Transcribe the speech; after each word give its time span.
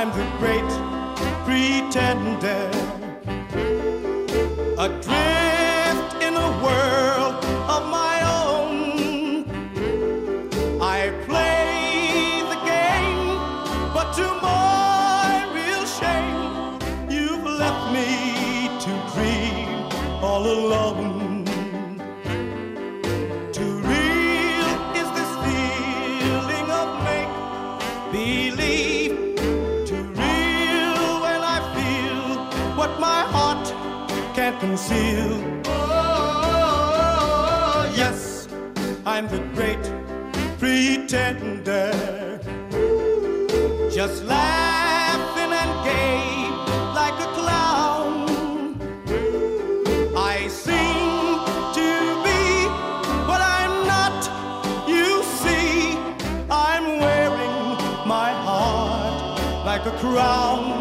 I'm 0.00 0.10
the 0.10 0.24
great 0.38 0.70
pretender. 1.44 2.70
Adrift 4.78 5.37
conceal. 34.60 35.40
Oh, 35.66 37.12
yes, 37.96 38.48
I'm 39.06 39.28
the 39.28 39.38
great 39.54 39.82
pretender. 40.58 41.92
Just 43.90 44.24
laughing 44.24 45.52
and 45.52 45.84
gay 45.84 46.50
like 46.94 47.18
a 47.20 47.28
clown. 47.38 48.26
I 50.16 50.48
seem 50.48 51.38
to 51.78 51.88
be 52.26 52.42
what 53.28 53.40
I'm 53.40 53.86
not. 53.86 54.20
You 54.88 55.22
see, 55.40 55.96
I'm 56.50 56.98
wearing 56.98 57.76
my 58.06 58.30
heart 58.46 59.40
like 59.64 59.86
a 59.86 59.92
crown, 59.98 60.77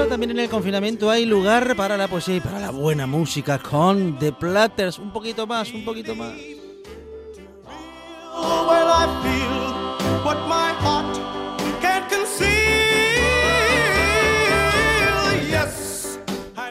Bueno, 0.00 0.12
también 0.12 0.30
en 0.30 0.38
el 0.38 0.48
confinamiento 0.48 1.10
hay 1.10 1.26
lugar 1.26 1.76
para 1.76 1.94
la 1.94 2.08
poesía 2.08 2.36
y 2.36 2.40
para 2.40 2.58
la 2.58 2.70
buena 2.70 3.06
música 3.06 3.58
con 3.58 4.18
The 4.18 4.32
Platters. 4.32 4.98
Un 4.98 5.12
poquito 5.12 5.46
más, 5.46 5.70
un 5.74 5.84
poquito 5.84 6.16
más. 6.16 6.32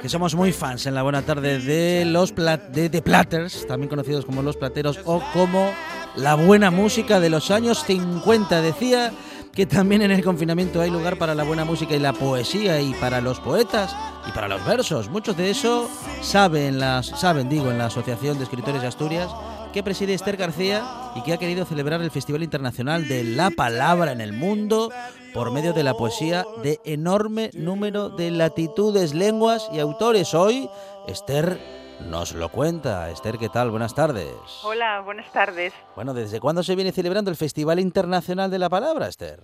Que 0.01 0.09
somos 0.09 0.33
muy 0.33 0.51
fans 0.51 0.87
en 0.87 0.95
la 0.95 1.03
buena 1.03 1.21
tarde 1.21 1.59
de 1.59 2.05
los 2.05 2.31
plat 2.31 2.69
de 2.69 2.89
The 2.89 3.03
Platters, 3.03 3.67
también 3.67 3.89
conocidos 3.89 4.25
como 4.25 4.41
los 4.41 4.57
plateros 4.57 4.99
o 5.05 5.21
como 5.33 5.71
la 6.15 6.33
buena 6.33 6.71
música 6.71 7.19
de 7.19 7.29
los 7.29 7.51
años 7.51 7.83
50. 7.85 8.59
Decía 8.63 9.13
que 9.53 9.65
también 9.65 10.01
en 10.01 10.11
el 10.11 10.23
confinamiento 10.23 10.81
hay 10.81 10.89
lugar 10.89 11.17
para 11.17 11.35
la 11.35 11.43
buena 11.43 11.65
música 11.65 11.95
y 11.95 11.99
la 11.99 12.13
poesía 12.13 12.79
y 12.81 12.93
para 12.93 13.21
los 13.21 13.39
poetas 13.39 13.95
y 14.27 14.31
para 14.31 14.47
los 14.47 14.65
versos. 14.65 15.09
Muchos 15.09 15.35
de 15.35 15.49
eso 15.49 15.89
saben, 16.21 16.79
las, 16.79 17.07
saben 17.07 17.49
digo, 17.49 17.71
en 17.71 17.77
la 17.77 17.87
Asociación 17.87 18.37
de 18.37 18.43
Escritores 18.43 18.81
de 18.81 18.87
Asturias 18.87 19.29
que 19.73 19.83
preside 19.83 20.13
Esther 20.13 20.37
García 20.37 20.83
y 21.15 21.21
que 21.21 21.33
ha 21.33 21.37
querido 21.37 21.65
celebrar 21.65 22.01
el 22.01 22.11
Festival 22.11 22.43
Internacional 22.43 23.07
de 23.07 23.23
la 23.23 23.51
Palabra 23.51 24.11
en 24.11 24.21
el 24.21 24.33
mundo 24.33 24.91
por 25.33 25.51
medio 25.51 25.73
de 25.73 25.83
la 25.83 25.93
poesía 25.93 26.45
de 26.63 26.79
enorme 26.85 27.51
número 27.53 28.09
de 28.09 28.31
latitudes, 28.31 29.13
lenguas 29.13 29.69
y 29.71 29.79
autores. 29.79 30.33
Hoy 30.33 30.69
Esther 31.07 31.78
nos 32.07 32.33
lo 32.33 32.49
cuenta. 32.49 33.09
Esther, 33.09 33.37
¿qué 33.37 33.49
tal? 33.49 33.71
Buenas 33.71 33.93
tardes. 33.93 34.61
Hola, 34.63 35.01
buenas 35.01 35.31
tardes. 35.31 35.73
Bueno, 35.95 36.13
¿desde 36.13 36.39
cuándo 36.39 36.63
se 36.63 36.75
viene 36.75 36.91
celebrando 36.91 37.31
el 37.31 37.37
Festival 37.37 37.79
Internacional 37.79 38.49
de 38.49 38.59
la 38.59 38.69
Palabra, 38.69 39.07
Esther? 39.07 39.39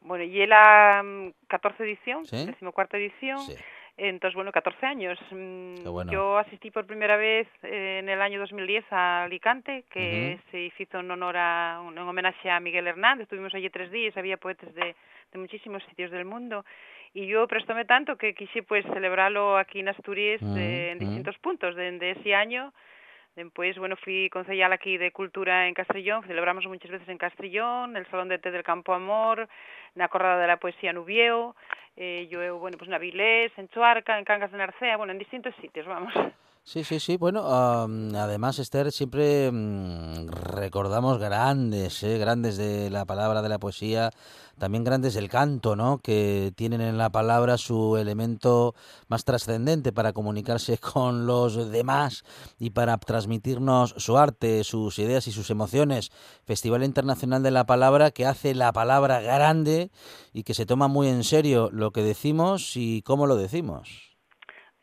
Bueno, 0.00 0.24
y 0.24 0.46
la 0.46 1.02
mm, 1.04 1.32
14 1.48 1.82
edición, 1.82 2.26
¿Sí? 2.26 2.46
decimocuarta 2.46 2.96
edición. 2.96 3.40
Sí. 3.40 3.54
Entonces, 3.96 4.36
bueno, 4.36 4.52
14 4.52 4.86
años. 4.86 5.18
Mm, 5.30 5.82
Qué 5.82 5.88
bueno. 5.88 6.12
Yo 6.12 6.38
asistí 6.38 6.70
por 6.70 6.86
primera 6.86 7.16
vez 7.16 7.48
eh, 7.64 7.98
en 8.00 8.08
el 8.08 8.22
año 8.22 8.38
2010 8.40 8.84
a 8.92 9.24
Alicante, 9.24 9.84
que 9.90 10.38
se 10.50 10.60
hizo 10.60 11.00
en 11.00 11.10
honor 11.10 11.36
a, 11.36 11.80
un 11.84 11.98
en 11.98 12.04
homenaje 12.06 12.48
a 12.48 12.60
Miguel 12.60 12.86
Hernández. 12.86 13.24
Estuvimos 13.24 13.52
allí 13.54 13.68
tres 13.70 13.90
días, 13.90 14.16
había 14.16 14.36
poetas 14.36 14.72
de, 14.74 14.94
de 15.32 15.38
muchísimos 15.38 15.82
sitios 15.88 16.12
del 16.12 16.24
mundo. 16.24 16.64
Y 17.14 17.26
yo 17.26 17.46
prestóme 17.46 17.84
tanto 17.84 18.16
que 18.16 18.34
quise 18.34 18.62
pues 18.62 18.84
celebrarlo 18.92 19.56
aquí 19.56 19.80
en 19.80 19.88
Asturias 19.88 20.40
Mm, 20.40 20.56
eh, 20.56 20.90
en 20.92 20.96
mm. 20.96 21.00
distintos 21.00 21.38
puntos 21.38 21.74
de, 21.74 21.90
de 21.92 22.10
ese 22.12 22.34
año. 22.34 22.72
Después, 23.36 23.78
bueno, 23.78 23.96
fui 23.96 24.28
concejal 24.30 24.72
aquí 24.72 24.98
de 24.98 25.12
Cultura 25.12 25.68
en 25.68 25.74
Castellón, 25.74 26.24
celebramos 26.24 26.66
muchas 26.66 26.90
veces 26.90 27.08
en 27.08 27.18
Castellón, 27.18 27.96
el 27.96 28.04
Salón 28.06 28.28
de 28.28 28.38
Té 28.38 28.50
del 28.50 28.64
Campo 28.64 28.92
Amor, 28.92 29.48
na 29.94 30.08
Corrada 30.08 30.40
de 30.40 30.48
la 30.48 30.56
Poesía 30.56 30.90
en 30.90 30.98
Ubieu, 30.98 31.54
eh, 31.96 32.26
yo, 32.28 32.58
bueno, 32.58 32.76
pues 32.78 32.88
en 32.88 32.94
Avilés, 32.94 33.52
en 33.56 33.68
Chuarca, 33.68 34.18
en 34.18 34.24
Cangas 34.24 34.50
de 34.50 34.58
Narcea, 34.58 34.96
bueno, 34.96 35.12
en 35.12 35.20
distintos 35.20 35.54
sitios, 35.60 35.86
vamos. 35.86 36.12
Sí, 36.64 36.84
sí, 36.84 37.00
sí. 37.00 37.16
Bueno, 37.16 37.46
am, 37.48 38.14
además, 38.14 38.58
Esther, 38.58 38.92
siempre 38.92 39.50
mm, 39.50 40.28
recordamos 40.28 41.18
grandes, 41.18 42.02
¿eh? 42.02 42.18
grandes 42.18 42.58
de 42.58 42.90
la 42.90 43.06
palabra, 43.06 43.40
de 43.40 43.48
la 43.48 43.58
poesía, 43.58 44.10
también 44.58 44.84
grandes 44.84 45.14
del 45.14 45.30
canto, 45.30 45.76
¿no? 45.76 45.98
Que 45.98 46.52
tienen 46.56 46.82
en 46.82 46.98
la 46.98 47.08
palabra 47.10 47.56
su 47.56 47.96
elemento 47.96 48.74
más 49.08 49.24
trascendente 49.24 49.92
para 49.92 50.12
comunicarse 50.12 50.76
con 50.92 51.26
los 51.26 51.70
demás 51.70 52.22
y 52.58 52.68
para 52.70 52.98
transmitirnos 52.98 53.94
su 53.96 54.18
arte, 54.18 54.62
sus 54.62 54.98
ideas 54.98 55.26
y 55.26 55.32
sus 55.32 55.48
emociones. 55.48 56.10
Festival 56.44 56.84
Internacional 56.84 57.42
de 57.42 57.50
la 57.50 57.64
Palabra 57.64 58.10
que 58.10 58.26
hace 58.26 58.54
la 58.54 58.72
palabra 58.72 59.20
grande 59.22 59.90
y 60.34 60.42
que 60.42 60.52
se 60.52 60.66
toma 60.66 60.86
muy 60.86 61.08
en 61.08 61.24
serio 61.24 61.70
lo 61.72 61.92
que 61.92 62.02
decimos 62.02 62.76
y 62.76 63.00
cómo 63.02 63.26
lo 63.26 63.36
decimos. 63.36 64.07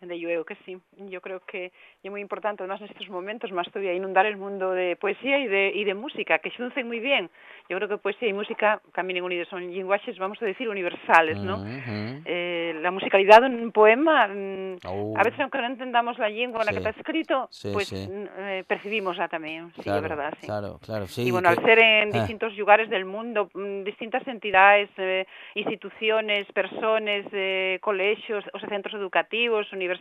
De 0.07 0.19
yo 0.19 0.27
creo 0.29 0.45
que 0.45 0.55
sí. 0.65 0.77
Yo 1.09 1.21
creo 1.21 1.39
que 1.41 1.71
es 2.03 2.11
muy 2.11 2.21
importante, 2.21 2.63
además 2.63 2.81
en 2.81 2.87
estos 2.87 3.09
momentos, 3.09 3.51
más 3.51 3.67
todavía, 3.71 3.93
inundar 3.93 4.25
el 4.25 4.37
mundo 4.37 4.71
de 4.71 4.95
poesía 4.95 5.39
y 5.39 5.47
de, 5.47 5.71
de 5.85 5.93
música, 5.93 6.39
que 6.39 6.51
se 6.51 6.61
unen 6.63 6.87
muy 6.87 6.99
bien. 6.99 7.29
Yo 7.69 7.77
creo 7.77 7.89
que 7.89 7.97
poesía 7.97 8.27
y 8.27 8.33
música 8.33 8.81
caminen 8.91 9.23
unidos, 9.23 9.47
son 9.49 9.71
lenguajes, 9.73 10.17
vamos 10.19 10.41
a 10.41 10.45
decir, 10.45 10.69
universales, 10.69 11.37
¿no? 11.39 11.55
Ujú. 11.57 12.21
Eh, 12.25 12.77
la 12.81 12.91
musicalidad 12.91 13.43
en 13.43 13.55
un 13.61 13.71
poema, 13.71 14.27
mm, 14.27 14.75
Oh. 14.87 15.13
a 15.17 15.23
veces 15.23 15.39
aunque 15.39 15.57
no 15.59 15.67
entendamos 15.67 16.17
la 16.19 16.29
lengua 16.29 16.61
en 16.61 16.65
la 16.67 16.71
Sí. 16.73 16.77
que 16.81 16.89
está 16.89 16.99
escrito, 16.99 17.47
Sí, 17.49 17.69
pues 17.73 17.87
sí. 17.87 18.07
eh, 18.09 18.63
percibimosla 18.67 19.27
también, 19.27 19.71
sí, 19.75 19.81
Claro, 19.83 19.97
es 20.03 20.09
verdad, 20.09 20.33
sí. 20.41 20.47
Claro, 20.47 20.79
claro, 20.83 21.07
sí. 21.07 21.23
y 21.27 21.31
bueno, 21.31 21.49
al 21.49 21.57
que- 21.57 21.63
ser 21.65 21.79
en 21.79 22.09
Ah. 22.09 22.19
distintos 22.19 22.55
lugares 22.57 22.89
del 22.89 23.05
mundo, 23.05 23.49
mm, 23.53 23.83
distintas 23.83 24.27
entidades, 24.27 24.89
eh, 24.97 25.25
instituciones, 25.55 26.45
personas, 26.53 27.25
eh, 27.31 27.79
colegios, 27.81 28.43
o 28.53 28.59
sea, 28.59 28.69
centros 28.69 28.93
educativos, 28.95 29.71
universidades, 29.73 29.94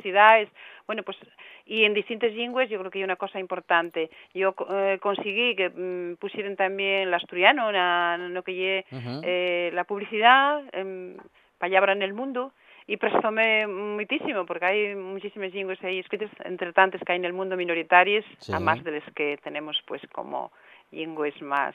bueno, 0.87 1.03
pues, 1.03 1.17
y 1.67 1.85
en 1.85 1.95
distintas 1.95 2.33
lenguas 2.33 2.69
yo 2.69 2.79
creo 2.79 2.91
que 2.91 2.99
hay 2.99 3.05
una 3.05 3.17
cosa 3.17 3.39
importante. 3.41 4.11
Yo 4.35 4.55
eh, 4.71 4.99
conseguí 5.01 5.57
que 5.57 5.71
mm, 5.71 6.17
pusieran 6.17 6.57
también 6.57 7.09
el 7.09 7.15
asturiano, 7.15 7.71
na- 7.73 8.19
no 8.19 8.43
que 8.43 8.53
lle, 8.55 8.85
eh, 9.23 9.71
la 9.73 9.85
publicidad, 9.85 10.63
em, 10.73 11.17
palabra 11.59 11.93
en 11.93 12.03
el 12.03 12.13
mundo, 12.13 12.53
y 12.87 12.99
prestóme 12.99 13.67
muchísimo, 13.67 14.45
porque 14.45 14.67
hay 14.67 14.95
muchísimas 14.95 15.55
lenguas 15.55 15.83
ahí 15.83 16.01
escritas, 16.01 16.31
entre 16.45 16.73
tantas 16.75 17.01
que 17.03 17.13
hay 17.13 17.19
en 17.19 17.25
el 17.25 17.33
mundo 17.33 17.57
minoritarias, 17.57 18.25
Sí. 18.41 18.53
a 18.53 18.61
más 18.61 18.85
de 18.85 18.91
las 19.01 19.13
que 19.15 19.39
tenemos 19.43 19.81
pues 19.87 20.03
como 20.13 20.53
lenguas 20.93 21.41
más, 21.41 21.75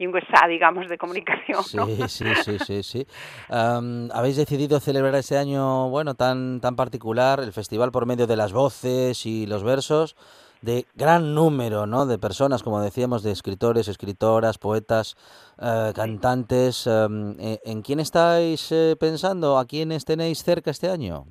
lenguas 0.00 0.24
A, 0.42 0.48
digamos, 0.48 0.88
de 0.88 0.96
comunicación, 0.96 1.62
Sí, 1.62 1.76
¿no? 1.76 1.86
sí, 2.08 2.24
sí, 2.42 2.58
sí, 2.66 2.82
sí. 2.82 3.06
Habéis 3.48 4.36
decidido 4.36 4.80
celebrar 4.80 5.14
este 5.14 5.36
año, 5.36 5.90
bueno, 5.90 6.14
tan, 6.14 6.60
tan 6.60 6.74
particular, 6.74 7.40
el 7.40 7.52
festival 7.52 7.92
por 7.92 8.06
medio 8.06 8.26
de 8.26 8.36
las 8.36 8.52
voces 8.52 9.26
y 9.26 9.46
los 9.46 9.62
versos 9.62 10.16
de 10.62 10.86
gran 10.94 11.34
número, 11.34 11.86
¿no? 11.86 12.06
De 12.06 12.18
personas, 12.18 12.62
como 12.62 12.80
decíamos, 12.80 13.22
de 13.22 13.30
escritores, 13.32 13.88
escritoras, 13.88 14.58
poetas, 14.58 15.16
eh, 15.58 15.92
cantantes. 15.94 16.86
eh, 16.86 17.60
¿En 17.64 17.82
quién 17.82 18.00
estáis 18.00 18.72
eh, 18.72 18.96
pensando? 18.98 19.58
¿A 19.58 19.64
quiénes 19.66 20.04
tenéis 20.04 20.42
cerca 20.42 20.70
este 20.70 20.88
año? 20.90 21.26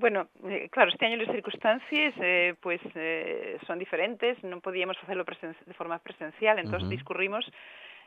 Bueno, 0.00 0.28
eh, 0.48 0.70
claro, 0.70 0.90
este 0.90 1.04
año 1.04 1.18
las 1.18 1.30
circunstancias 1.30 2.14
eh, 2.22 2.54
pues 2.62 2.80
eh, 2.94 3.58
son 3.66 3.78
diferentes, 3.78 4.40
non 4.40 4.64
podíamos 4.64 4.96
presen 5.28 5.52
de 5.52 5.76
forma 5.76 6.00
presencial, 6.00 6.56
entonces 6.56 6.88
discurrimos 6.88 7.44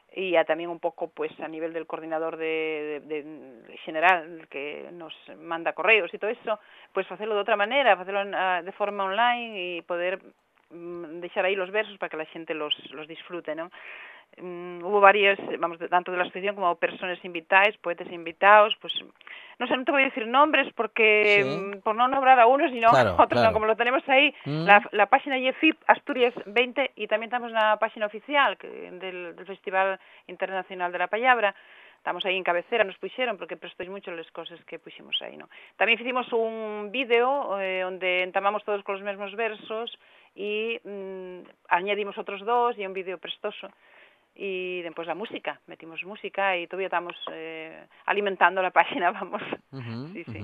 y 0.10 0.34
a 0.34 0.42
también 0.42 0.74
un 0.74 0.82
poco 0.82 1.14
pues 1.14 1.30
a 1.38 1.46
nivel 1.46 1.70
del 1.70 1.86
coordinador 1.86 2.38
de, 2.42 2.98
de, 3.06 3.22
de 3.22 3.78
general 3.86 4.50
que 4.50 4.90
nos 4.90 5.14
manda 5.38 5.78
correos 5.78 6.10
y 6.10 6.18
todo 6.18 6.34
eso, 6.34 6.58
pues 6.98 7.06
facelo 7.06 7.38
de 7.38 7.46
outra 7.46 7.62
maneira, 7.62 7.94
facelo 7.94 8.26
ah, 8.26 8.66
de 8.66 8.74
forma 8.74 9.06
online 9.06 9.78
y 9.78 9.86
poder 9.86 10.18
deixar 10.74 11.46
aí 11.46 11.56
los 11.56 11.72
versos 11.72 11.98
para 11.98 12.10
que 12.10 12.18
la 12.18 12.26
xente 12.26 12.54
los, 12.54 12.74
los 12.92 13.08
disfrute, 13.08 13.56
¿no? 13.56 13.70
Mm, 14.38 14.84
hubo 14.84 15.00
varias, 15.00 15.38
vamos, 15.60 15.78
tanto 15.92 16.10
de 16.12 16.18
la 16.18 16.24
asociación 16.24 16.56
como 16.56 16.74
personas 16.76 17.24
invitadas, 17.24 17.78
poetas 17.78 18.12
invitados, 18.12 18.76
pues 18.82 18.92
no 19.60 19.68
sé, 19.68 19.78
no 19.78 19.86
te 19.86 19.92
voy 19.92 20.02
a 20.02 20.06
decir 20.06 20.26
nombres 20.26 20.74
porque 20.74 21.44
Sí. 21.44 21.78
mm, 21.78 21.82
por 21.82 21.96
no 21.96 22.08
nombrar 22.08 22.40
a 22.40 22.48
unos 22.48 22.72
y 22.72 22.80
no 22.82 22.90
Claro, 22.90 23.12
a 23.12 23.14
otros, 23.14 23.28
claro. 23.30 23.50
no, 23.50 23.54
como 23.54 23.68
lo 23.68 23.76
tenemos 23.76 24.02
ahí, 24.10 24.34
Mm. 24.46 24.66
la, 24.66 24.82
la 24.92 25.06
página 25.06 25.36
de 25.36 25.54
FIP 25.54 25.78
Asturias 25.86 26.34
20 26.48 26.92
y 26.96 27.06
también 27.08 27.28
estamos 27.28 27.50
en 27.50 27.56
la 27.56 27.78
página 27.78 28.08
oficial 28.08 28.58
del, 28.60 29.36
del 29.36 29.46
Festival 29.46 30.00
Internacional 30.26 30.92
de 30.92 30.98
la 30.98 31.08
Palabra, 31.08 31.54
estamos 31.98 32.26
aí 32.26 32.36
en 32.36 32.44
cabecera, 32.44 32.84
nos 32.84 32.98
puxeron 32.98 33.38
porque 33.38 33.56
prestéis 33.56 33.90
mucho 33.92 34.10
las 34.12 34.30
cosas 34.32 34.60
que 34.66 34.80
puximos 34.80 35.22
aí, 35.22 35.38
¿no? 35.38 35.48
También 35.78 36.00
hicimos 36.02 36.28
un 36.34 36.90
vídeo 36.92 37.60
eh, 37.62 37.86
onde 37.86 38.24
entamamos 38.24 38.64
todos 38.66 38.84
con 38.84 38.96
los 38.96 39.04
mesmos 39.04 39.36
versos 39.36 39.96
y 40.36 40.80
mm, 40.84 41.40
añadimos 41.70 42.18
otros 42.18 42.42
dos 42.46 42.78
y 42.78 42.86
un 42.86 42.94
vídeo 42.94 43.18
prestoso 43.18 43.68
y 44.36 44.82
después 44.82 45.08
la 45.08 45.14
música, 45.14 45.60
metimos 45.68 46.04
música 46.06 46.58
y 46.58 46.66
todavía 46.66 46.88
estamos 46.88 47.16
eh, 47.32 47.86
alimentando 48.06 48.62
la 48.62 48.72
página, 48.72 49.12
vamos. 49.20 49.42
Ujú, 49.72 50.08
Sí, 50.14 50.24
sí. 50.26 50.40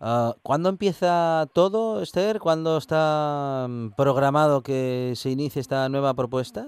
Ah, 0.00 0.32
¿Cuándo 0.42 0.68
empieza 0.68 1.46
todo, 1.52 2.02
Esther? 2.02 2.38
¿Cuándo 2.40 2.78
está 2.78 3.66
mm, 3.68 3.90
programado 3.96 4.62
que 4.62 5.12
se 5.16 5.30
inicie 5.30 5.60
esta 5.60 5.88
nueva 5.88 6.14
propuesta? 6.14 6.66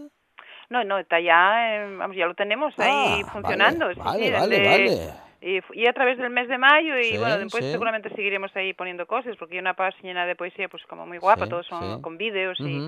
No, 0.71 0.85
no, 0.85 0.99
está 0.99 1.19
ya, 1.21 1.77
eh, 1.77 1.97
vamos, 1.97 2.17
ya 2.17 2.27
lo 2.27 2.35
tenemos 2.35 2.75
ahí 2.79 3.23
Ah, 3.25 3.31
funcionando. 3.33 3.87
Vale, 3.87 3.99
vale, 3.99 4.25
sí, 4.27 4.33
vale, 4.33 4.59
desde- 4.59 5.07
vale. 5.07 5.28
Y, 5.41 5.61
y 5.73 5.87
a 5.87 5.93
través 5.93 6.19
del 6.19 6.31
mes 6.31 6.49
de 6.49 6.59
mayo 6.59 6.99
y 6.99 7.05
Sí, 7.13 7.19
bueno, 7.19 7.39
después 7.39 7.65
sí. 7.65 7.71
seguramente 7.71 8.11
seguiremos 8.11 8.55
ahí 8.57 8.73
poniendo 8.75 9.07
cosas 9.07 9.37
porque 9.37 9.55
hay 9.55 9.61
una 9.61 9.75
página 9.75 10.27
de 10.27 10.35
poesía 10.35 10.69
pues 10.69 10.83
como 10.87 11.07
muy 11.07 11.19
guapa, 11.19 11.45
Sí, 11.45 11.51
todos 11.51 11.67
son 11.69 12.03
con 12.03 12.19
vídeos 12.19 12.59
y 12.59 12.81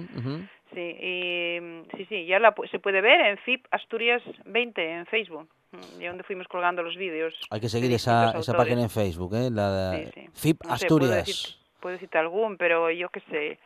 sí, 0.74 0.80
y 0.80 1.60
mm, 1.60 1.82
sí, 1.96 2.04
sí, 2.08 2.26
ya 2.26 2.38
la, 2.40 2.52
se 2.70 2.78
puede 2.80 3.00
ver 3.00 3.20
en 3.20 3.38
FIP 3.38 3.66
Asturias 3.70 4.20
20 4.46 4.90
en 4.92 5.06
Facebook, 5.06 5.48
mm, 5.72 6.02
y 6.02 6.06
donde 6.06 6.24
fuimos 6.24 6.48
colgando 6.48 6.82
los 6.82 6.96
vídeos. 6.96 7.34
Hay 7.50 7.60
que 7.60 7.68
seguir 7.68 7.92
esa, 7.92 8.32
esa 8.38 8.54
página 8.56 8.82
en 8.82 8.90
Facebook, 8.90 9.34
¿eh? 9.34 9.48
La 9.52 9.90
de. 9.92 10.30
FIP 10.34 10.64
No 10.64 10.76
sé, 10.76 10.86
puedo 10.88 11.04
Asturias. 11.04 11.26
decir- 11.26 11.56
puedo 11.80 11.92
decirte 11.94 12.18
algún, 12.18 12.56
pero 12.56 12.90
yo 12.90 13.08
qué 13.10 13.20
sé, 13.30 13.58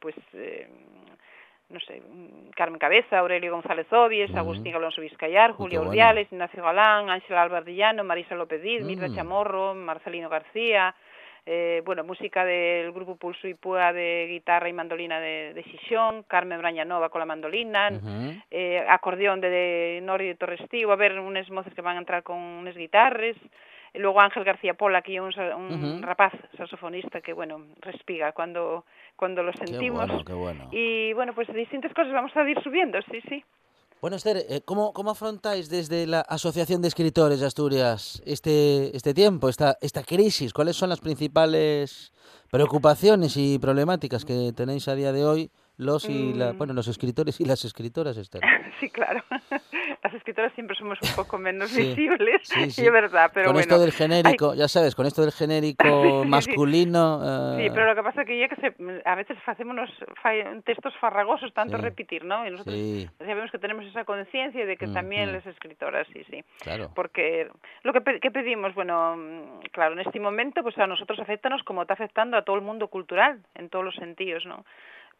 pues, 0.00 0.14
eh, 0.32 0.68
no 1.70 1.80
sé, 1.80 2.00
mm, 2.00 2.50
Carmen 2.56 2.78
Cabeza, 2.78 3.18
Aurelio 3.18 3.52
González 3.52 3.86
Obies. 3.92 4.34
Agustín 4.34 4.74
Alonso 4.74 5.00
Vizcayar, 5.00 5.52
Julio 5.52 5.80
bueno. 5.80 5.90
Urdiales, 5.90 6.30
Ignacio 6.32 6.62
Galán, 6.62 7.08
Ángela 7.10 7.42
Albardillano, 7.42 8.04
Marisa 8.04 8.34
López 8.34 8.60
Diz, 8.62 8.82
Mirta 8.82 9.08
Mm. 9.08 9.14
Chamorro, 9.14 9.74
Marcelino 9.74 10.28
García, 10.28 10.94
eh, 11.46 11.80
bueno, 11.84 12.04
música 12.04 12.44
del 12.44 12.92
grupo 12.92 13.16
Pulso 13.16 13.48
y 13.48 13.54
Púa 13.54 13.92
de 13.92 14.26
guitarra 14.28 14.68
y 14.68 14.72
mandolina 14.72 15.20
de, 15.20 15.54
de 15.54 15.62
Xixón, 15.62 16.24
Carmen 16.24 16.58
Brañanova 16.58 17.08
con 17.08 17.20
la 17.20 17.24
mandolina, 17.26 17.88
eh, 18.50 18.84
acordeón 18.88 19.40
de, 19.40 19.48
de 19.48 20.00
Nori 20.02 20.26
de 20.26 20.34
Torrestío, 20.34 20.92
a 20.92 20.96
ver 20.96 21.18
unes 21.18 21.48
moces 21.50 21.72
que 21.72 21.80
van 21.82 21.96
a 21.96 22.00
entrar 22.00 22.22
con 22.22 22.36
unes 22.36 22.76
guitarres, 22.76 23.36
e 23.92 23.98
logo 23.98 24.20
Ángel 24.20 24.44
García 24.44 24.74
Pola, 24.74 25.02
que 25.02 25.18
é 25.18 25.22
un, 25.22 25.34
un 25.34 26.02
rapaz 26.02 26.30
saxofonista 26.54 27.20
que, 27.20 27.32
bueno, 27.32 27.74
respiga 27.82 28.30
cuando, 28.30 28.84
cuando 29.20 29.42
lo 29.42 29.52
Qué 29.52 29.66
sentimos. 29.66 30.06
bueno, 30.06 30.24
qué 30.24 30.32
bueno. 30.32 30.68
Y 30.72 31.12
bueno, 31.12 31.34
pues 31.34 31.46
distintas 31.54 31.92
cosas 31.92 32.10
vamos 32.12 32.34
a 32.34 32.48
ir 32.48 32.60
subiendo, 32.62 32.98
sí, 33.10 33.20
sí. 33.28 33.44
Bueno, 34.00 34.16
Esther, 34.16 34.38
eh, 34.48 34.62
¿cómo, 34.64 34.94
¿cómo 34.94 35.10
afrontáis 35.10 35.68
desde 35.68 36.06
la 36.06 36.22
Asociación 36.22 36.80
de 36.80 36.88
Escritores 36.88 37.38
de 37.40 37.46
Asturias 37.46 38.22
este, 38.24 38.96
este 38.96 39.12
tiempo, 39.12 39.50
esta, 39.50 39.76
esta 39.82 40.02
crisis? 40.04 40.54
¿Cuáles 40.54 40.76
son 40.76 40.88
las 40.88 41.00
principales 41.00 42.14
preocupaciones 42.50 43.36
y 43.36 43.58
problemáticas 43.58 44.24
que 44.24 44.54
tenéis 44.56 44.88
a 44.88 44.94
día 44.94 45.12
de 45.12 45.26
hoy 45.26 45.50
los 45.80 46.08
y 46.08 46.34
la, 46.34 46.52
Mm. 46.52 46.58
bueno, 46.58 46.72
los 46.74 46.88
escritores 46.88 47.40
y 47.40 47.44
las 47.44 47.64
escritoras, 47.64 48.16
Esther? 48.16 48.40
sí, 48.80 48.90
claro. 48.90 49.22
Las 50.02 50.14
escritoras 50.14 50.52
siempre 50.54 50.74
somos 50.76 50.98
un 51.02 51.14
poco 51.14 51.36
menos 51.36 51.70
Sí, 51.70 51.82
visibles, 51.88 52.40
sí, 52.44 52.70
sí. 52.70 52.86
es 52.86 52.92
verdad, 52.92 53.30
pero 53.34 53.46
con 53.46 53.52
bueno. 53.54 53.60
esto 53.60 53.78
del 53.78 53.92
genérico, 53.92 54.54
ya 54.54 54.66
sabes, 54.66 54.94
con 54.94 55.04
esto 55.06 55.20
del 55.22 55.30
genérico 55.32 56.24
masculino. 56.26 57.56
Sí, 57.56 57.64
eh, 57.66 57.70
pero 57.72 57.86
lo 57.86 57.94
que 57.94 58.02
pasa 58.02 58.24
que 58.24 58.38
ya 58.38 58.48
que 58.48 58.56
se, 58.56 58.74
a 59.04 59.14
veces 59.14 59.36
hacemos 59.46 59.72
unos 59.74 59.90
textos 60.64 60.94
farragosos 61.00 61.52
tanto 61.52 61.76
repetir, 61.76 62.24
¿no? 62.24 62.46
Y 62.46 62.50
nosotros 62.50 62.76
sabemos 63.18 63.50
que 63.50 63.58
tenemos 63.58 63.84
esa 63.84 64.04
conciencia 64.04 64.64
de 64.64 64.76
que 64.76 64.86
Mm, 64.86 64.94
también 64.94 65.30
mm. 65.30 65.32
las 65.34 65.46
escritoras, 65.46 66.06
sí, 66.12 66.24
sí. 66.30 66.42
claro. 66.60 66.90
Porque 66.94 67.48
lo 67.82 67.92
que, 67.92 68.00
pe- 68.00 68.20
que 68.20 68.30
pedimos, 68.30 68.74
bueno, 68.74 69.60
claro, 69.72 69.92
en 69.94 70.00
este 70.00 70.18
momento, 70.18 70.62
pues 70.62 70.76
a 70.78 70.86
nosotros 70.86 71.18
afectanos 71.20 71.62
como 71.62 71.82
está 71.82 71.94
afectando 71.94 72.36
a 72.36 72.42
todo 72.42 72.56
el 72.56 72.62
mundo 72.62 72.88
cultural, 72.88 73.40
en 73.54 73.68
todos 73.68 73.84
los 73.84 73.94
sentidos, 73.96 74.46
¿no? 74.46 74.64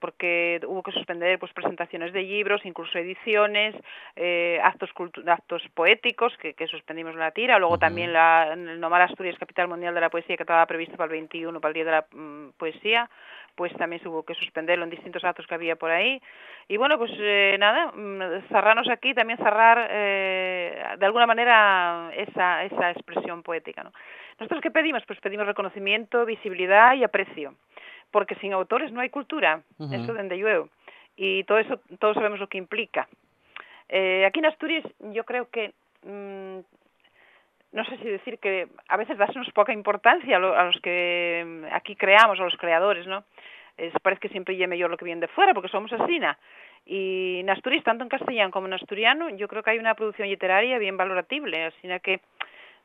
Porque 0.00 0.60
hubo 0.66 0.82
que 0.82 0.92
suspender 0.92 1.38
pues 1.38 1.52
presentaciones 1.52 2.12
de 2.12 2.22
libros, 2.22 2.64
incluso 2.64 2.98
ediciones, 2.98 3.74
eh, 4.16 4.58
actos 4.62 4.90
actos 5.26 5.62
poéticos 5.74 6.36
que, 6.38 6.54
que 6.54 6.66
suspendimos 6.66 7.14
la 7.14 7.30
tira, 7.30 7.58
luego 7.58 7.78
también 7.78 8.12
la, 8.12 8.52
en 8.52 8.68
el 8.68 8.82
Asturias 8.84 9.38
Capital 9.38 9.68
Mundial 9.68 9.94
de 9.94 10.00
la 10.00 10.10
Poesía 10.10 10.36
que 10.36 10.42
estaba 10.42 10.66
previsto 10.66 10.96
para 10.96 11.06
el 11.06 11.12
21, 11.20 11.60
para 11.60 11.70
el 11.70 11.74
Día 11.74 11.84
de 11.84 11.90
la 11.90 12.06
mm, 12.12 12.50
Poesía, 12.56 13.08
pues 13.54 13.72
también 13.74 14.02
se 14.02 14.08
hubo 14.08 14.24
que 14.24 14.34
suspenderlo 14.34 14.84
en 14.84 14.90
distintos 14.90 15.24
actos 15.24 15.46
que 15.46 15.54
había 15.54 15.76
por 15.76 15.90
ahí. 15.90 16.20
Y 16.68 16.76
bueno, 16.76 16.98
pues 16.98 17.10
eh, 17.18 17.56
nada, 17.58 17.92
mm, 17.92 18.48
cerrarnos 18.48 18.88
aquí, 18.88 19.14
también 19.14 19.38
cerrar 19.38 19.88
eh, 19.90 20.82
de 20.98 21.06
alguna 21.06 21.26
manera 21.26 22.10
esa, 22.16 22.64
esa 22.64 22.90
expresión 22.90 23.42
poética. 23.42 23.82
¿no? 23.82 23.92
¿Nosotros 24.38 24.62
qué 24.62 24.70
pedimos? 24.70 25.02
Pues 25.06 25.20
pedimos 25.20 25.46
reconocimiento, 25.46 26.24
visibilidad 26.24 26.94
y 26.94 27.04
aprecio, 27.04 27.54
porque 28.10 28.34
sin 28.36 28.52
autores 28.52 28.92
no 28.92 29.00
hay 29.00 29.10
cultura, 29.10 29.62
Ujú. 29.78 29.94
eso 29.94 30.14
desde 30.14 30.38
llueve. 30.38 30.66
Y 31.16 31.44
todo 31.44 31.58
eso, 31.58 31.80
todos 31.98 32.14
sabemos 32.14 32.40
lo 32.40 32.48
que 32.48 32.58
implica. 32.58 33.08
Eh, 33.88 34.24
aquí 34.24 34.38
en 34.38 34.46
Asturias 34.46 34.84
yo 35.12 35.24
creo 35.24 35.50
que 35.50 35.72
mm, 36.04 36.58
no 37.72 37.84
sé 37.84 37.98
si 37.98 38.04
decir 38.04 38.38
que 38.38 38.68
a 38.88 38.96
veces 38.96 39.18
dásemos 39.18 39.50
poca 39.52 39.72
importancia 39.72 40.36
a, 40.36 40.40
lo, 40.40 40.56
a 40.56 40.64
los 40.64 40.80
que 40.80 41.44
mm, 41.46 41.74
aquí 41.74 41.96
creamos, 41.96 42.38
a 42.40 42.44
los 42.44 42.56
creadores, 42.56 43.06
¿no? 43.06 43.24
Es, 43.76 43.92
parece 44.02 44.20
que 44.20 44.28
siempre 44.28 44.56
lle 44.56 44.66
mellor 44.66 44.90
lo 44.90 44.96
que 44.96 45.04
viene 45.04 45.20
de 45.20 45.28
fuera, 45.28 45.54
porque 45.54 45.68
somos 45.68 45.92
asina. 45.92 46.38
Y 46.84 47.40
en 47.40 47.50
Asturias, 47.50 47.84
tanto 47.84 48.02
en 48.02 48.08
castellano 48.08 48.50
como 48.50 48.66
en 48.66 48.74
asturiano, 48.74 49.28
yo 49.30 49.48
creo 49.48 49.62
que 49.62 49.70
hay 49.70 49.78
una 49.78 49.94
producción 49.94 50.28
literaria 50.28 50.78
bien 50.78 50.96
valoratible, 50.96 51.64
así 51.64 51.88
que 52.02 52.20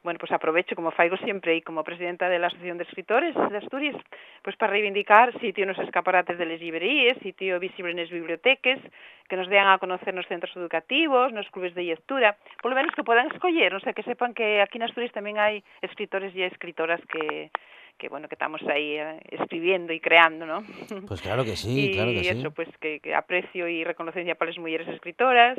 bueno, 0.06 0.20
pues 0.20 0.32
aprovecho 0.32 0.76
como 0.76 0.92
faigo 0.92 1.18
siempre 1.18 1.56
y 1.56 1.62
como 1.62 1.84
presidenta 1.84 2.30
de 2.30 2.38
la 2.38 2.48
Asociación 2.48 2.78
de 2.78 2.84
Escritores 2.84 3.36
de 3.36 3.58
Asturias, 3.58 3.96
pues 4.44 4.56
para 4.56 4.72
reivindicar 4.72 5.38
sitio 5.42 5.66
nos 5.66 5.80
escaparates 5.80 6.38
de 6.38 6.46
las 6.46 6.62
librerías, 6.62 7.18
sitio 7.24 7.60
visible 7.60 7.92
en 7.92 7.98
las 7.98 8.10
bibliotecas, 8.12 8.80
que 9.28 9.36
nos 9.36 9.50
den 9.50 9.66
a 9.66 9.80
conocer 9.80 10.14
nos 10.14 10.28
centros 10.28 10.56
educativos, 10.56 11.34
nos 11.34 11.50
clubes 11.50 11.74
de 11.74 11.84
lectura, 11.84 12.38
por 12.62 12.70
lo 12.72 12.76
menos 12.76 12.94
que 12.96 13.04
puedan 13.04 13.32
escoller, 13.32 13.74
o 13.74 13.80
sea, 13.80 13.94
que 13.94 14.04
sepan 14.04 14.36
que 14.36 14.62
aquí 14.62 14.78
en 14.78 14.84
Asturias 14.84 15.12
también 15.12 15.40
hay 15.40 15.64
escritores 15.82 16.36
y 16.36 16.44
escritoras 16.44 17.02
que, 17.08 17.50
que 17.98 18.08
bueno, 18.08 18.28
que 18.28 18.36
estamos 18.36 18.62
ahí 18.70 18.98
eh, 18.98 19.20
escribiendo 19.32 19.92
y 19.92 20.00
creando, 20.00 20.46
¿no? 20.46 20.64
Pues 21.08 21.22
claro 21.22 21.44
que 21.44 21.56
sí, 21.56 21.86
y 21.90 21.94
claro 21.94 22.12
que 22.12 22.24
sí. 22.24 22.30
eso, 22.40 22.52
pues 22.52 22.70
que, 22.80 23.00
que 23.00 23.16
aprecio 23.16 23.68
y 23.68 23.84
reconocencia 23.84 24.36
para 24.36 24.52
las 24.52 24.60
mujeres 24.60 24.88
escritoras, 24.88 25.58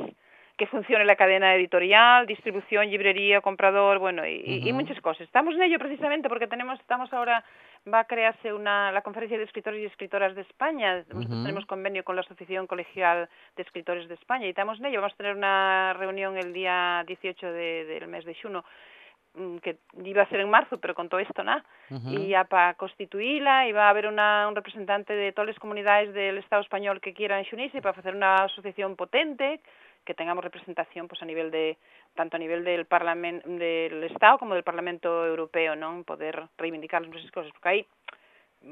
que 0.57 0.67
funcione 0.67 1.05
la 1.05 1.17
cadena 1.17 1.55
editorial, 1.55 2.27
distribución, 2.27 2.91
librería, 2.91 3.41
comprador, 3.43 3.99
bueno, 3.99 4.27
y, 4.27 4.43
y- 4.67 4.73
muchas 4.73 5.01
cosas. 5.03 5.23
Estamos 5.23 5.55
en 5.55 5.63
ello 5.63 5.79
precisamente 5.79 6.29
porque 6.31 6.47
tenemos, 6.47 6.81
estamos 6.81 7.13
ahora, 7.13 7.45
va 7.93 8.01
a 8.01 8.05
crearse 8.05 8.53
una, 8.55 8.91
la 8.91 9.03
conferencia 9.03 9.37
de 9.37 9.45
escritores 9.45 9.83
y 9.83 9.85
escritoras 9.85 10.35
de 10.35 10.41
España. 10.43 11.05
Ujú. 11.13 11.21
tenemos 11.43 11.67
convenio 11.67 12.05
con 12.05 12.17
la 12.17 12.23
Asociación 12.23 12.67
Colegial 12.67 13.29
de 13.55 13.63
Escritores 13.63 14.09
de 14.09 14.15
España 14.15 14.47
y 14.47 14.51
estamos 14.51 14.79
en 14.81 14.87
ello. 14.87 15.01
Vamos 15.03 15.13
a 15.15 15.17
tener 15.19 15.37
una 15.37 15.93
reunión 15.93 16.37
el 16.39 16.53
día 16.55 17.05
18 17.07 17.53
de- 17.53 17.85
del 17.85 18.09
mes 18.09 18.25
de 18.25 18.35
xuno 18.35 18.65
mm, 19.35 19.59
que 19.59 19.77
iba 20.05 20.23
a 20.23 20.29
ser 20.31 20.41
en 20.41 20.49
marzo, 20.49 20.81
pero 20.81 20.95
con 20.95 21.11
todo 21.11 21.21
esto 21.21 21.45
nada. 21.45 21.63
Y 21.91 22.29
ya 22.29 22.45
para 22.45 22.73
constituirla 22.75 23.69
iba 23.69 23.85
a 23.87 23.91
haber 23.91 24.07
una, 24.07 24.49
un 24.49 24.57
representante 24.57 25.13
de 25.13 25.33
todas 25.33 25.49
las 25.49 25.59
comunidades 25.59 26.15
del 26.15 26.39
Estado 26.39 26.63
español 26.63 27.01
que 27.03 27.13
quieran 27.13 27.45
xunirse 27.45 27.83
para 27.83 27.99
hacer 27.99 28.15
una 28.17 28.37
asociación 28.45 28.97
potente 28.97 29.61
que 30.07 30.15
tengamos 30.15 30.43
representación 30.45 31.09
pues 31.09 31.21
a 31.21 31.27
nivel 31.27 31.51
de 31.51 31.77
tanto 32.15 32.37
a 32.37 32.39
nivel 32.41 32.65
del 32.65 32.87
Parlamento 32.87 33.47
del 33.49 34.05
Estado 34.05 34.39
como 34.39 34.55
del 34.55 34.63
Parlamento 34.63 35.27
Europeo, 35.27 35.77
¿no? 35.77 36.03
Poder 36.05 36.45
reivindicar 36.57 37.03
nuestras 37.07 37.31
cosas, 37.33 37.53
porque 37.53 37.69
ahí 37.69 37.87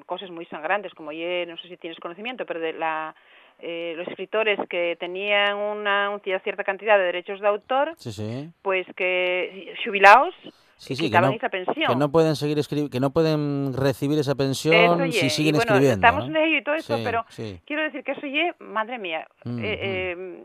cosas 0.07 0.31
muy 0.31 0.47
sangrantes, 0.47 0.95
como 0.95 1.11
ayer, 1.11 1.47
no 1.47 1.57
sé 1.59 1.69
si 1.69 1.77
tienes 1.77 1.99
conocimiento, 2.01 2.47
pero 2.47 2.61
de 2.61 2.73
la 2.73 3.15
eh, 3.61 3.95
los 3.97 4.09
escritores 4.09 4.59
que 4.69 4.97
tenían 4.99 5.57
una, 5.57 6.11
una 6.11 6.39
cierta 6.41 6.65
cantidad 6.65 6.99
de 6.99 7.05
derechos 7.05 7.41
de 7.41 7.47
autor, 7.49 7.95
Sí, 7.99 8.11
sí. 8.13 8.51
pues 8.63 8.87
que 8.97 9.75
jubilados 9.85 10.35
Sí, 10.77 10.97
que 11.09 11.19
no, 11.21 11.31
esa 11.31 11.49
pensión. 11.49 11.87
que 11.87 11.95
no 11.97 12.11
pueden 12.11 12.35
seguir 12.35 12.59
que 12.91 12.99
no 13.01 13.11
pueden 13.11 13.73
recibir 13.75 14.19
esa 14.19 14.35
pensión 14.35 14.75
Eso 14.75 15.05
si 15.13 15.21
ye, 15.23 15.31
siguen 15.31 15.55
y 15.55 15.59
bueno, 15.59 15.73
escribiendo. 15.73 16.05
estamos 16.07 16.29
¿no? 16.29 16.37
en 16.37 16.45
ello 16.49 16.59
y 16.59 16.65
todo 16.65 16.75
eso, 16.75 16.99
pero 17.05 17.25
sí. 17.29 17.61
quiero 17.65 17.85
decir 17.85 18.03
que 18.03 18.13
eso 18.13 18.27
ye, 18.27 18.53
madre 18.59 18.99
mía, 18.99 19.27
Mm, 19.45 19.59
eh, 19.65 19.79
eh, 19.81 20.45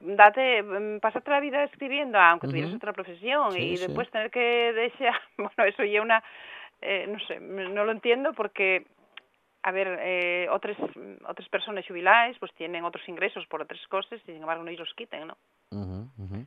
date, 0.00 0.62
mm, 0.62 1.00
pasarte 1.00 1.30
la 1.30 1.40
vida 1.40 1.64
escribiendo, 1.64 2.18
aunque 2.18 2.48
tuvieras 2.48 2.70
Ujú. 2.70 2.78
otra 2.78 2.92
profesión, 2.92 3.54
Sí, 3.56 3.62
y 3.62 3.76
sí. 3.76 3.78
después 3.78 4.10
tener 4.10 4.30
que 4.30 4.72
desear, 4.74 5.20
bueno, 5.36 5.64
eso 5.66 5.84
ya 5.84 6.02
una, 6.02 6.22
eh, 6.80 7.06
no 7.08 7.18
sé, 7.20 7.38
no 7.40 7.84
lo 7.84 7.92
entiendo 7.92 8.32
porque, 8.32 8.86
a 9.62 9.72
ver, 9.72 9.98
eh, 10.02 10.48
otras, 10.50 10.76
otras 11.28 11.48
personas 11.48 11.86
jubiladas 11.86 12.36
pues 12.38 12.52
tienen 12.54 12.84
otros 12.84 13.06
ingresos 13.08 13.46
por 13.46 13.62
otras 13.62 13.86
cosas 13.88 14.20
y 14.22 14.32
sin 14.32 14.36
embargo 14.42 14.64
no 14.64 14.70
ellos 14.70 14.88
los 14.88 14.94
quiten, 14.94 15.26
¿no? 15.28 15.36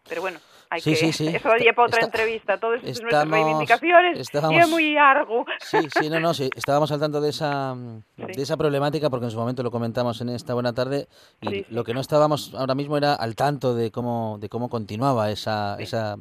Pero 0.10 0.20
bueno, 0.22 0.38
hay 0.70 0.82
Sí, 0.82 0.90
que, 0.92 0.96
sí, 0.98 1.14
sí. 1.14 1.28
eso 1.36 1.48
daría 1.48 1.72
para 1.74 1.88
otra 1.88 2.00
Está- 2.02 2.06
entrevista, 2.18 2.60
todas 2.60 2.84
estas 2.84 3.02
nuestras 3.04 3.24
estamos- 3.24 3.32
reivindicaciones, 3.46 4.18
y 4.18 4.22
estábamos- 4.22 4.62
es 4.62 4.70
muy 4.70 4.94
largo. 4.94 5.46
Sí, 5.62 5.78
sí, 5.98 6.10
no, 6.10 6.20
no, 6.20 6.34
sí, 6.34 6.50
estábamos 6.54 6.92
al 6.92 7.00
tanto 7.00 7.22
de 7.22 7.30
esa, 7.30 7.74
Sí. 8.18 8.24
de 8.36 8.42
esa 8.42 8.58
problemática 8.58 9.10
porque 9.10 9.26
en 9.26 9.32
su 9.32 9.38
momento 9.38 9.64
lo 9.64 9.72
comentamos 9.72 10.20
en 10.20 10.28
esta 10.30 10.54
buena 10.54 10.74
tarde 10.74 11.08
y 11.40 11.64
lo 11.74 11.86
que 11.86 11.94
no 11.94 12.02
estábamos 12.02 12.54
ahora 12.54 12.76
mismo 12.76 12.98
era 12.98 13.14
al 13.14 13.36
tanto 13.36 13.74
de 13.76 13.92
cómo, 13.92 14.38
de 14.42 14.50
cómo 14.50 14.70
continuaba 14.70 15.32
esa, 15.32 15.78
esa, 15.80 16.18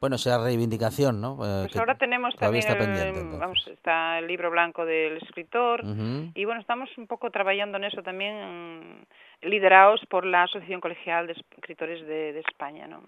bueno, 0.00 0.16
esa 0.16 0.42
reivindicación, 0.42 1.20
¿no? 1.20 1.32
Eh, 1.34 1.62
Pues 1.66 1.76
ahora 1.76 1.94
tenemos 1.96 2.34
también 2.36 2.64
está 2.64 2.84
el, 3.04 3.12
vamos, 3.38 3.66
está 3.68 4.18
el 4.18 4.26
libro 4.26 4.50
blanco 4.50 4.84
del 4.84 5.16
escritor 5.18 5.82
y 6.34 6.44
bueno, 6.44 6.60
estamos 6.60 6.90
un 6.98 7.06
poco 7.06 7.30
trabajando 7.30 7.78
en 7.78 7.84
eso 7.84 8.02
también 8.02 9.06
liderados 9.42 10.00
por 10.08 10.24
la 10.24 10.44
Asociación 10.44 10.80
Colegial 10.80 11.26
de 11.26 11.34
Escritores 11.56 12.06
de, 12.06 12.32
de 12.32 12.40
España, 12.40 12.86
¿no? 12.86 13.02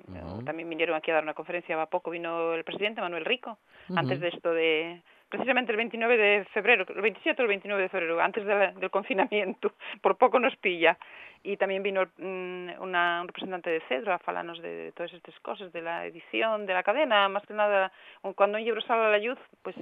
También 0.44 0.68
vinieron 0.68 0.94
aquí 0.96 1.10
a 1.10 1.14
dar 1.14 1.22
una 1.22 1.34
conferencia, 1.34 1.80
a 1.80 1.86
poco 1.86 2.10
vino 2.10 2.54
el 2.54 2.64
presidente 2.64 3.00
Manuel 3.00 3.24
Rico, 3.24 3.58
antes 3.96 4.20
de 4.20 4.28
esto 4.28 4.52
de 4.52 5.00
precisamente 5.30 5.72
el 5.72 5.76
29 5.76 6.16
de 6.16 6.44
febrero, 6.54 6.86
el 6.88 7.02
27 7.02 7.40
o 7.40 7.44
el 7.44 7.48
29 7.48 7.82
de 7.82 7.88
febrero, 7.90 8.20
antes 8.20 8.46
de 8.46 8.54
la- 8.54 8.72
del 8.72 8.90
confinamiento, 8.90 9.72
por 10.02 10.16
poco 10.16 10.38
nos 10.40 10.56
pilla. 10.56 10.96
Y 11.42 11.56
también 11.56 11.82
vino 11.82 12.04
mm, 12.18 12.80
una, 12.80 13.20
un 13.22 13.28
representante 13.28 13.70
de 13.70 13.80
Cedro 13.88 14.12
a 14.12 14.18
falarnos 14.18 14.60
de, 14.60 14.68
de 14.68 14.92
todas 14.92 15.12
estas 15.12 15.38
cosas, 15.40 15.72
de 15.72 15.82
la 15.82 16.06
edición, 16.06 16.66
de 16.66 16.74
la 16.74 16.82
cadena, 16.82 17.28
más 17.28 17.44
que 17.46 17.54
nada, 17.54 17.92
cuando 18.34 18.58
un 18.58 18.64
libro 18.64 18.80
sale 18.82 19.04
a 19.04 19.10
la 19.10 19.18
luz, 19.18 19.38
pues 19.62 19.76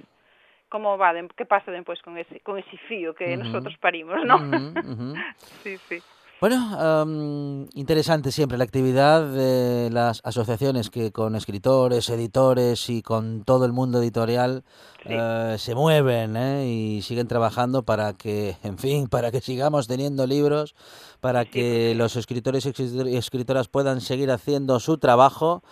cómo 0.68 0.98
va, 0.98 1.14
qué 1.36 1.46
pasa 1.46 1.70
después 1.70 2.00
con 2.02 2.18
ese, 2.18 2.40
con 2.40 2.58
ese 2.58 2.76
fío 2.88 3.14
que 3.14 3.36
nosotros 3.36 3.76
parimos, 3.78 4.24
¿no? 4.24 4.36
Sí, 5.62 5.76
sí. 5.88 5.98
Bueno, 6.38 6.56
am, 6.78 7.66
interesante 7.72 8.30
siempre 8.30 8.58
la 8.58 8.64
actividad 8.64 9.26
de 9.26 9.88
las 9.90 10.20
asociaciones 10.22 10.90
que 10.90 11.10
con 11.10 11.34
escritores, 11.34 12.10
editores 12.10 12.90
y 12.90 13.00
con 13.00 13.42
todo 13.42 13.64
el 13.64 13.72
mundo 13.72 14.00
editorial 14.02 14.62
Sí. 15.02 15.12
eh, 15.12 15.56
se 15.58 15.74
mueven 15.74 16.36
¿eh? 16.36 16.66
y 16.68 17.00
siguen 17.02 17.26
trabajando 17.26 17.84
para 17.84 18.12
que, 18.12 18.58
en 18.64 18.76
fin, 18.76 19.06
para 19.10 19.30
que 19.30 19.40
sigamos 19.40 19.86
teniendo 19.88 20.26
libros, 20.26 20.74
para 21.20 21.44
Sí, 21.44 21.50
que 21.52 21.94
los 21.96 22.16
escritores 22.16 22.66
y 22.66 22.70
escritor- 22.70 23.08
y 23.08 23.16
escritoras 23.16 23.68
puedan 23.68 24.02
seguir 24.02 24.30
haciendo 24.30 24.78
su 24.78 24.98
trabajo 24.98 25.62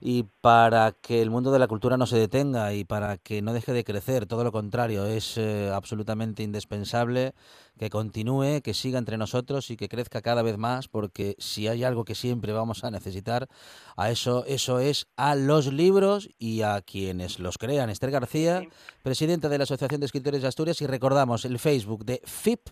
y 0.00 0.24
para 0.40 0.92
que 0.92 1.20
el 1.22 1.30
mundo 1.30 1.50
de 1.50 1.58
la 1.58 1.66
cultura 1.66 1.96
no 1.98 2.06
se 2.06 2.16
detenga 2.18 2.72
y 2.72 2.84
para 2.84 3.18
que 3.18 3.42
no 3.42 3.52
deje 3.52 3.72
de 3.72 3.84
crecer. 3.84 4.26
Todo 4.26 4.42
lo 4.44 4.52
contrario, 4.52 5.04
es 5.06 5.36
eh, 5.38 5.70
absolutamente 5.74 6.42
indispensable 6.42 7.34
que 7.78 7.90
continúe, 7.90 8.60
que 8.62 8.72
siga 8.74 8.98
entre 8.98 9.16
nosotros 9.16 9.70
y 9.70 9.76
que 9.76 9.88
crezca 9.88 10.22
cada 10.22 10.42
vez 10.42 10.56
más, 10.58 10.88
porque 10.88 11.34
si 11.38 11.66
hay 11.68 11.82
algo 11.84 12.04
que 12.04 12.14
siempre 12.14 12.52
vamos 12.52 12.84
a 12.84 12.90
necesitar, 12.90 13.48
a 13.96 14.10
eso, 14.10 14.44
eso 14.46 14.78
es 14.78 15.06
a 15.16 15.34
los 15.34 15.72
libros 15.72 16.28
y 16.38 16.62
a 16.62 16.80
quienes 16.82 17.38
los 17.40 17.58
crean. 17.58 17.90
Esther 17.90 18.10
García, 18.10 18.60
Sí. 18.60 18.68
presidenta 19.02 19.48
de 19.48 19.58
la 19.58 19.64
Asociación 19.64 20.00
de 20.00 20.06
Escritores 20.06 20.42
de 20.42 20.48
Asturias, 20.48 20.80
y 20.82 20.86
recordamos 20.86 21.44
el 21.44 21.58
Facebook 21.58 22.04
de 22.04 22.20
FIP, 22.24 22.68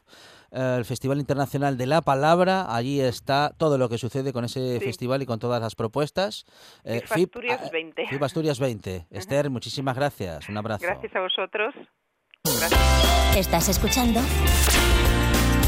eh, 0.53 0.75
el 0.79 0.85
Festival 0.85 1.19
Internacional 1.19 1.77
de 1.77 1.87
la 1.87 2.03
Palabra. 2.03 2.75
Allí 2.75 3.01
está 3.01 3.53
todo 3.57 3.79
lo 3.79 3.89
que 3.89 3.99
sucede 3.99 4.33
con 4.33 4.45
ese 4.45 4.79
Sí. 4.79 4.85
festival 4.85 5.23
y 5.23 5.27
con 5.27 5.39
todas 5.39 5.61
las 5.61 5.75
propuestas. 5.75 6.45
Eh, 6.85 7.03
FIP 7.07 7.29
Asturias 7.37 7.61
ah, 7.65 7.71
20. 7.73 8.07
FIP 8.07 8.23
Asturias 8.23 8.59
20. 8.61 9.07
Esther, 9.11 9.51
muchísimas 9.51 9.97
gracias. 9.97 10.49
Un 10.49 10.57
abrazo. 10.59 10.85
Gracias 10.87 11.15
a 11.17 11.21
vosotros. 11.21 11.75
Gracias. 12.45 13.37
Estás 13.37 13.69
escuchando 13.69 14.21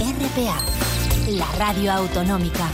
RPA, 0.01 0.61
la 1.29 1.47
radio 1.57 1.93
autonómica. 1.93 2.69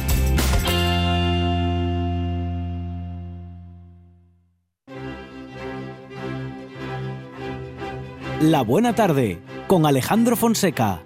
La 8.40 8.62
Buena 8.62 8.94
Tarde 8.94 9.42
con 9.66 9.84
Alejandro 9.84 10.34
Fonseca. 10.34 11.02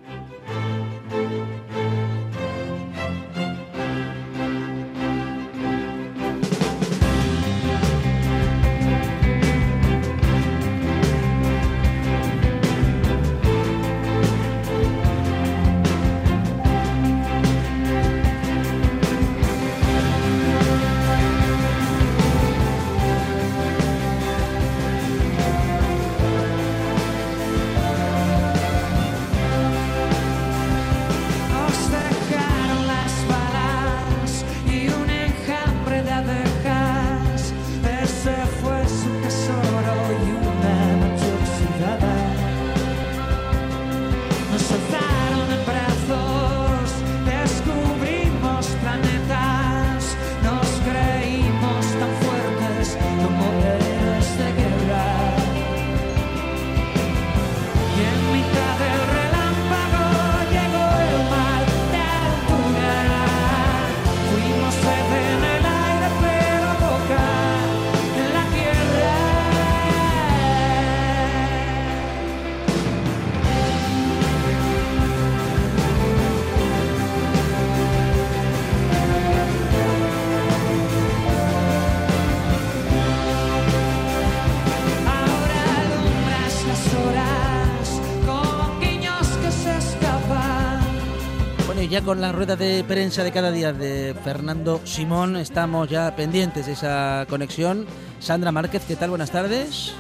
Ya 91.94 92.02
con 92.02 92.20
la 92.20 92.32
rueda 92.32 92.56
de 92.56 92.82
prensa 92.82 93.22
de 93.22 93.30
cada 93.30 93.52
día 93.52 93.72
de 93.72 94.16
Fernando 94.24 94.80
Simón, 94.82 95.36
estamos 95.36 95.88
ya 95.88 96.16
pendientes 96.16 96.66
de 96.66 96.72
esa 96.72 97.24
conexión. 97.28 97.86
Sandra 98.18 98.50
Márquez, 98.50 98.82
¿qué 98.84 98.96
tal? 98.96 99.10
Buenas 99.10 99.30
tardes. 99.30 99.94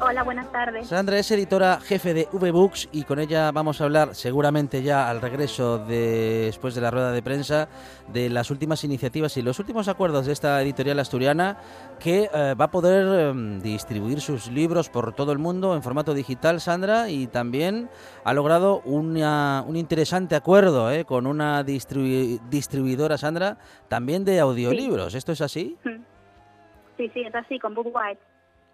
Hola, 0.00 0.22
buenas 0.22 0.50
tardes. 0.52 0.86
Sandra 0.86 1.18
es 1.18 1.28
editora 1.32 1.80
jefe 1.80 2.14
de 2.14 2.28
V-Books 2.32 2.88
y 2.92 3.02
con 3.02 3.18
ella 3.18 3.50
vamos 3.50 3.80
a 3.80 3.84
hablar 3.84 4.14
seguramente 4.14 4.80
ya 4.84 5.10
al 5.10 5.20
regreso 5.20 5.78
de, 5.78 6.44
después 6.46 6.76
de 6.76 6.80
la 6.80 6.92
rueda 6.92 7.10
de 7.10 7.20
prensa 7.20 7.68
de 8.06 8.30
las 8.30 8.52
últimas 8.52 8.84
iniciativas 8.84 9.36
y 9.36 9.42
los 9.42 9.58
últimos 9.58 9.88
acuerdos 9.88 10.26
de 10.26 10.32
esta 10.34 10.62
editorial 10.62 11.00
asturiana 11.00 11.56
que 11.98 12.30
eh, 12.32 12.54
va 12.54 12.66
a 12.66 12.70
poder 12.70 13.30
em, 13.30 13.60
distribuir 13.60 14.20
sus 14.20 14.46
libros 14.52 14.88
por 14.88 15.14
todo 15.14 15.32
el 15.32 15.38
mundo 15.38 15.74
en 15.74 15.82
formato 15.82 16.14
digital, 16.14 16.60
Sandra, 16.60 17.10
y 17.10 17.26
también 17.26 17.90
ha 18.22 18.32
logrado 18.34 18.80
una- 18.84 19.64
un 19.66 19.76
interesante 19.76 20.36
acuerdo 20.36 20.92
eh, 20.92 21.04
con 21.06 21.26
una 21.26 21.64
distribu- 21.64 22.38
distribuidora, 22.48 23.18
Sandra, 23.18 23.58
también 23.88 24.24
de 24.24 24.38
audiolibros. 24.38 25.16
¿Esto 25.16 25.32
es 25.32 25.40
así? 25.40 25.76
Sí, 26.96 27.10
sí, 27.12 27.20
es 27.22 27.34
así, 27.34 27.58
con 27.58 27.74
Book 27.74 27.88
White. 27.92 28.20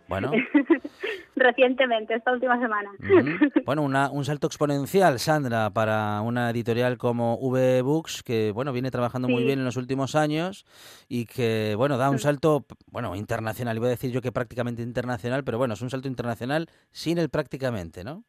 Bueno. 0.09 0.31
Recientemente, 1.37 2.15
esta 2.15 2.33
última 2.33 2.59
semana. 2.61 2.91
Bueno, 3.65 3.83
una- 3.83 4.11
un 4.11 4.25
salto 4.25 4.47
exponencial, 4.47 5.19
Sandra, 5.19 5.71
para 5.71 6.21
una 6.21 6.51
editorial 6.51 6.99
como 6.99 7.37
V 7.39 7.81
Books, 7.83 8.23
que 8.23 8.53
bueno, 8.53 8.73
viene 8.73 8.91
trabajando 8.91 9.27
muy 9.29 9.43
bien 9.45 9.59
en 9.59 9.65
los 9.65 9.77
últimos 9.79 10.15
años 10.15 10.67
y 11.09 11.25
que 11.27 11.75
bueno, 11.77 11.97
da 11.97 12.11
un 12.11 12.19
salto, 12.19 12.61
p- 12.61 12.75
bueno, 12.91 13.17
internacional. 13.17 13.77
Iba 13.77 13.87
a 13.87 13.91
decir 13.91 14.11
yo 14.13 14.21
que 14.21 14.33
prácticamente 14.33 14.83
internacional, 14.83 15.45
pero 15.45 15.57
bueno, 15.59 15.75
es 15.75 15.81
un 15.83 15.89
salto 15.91 16.09
internacional 16.09 16.69
sin 16.91 17.17
el 17.19 17.31
prácticamente, 17.31 18.05
¿no? 18.05 18.25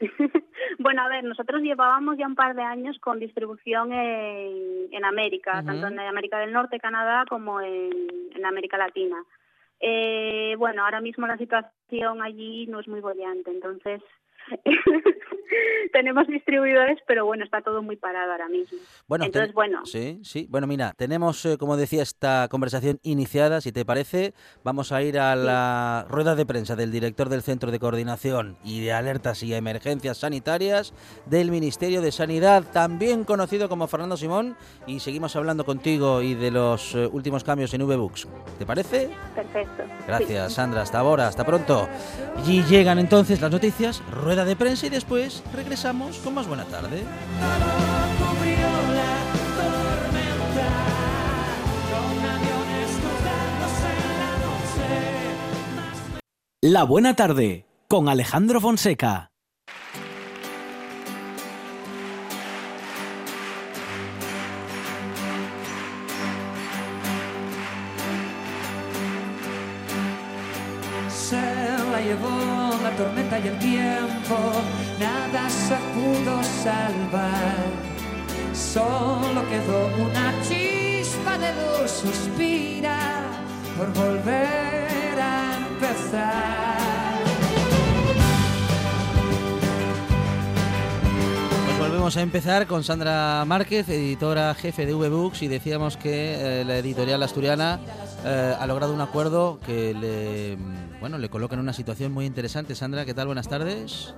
Bueno, 0.80 1.02
a 1.02 1.08
ver, 1.08 1.22
nosotros 1.22 1.62
llevábamos 1.62 2.18
ya 2.18 2.26
un 2.26 2.34
par 2.34 2.56
de 2.56 2.62
años 2.62 2.98
con 2.98 3.20
distribución 3.20 3.92
en, 3.92 4.88
en 4.92 5.04
América, 5.04 5.62
tanto 5.64 5.86
en 5.86 6.00
América 6.00 6.38
del 6.40 6.52
Norte, 6.52 6.80
Canadá, 6.80 7.24
como 7.28 7.60
en, 7.60 7.90
en 8.34 8.44
América 8.44 8.76
Latina. 8.76 9.16
Eh, 9.80 10.54
bueno, 10.58 10.84
ahora 10.84 11.00
mismo 11.00 11.26
la 11.26 11.36
situación 11.36 12.22
allí 12.22 12.66
no 12.66 12.80
es 12.80 12.88
muy 12.88 13.00
bollante, 13.00 13.50
entonces 13.50 14.00
tenemos 15.92 16.26
distribuidores, 16.26 16.98
pero 17.06 17.24
bueno, 17.26 17.44
está 17.44 17.60
todo 17.62 17.82
muy 17.82 17.96
parado 17.96 18.32
ahora 18.32 18.48
mismo. 18.48 18.78
Bueno, 19.06 19.24
entonces, 19.26 19.48
ten- 19.48 19.54
bueno, 19.54 19.86
Sí, 19.86 20.20
sí. 20.24 20.46
Bueno, 20.50 20.66
mira, 20.66 20.92
tenemos, 20.96 21.44
eh, 21.44 21.56
como 21.58 21.76
decía, 21.76 22.02
esta 22.02 22.48
conversación 22.50 22.98
iniciada. 23.02 23.60
Si 23.60 23.70
te 23.72 23.84
parece, 23.84 24.34
vamos 24.64 24.90
a 24.92 25.02
ir 25.02 25.18
a 25.18 25.36
la 25.36 26.06
rueda 26.08 26.34
de 26.34 26.46
prensa 26.46 26.74
del 26.74 26.90
director 26.90 27.28
del 27.28 27.42
Centro 27.42 27.70
de 27.70 27.78
Coordinación 27.78 28.56
y 28.64 28.80
de 28.84 28.92
Alertas 28.92 29.42
y 29.42 29.54
Emergencias 29.54 30.18
Sanitarias 30.18 30.92
del 31.26 31.50
Ministerio 31.50 32.00
de 32.02 32.10
Sanidad, 32.10 32.64
también 32.72 33.24
conocido 33.24 33.68
como 33.68 33.86
Fernando 33.86 34.16
Simón, 34.16 34.56
y 34.86 35.00
seguimos 35.00 35.36
hablando 35.36 35.64
contigo 35.64 36.22
y 36.22 36.34
de 36.34 36.50
los 36.50 36.94
eh, 36.94 37.06
últimos 37.12 37.44
cambios 37.44 37.72
en 37.74 37.82
V-Books. 37.82 38.26
¿Te 38.58 38.66
parece? 38.66 39.10
perfecto. 39.34 39.84
Gracias, 40.06 40.54
Sandra. 40.54 40.82
Hasta 40.82 40.98
ahora, 40.98 41.28
hasta 41.28 41.44
pronto. 41.44 41.88
Y 42.46 42.62
llegan 42.64 42.98
entonces 42.98 43.40
las 43.40 43.50
noticias, 43.50 44.02
rueda 44.10 44.33
de 44.42 44.56
prensa 44.56 44.86
y 44.86 44.90
después 44.90 45.44
regresamos 45.52 46.16
con 46.18 46.34
más 46.34 46.48
buena 46.48 46.64
tarde. 46.64 47.04
La 56.60 56.82
buena 56.82 57.14
tarde 57.14 57.66
con 57.86 58.08
Alejandro 58.08 58.60
Fonseca. 58.60 59.33
Quedó 79.54 79.86
una 80.04 80.32
chispa 80.42 81.38
de 81.38 81.52
luz, 81.54 81.90
suspira 81.90 83.22
por 83.76 83.92
volver 83.92 85.20
a 85.20 85.58
empezar. 85.58 87.22
Pues 91.66 91.78
volvemos 91.78 92.16
a 92.16 92.22
empezar 92.22 92.66
con 92.66 92.82
Sandra 92.82 93.44
Márquez, 93.46 93.88
editora 93.88 94.54
jefe 94.54 94.86
de 94.86 94.94
V-Books, 94.94 95.42
y 95.42 95.48
decíamos 95.48 95.96
que 95.96 96.60
eh, 96.60 96.64
la 96.64 96.78
editorial 96.78 97.22
asturiana 97.22 97.78
eh, 98.24 98.56
ha 98.58 98.66
logrado 98.66 98.92
un 98.92 99.00
acuerdo 99.00 99.60
que 99.64 99.94
le, 99.94 100.56
mm, 100.56 101.00
bueno, 101.00 101.18
le 101.18 101.28
coloca 101.28 101.54
en 101.54 101.60
una 101.60 101.72
situación 101.72 102.12
muy 102.12 102.26
interesante. 102.26 102.74
Sandra, 102.74 103.04
¿qué 103.04 103.14
tal? 103.14 103.26
Buenas 103.26 103.48
tardes. 103.48 104.14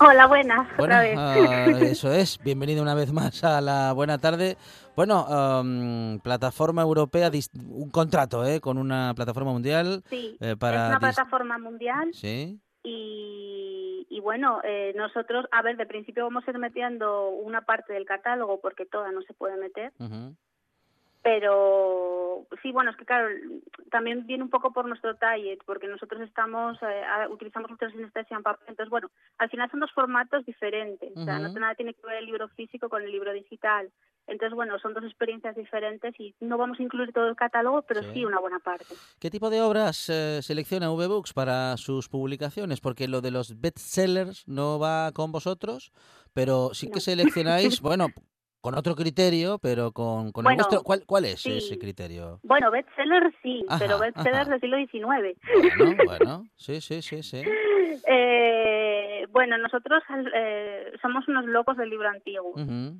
Hola, 0.00 0.26
buenas, 0.26 0.66
Bueno, 0.76 0.94
otra 0.96 1.00
vez. 1.00 1.16
ah, 1.18 1.66
eso 1.82 2.12
es. 2.12 2.38
Bienvenido 2.42 2.82
una 2.82 2.94
vez 2.94 3.12
más 3.12 3.42
a 3.44 3.60
la 3.60 3.92
buena 3.92 4.18
tarde. 4.18 4.56
Bueno, 4.96 5.20
am, 5.28 6.18
plataforma 6.22 6.82
europea, 6.82 7.30
un 7.70 7.90
contrato 7.90 8.44
¿eh? 8.44 8.60
con 8.60 8.78
una 8.78 9.12
plataforma 9.14 9.52
mundial 9.52 10.02
sí, 10.10 10.36
eh, 10.40 10.56
para 10.58 10.84
es 10.84 10.88
una 10.90 11.00
plataforma 11.00 11.58
mundial 11.58 12.10
Sí. 12.12 12.60
y, 12.82 14.06
y 14.10 14.20
bueno, 14.20 14.60
eh, 14.64 14.92
nosotros, 14.96 15.46
a 15.52 15.62
ver, 15.62 15.76
de 15.76 15.86
principio 15.86 16.24
vamos 16.24 16.44
a 16.46 16.50
ir 16.50 16.58
metiendo 16.58 17.28
una 17.30 17.62
parte 17.62 17.92
del 17.92 18.04
catálogo 18.04 18.60
porque 18.60 18.86
toda 18.86 19.10
no 19.12 19.22
se 19.22 19.34
puede 19.34 19.56
meter, 19.56 19.92
pero 21.24 22.46
sí, 22.62 22.70
bueno, 22.70 22.90
es 22.90 22.96
que 22.96 23.06
claro, 23.06 23.28
también 23.90 24.26
viene 24.26 24.44
un 24.44 24.50
poco 24.50 24.72
por 24.72 24.86
nuestro 24.86 25.16
target, 25.16 25.58
porque 25.64 25.88
nosotros 25.88 26.20
estamos, 26.20 26.76
eh, 26.82 27.02
utilizamos 27.30 27.70
mucha 27.70 27.90
sinestesia 27.90 28.36
en 28.36 28.42
papel, 28.42 28.66
entonces 28.68 28.90
bueno, 28.90 29.10
al 29.38 29.48
final 29.50 29.70
son 29.70 29.80
dos 29.80 29.90
formatos 29.92 30.44
diferentes, 30.44 31.10
o 31.16 31.24
sea, 31.24 31.38
no 31.38 31.48
nada 31.48 31.74
tiene 31.74 31.94
que 31.94 32.06
ver 32.06 32.18
el 32.18 32.26
libro 32.26 32.46
físico 32.50 32.88
con 32.90 33.02
el 33.02 33.10
libro 33.10 33.32
digital, 33.32 33.90
entonces 34.26 34.54
bueno, 34.54 34.78
son 34.78 34.92
dos 34.94 35.04
experiencias 35.04 35.56
diferentes 35.56 36.14
y 36.20 36.34
no 36.40 36.58
vamos 36.58 36.78
a 36.78 36.82
incluir 36.82 37.12
todo 37.12 37.26
el 37.28 37.36
catálogo, 37.36 37.82
pero 37.82 38.02
Sí. 38.02 38.10
sí, 38.12 38.24
una 38.24 38.38
buena 38.40 38.58
parte. 38.58 38.94
¿Qué 39.18 39.30
tipo 39.30 39.48
de 39.48 39.62
obras 39.62 40.10
eh, 40.10 40.40
selecciona 40.42 40.90
V-Books 40.92 41.32
para 41.32 41.76
sus 41.78 42.08
publicaciones? 42.10 42.80
Porque 42.80 43.08
lo 43.08 43.22
de 43.22 43.30
los 43.30 43.58
bestsellers 43.60 44.46
no 44.46 44.78
va 44.78 45.10
con 45.12 45.32
vosotros, 45.32 45.90
pero 46.34 46.74
sí 46.74 46.90
que 46.90 47.00
seleccionáis, 47.00 47.80
bueno, 47.82 48.08
con 48.64 48.78
otro 48.78 48.94
criterio, 48.94 49.58
pero 49.58 49.92
con, 49.92 50.32
con 50.32 50.42
el 50.42 50.44
Bueno, 50.46 50.64
vuestro. 50.64 50.82
¿Cuál, 50.82 51.04
cuál 51.04 51.26
es 51.26 51.42
sí. 51.42 51.58
ese 51.58 51.78
criterio? 51.78 52.40
Bueno, 52.42 52.70
bestseller 52.70 53.30
sí, 53.42 53.62
pero 53.78 53.96
Ajá, 53.96 54.04
bestsellers 54.06 54.48
ajá. 54.48 54.50
del 54.52 54.60
siglo 54.62 54.78
XIX. 54.78 55.38
Bueno, 55.76 55.96
bueno, 56.06 56.44
sí, 56.56 56.80
sí, 56.80 57.02
sí, 57.02 57.22
sí. 57.22 57.42
Eh, 58.08 59.26
bueno, 59.28 59.58
nosotros 59.58 60.02
eh, 60.34 60.92
somos 61.02 61.28
unos 61.28 61.44
locos 61.44 61.76
del 61.76 61.90
libro 61.90 62.08
antiguo. 62.08 62.54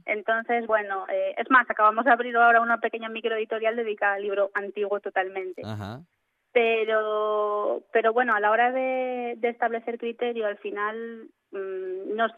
Entonces, 0.05 0.67
bueno, 0.67 1.07
eh, 1.09 1.35
es 1.39 1.51
más, 1.51 1.65
acabamos 1.71 2.05
de 2.05 2.13
abrir 2.13 2.37
ahora 2.37 2.61
una 2.61 2.77
pequeña 2.77 3.09
microeditorial 3.09 3.75
dedicada 3.75 4.17
al 4.17 4.23
libro 4.23 4.51
antiguo 4.53 5.01
totalmente. 5.01 5.63
Ajá. 5.65 6.03
Pero, 6.53 7.85
pero 7.91 8.13
bueno, 8.13 8.35
a 8.35 8.41
la 8.41 8.51
hora 8.51 8.71
de, 8.71 9.37
de 9.39 9.49
establecer 9.49 9.97
criterio, 9.97 10.47
al 10.47 10.59
final 10.59 11.31
mm, 11.55 12.15
nos 12.17 12.33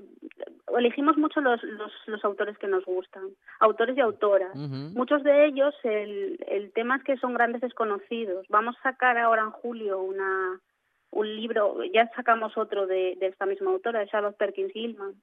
elegimos 0.76 1.16
mucho 1.16 1.40
los, 1.40 1.62
los, 1.62 1.92
los 2.06 2.24
autores 2.24 2.56
que 2.58 2.68
nos 2.68 2.84
gustan, 2.84 3.24
autores 3.60 3.96
y 3.96 4.00
autoras. 4.00 4.54
Muchos 4.54 5.24
de 5.24 5.46
ellos, 5.46 5.74
el, 5.82 6.38
el 6.46 6.72
tema 6.72 6.96
es 6.96 7.02
que 7.02 7.16
son 7.16 7.34
grandes 7.34 7.62
desconocidos. 7.62 8.46
Vamos 8.48 8.76
a 8.78 8.90
sacar 8.90 9.18
ahora 9.18 9.42
en 9.42 9.50
julio 9.50 10.00
una 10.00 10.60
un 11.12 11.34
libro, 11.34 11.82
ya 11.94 12.10
sacamos 12.14 12.56
otro 12.58 12.86
de, 12.86 13.16
de 13.18 13.28
esta 13.28 13.46
misma 13.46 13.70
autora, 13.70 14.00
de 14.00 14.08
Charlotte 14.08 14.36
Perkins 14.36 14.72
Gilman. 14.72 15.14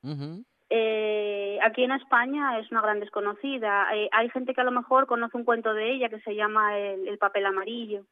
Eh, 0.69 1.59
aquí 1.61 1.83
en 1.83 1.91
España 1.91 2.57
es 2.59 2.71
una 2.71 2.81
gran 2.81 2.99
desconocida. 2.99 3.95
Eh, 3.95 4.09
hay 4.11 4.29
gente 4.29 4.53
que 4.53 4.61
a 4.61 4.63
lo 4.63 4.71
mejor 4.71 5.05
conoce 5.05 5.37
un 5.37 5.43
cuento 5.43 5.73
de 5.73 5.91
ella 5.91 6.09
que 6.09 6.21
se 6.21 6.35
llama 6.35 6.79
El, 6.79 7.07
el 7.07 7.17
papel 7.19 7.45
amarillo, 7.45 8.05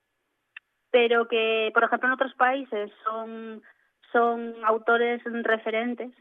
pero 0.91 1.27
que, 1.27 1.71
por 1.73 1.83
ejemplo, 1.83 2.07
en 2.07 2.13
otros 2.13 2.33
países 2.35 2.91
son, 3.03 3.63
son 4.11 4.55
autores 4.63 5.21
referentes 5.23 6.11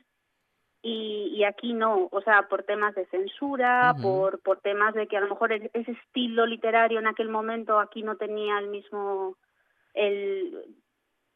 y, 0.83 1.33
y 1.35 1.45
aquí 1.45 1.75
no, 1.75 2.09
o 2.11 2.21
sea, 2.23 2.49
por 2.49 2.63
temas 2.63 2.95
de 2.95 3.05
censura, 3.07 3.95
por, 4.01 4.41
por 4.41 4.61
temas 4.61 4.95
de 4.95 5.07
que 5.07 5.17
a 5.17 5.21
lo 5.21 5.29
mejor 5.29 5.53
e- 5.53 5.71
ese 5.75 5.93
estilo 5.93 6.47
literario 6.47 6.99
en 6.99 7.07
aquel 7.07 7.29
momento 7.29 7.79
aquí 7.79 8.03
no 8.03 8.17
tenía 8.17 8.59
el 8.59 8.69
mismo, 8.69 9.37
el 9.93 10.65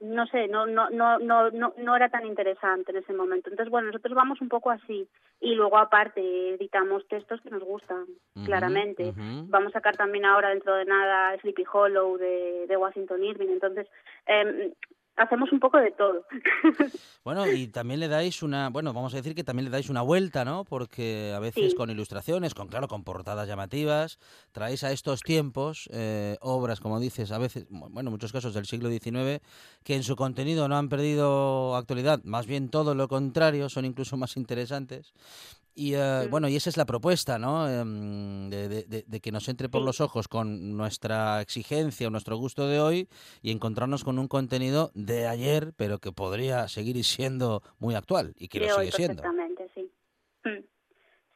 no 0.00 0.26
sé, 0.26 0.48
no, 0.48 0.66
no, 0.66 0.90
no, 0.90 1.18
no, 1.18 1.50
no, 1.50 1.72
no 1.76 1.96
era 1.96 2.08
tan 2.08 2.26
interesante 2.26 2.90
en 2.90 2.98
ese 2.98 3.12
momento. 3.12 3.48
Entonces, 3.48 3.70
bueno, 3.70 3.86
nosotros 3.86 4.14
vamos 4.14 4.40
un 4.40 4.48
poco 4.48 4.70
así. 4.70 5.08
Y 5.40 5.54
luego, 5.54 5.78
aparte, 5.78 6.54
editamos 6.54 7.06
textos 7.08 7.40
que 7.40 7.50
nos 7.50 7.62
gustan, 7.62 8.04
claramente. 8.44 9.14
Vamos 9.48 9.70
a 9.70 9.78
sacar 9.78 9.96
también 9.96 10.24
ahora, 10.24 10.50
dentro 10.50 10.74
de 10.74 10.84
nada, 10.84 11.38
Sleepy 11.38 11.64
Hollow 11.70 12.18
de, 12.18 12.66
de 12.66 12.76
Washington 12.76 13.24
Irving. 13.24 13.48
Entonces, 13.48 13.86
em, 14.26 14.72
hacemos 15.16 15.52
un 15.52 15.60
poco 15.60 15.78
de 15.78 15.90
todo. 15.92 16.24
Bueno, 17.24 17.50
y 17.50 17.68
también 17.68 18.00
le 18.00 18.08
dais 18.08 18.42
una, 18.42 18.68
bueno, 18.68 18.92
vamos 18.92 19.14
a 19.14 19.16
decir 19.16 19.34
que 19.34 19.44
también 19.44 19.64
le 19.64 19.70
dais 19.70 19.88
una 19.88 20.02
vuelta, 20.02 20.44
¿no? 20.44 20.64
Porque 20.64 21.32
a 21.34 21.38
veces 21.38 21.70
Sí. 21.70 21.74
con 21.76 21.88
ilustraciones, 21.88 22.52
con 22.52 22.68
claro, 22.68 22.86
con 22.86 23.02
portadas 23.02 23.48
llamativas, 23.48 24.18
traéis 24.52 24.84
a 24.84 24.92
estos 24.92 25.22
tiempos 25.22 25.88
eh, 25.90 26.36
obras, 26.42 26.80
como 26.80 27.00
dices, 27.00 27.32
a 27.32 27.38
veces, 27.38 27.66
bueno, 27.70 28.08
en 28.10 28.12
muchos 28.12 28.30
casos 28.30 28.52
del 28.52 28.66
siglo 28.66 28.90
XIX, 28.90 29.40
que 29.84 29.94
en 29.96 30.02
su 30.02 30.16
contenido 30.16 30.68
no 30.68 30.76
han 30.76 30.90
perdido 30.90 31.76
actualidad, 31.76 32.20
más 32.24 32.46
bien 32.46 32.68
todo 32.68 32.94
lo 32.94 33.08
contrario, 33.08 33.70
son 33.70 33.86
incluso 33.86 34.18
más 34.18 34.36
interesantes. 34.36 35.14
Y 35.76 35.94
eh, 35.94 36.28
bueno, 36.30 36.48
y 36.48 36.54
esa 36.54 36.70
es 36.70 36.76
la 36.76 36.84
propuesta, 36.84 37.38
¿no? 37.38 37.68
Em, 37.68 38.48
de, 38.48 38.68
de- 38.68 38.84
de- 38.84 39.04
de 39.06 39.20
que 39.20 39.32
nos 39.32 39.48
entre 39.48 39.68
por 39.68 39.82
los 39.82 40.00
ojos 40.00 40.28
con 40.28 40.76
nuestra 40.76 41.40
exigencia 41.40 42.06
o 42.06 42.10
nuestro 42.10 42.36
gusto 42.36 42.68
de 42.68 42.78
hoy 42.78 43.08
y 43.42 43.50
encontrarnos 43.50 44.04
con 44.04 44.18
un 44.20 44.28
contenido 44.28 44.92
de 44.94 45.26
ayer, 45.26 45.72
pero 45.76 45.98
que 45.98 46.12
podría 46.12 46.68
seguir 46.68 47.02
siendo 47.04 47.62
muy 47.80 47.96
actual 47.96 48.34
y 48.38 48.46
que 48.48 48.60
de 48.60 48.66
lo 48.68 48.76
hoy 48.76 48.86
sigue 48.86 48.96
siendo. 48.96 49.22
perfectamente, 49.22 49.68
sí. 49.74 49.90
Mm. 50.44 50.64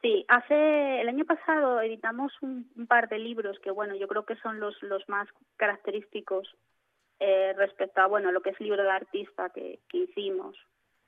Sí, 0.01 0.25
hace 0.29 1.01
el 1.01 1.09
año 1.09 1.25
pasado 1.25 1.81
editamos 1.81 2.31
un, 2.41 2.71
un 2.77 2.87
par 2.87 3.09
de 3.09 3.19
libros 3.19 3.57
que, 3.61 3.71
bueno, 3.71 3.95
yo 3.95 4.07
creo 4.07 4.25
que 4.25 4.37
son 4.37 4.61
los, 4.61 4.81
los 4.81 5.03
más 5.09 5.27
característicos 5.57 6.47
eh, 7.19 7.51
respecto 7.57 7.99
a 7.99 8.07
bueno 8.07 8.31
lo 8.31 8.41
que 8.41 8.51
es 8.51 8.59
libro 8.61 8.81
de 8.81 8.89
artista 8.91 9.49
que, 9.49 9.81
que 9.89 9.97
hicimos. 9.97 10.55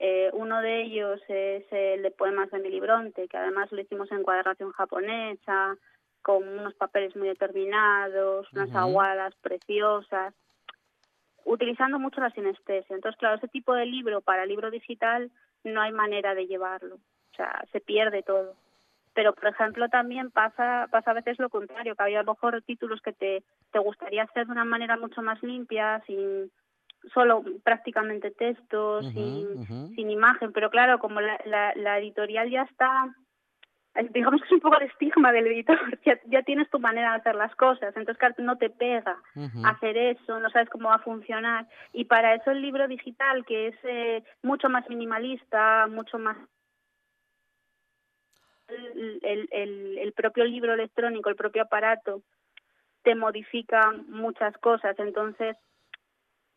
Eh, 0.04 0.32
uno 0.34 0.64
de 0.64 0.82
ellos 0.82 1.22
es 1.28 1.64
el 1.70 2.02
de 2.02 2.10
poemas 2.10 2.50
de 2.50 2.58
Emily 2.58 2.80
Bronte, 2.80 3.28
que 3.28 3.38
además 3.38 3.72
lo 3.72 3.82
hicimos 3.82 4.12
en 4.12 4.24
cuadración 4.24 4.72
japonesa, 4.72 5.78
con 6.24 6.48
unos 6.48 6.74
papeles 6.74 7.16
muy 7.16 7.28
determinados, 7.28 8.52
unas 8.52 8.74
aguadas 8.74 9.36
preciosas, 9.36 10.34
utilizando 11.46 12.00
mucho 12.00 12.20
la 12.20 12.32
sinestesia. 12.32 12.96
Entonces, 12.96 13.20
claro, 13.20 13.36
ese 13.36 13.48
tipo 13.48 13.76
de 13.76 13.86
libro 13.86 14.22
para 14.22 14.48
libro 14.48 14.72
digital 14.72 15.30
no 15.64 15.82
hay 15.82 15.92
manera 15.92 16.34
de 16.34 16.48
llevarlo, 16.48 16.96
o 16.96 17.36
sea, 17.36 17.64
se 17.72 17.80
pierde 17.80 18.24
todo. 18.24 18.56
Pero, 19.14 19.34
por 19.34 19.50
ejemplo, 19.50 19.88
también 19.90 20.32
pasa, 20.32 20.88
pasa 20.90 21.12
a 21.12 21.16
veces 21.16 21.38
lo 21.38 21.50
contrario, 21.50 21.96
que 21.96 22.02
había 22.02 22.22
a 22.22 22.24
lo 22.24 22.32
mejor 22.32 22.60
títulos 22.64 23.02
que 23.04 23.14
te, 23.14 23.44
te 23.72 23.78
gustaría 23.78 24.24
hacer 24.24 24.48
de 24.48 24.52
una 24.52 24.66
manera 24.66 24.98
mucho 24.98 25.22
más 25.22 25.44
limpia, 25.44 26.02
sin 26.08 26.52
solo 27.14 27.44
prácticamente 27.64 28.32
textos, 28.32 29.06
sin, 29.14 30.10
imagen, 30.10 30.52
pero 30.52 30.70
claro, 30.70 31.00
como 31.00 31.22
la, 31.22 31.40
la, 31.46 31.74
la 31.76 32.00
editorial 32.00 32.50
ya 32.50 32.64
está, 32.64 33.16
digamos 34.12 34.42
que 34.42 34.48
es 34.48 34.52
un 34.54 34.60
poco 34.60 34.78
el 34.80 34.88
estigma 34.88 35.32
del 35.32 35.48
editor, 35.48 35.78
ya, 36.06 36.20
ya 36.26 36.44
tienes 36.44 36.70
tu 36.70 36.80
manera 36.80 37.12
de 37.12 37.18
hacer 37.18 37.36
las 37.36 37.56
cosas, 37.56 37.96
entonces 37.96 38.18
claro, 38.18 38.36
no 38.40 38.58
te 38.58 38.70
pega 38.70 39.18
hacer 39.64 39.98
eso, 39.98 40.40
no 40.40 40.50
sabes 40.50 40.70
cómo 40.70 40.90
va 40.90 40.96
a 40.96 41.00
funcionar, 41.00 41.68
y 41.94 42.06
para 42.06 42.36
eso 42.36 42.52
el 42.52 42.62
libro 42.62 42.88
digital, 42.88 43.46
que 43.46 43.70
es 43.70 43.76
eh, 43.84 44.24
mucho 44.44 44.70
más 44.70 44.88
minimalista, 44.90 45.88
mucho 45.88 46.20
más 46.20 46.38
el, 48.68 49.50
el, 49.52 49.98
el 49.98 50.14
propio 50.14 50.46
libro 50.46 50.74
electrónico, 50.74 51.30
el 51.30 51.36
propio 51.36 51.64
aparato, 51.64 52.22
te 53.04 53.16
modifica 53.16 53.92
muchas 54.08 54.58
cosas. 54.60 54.98
Entonces, 55.00 55.58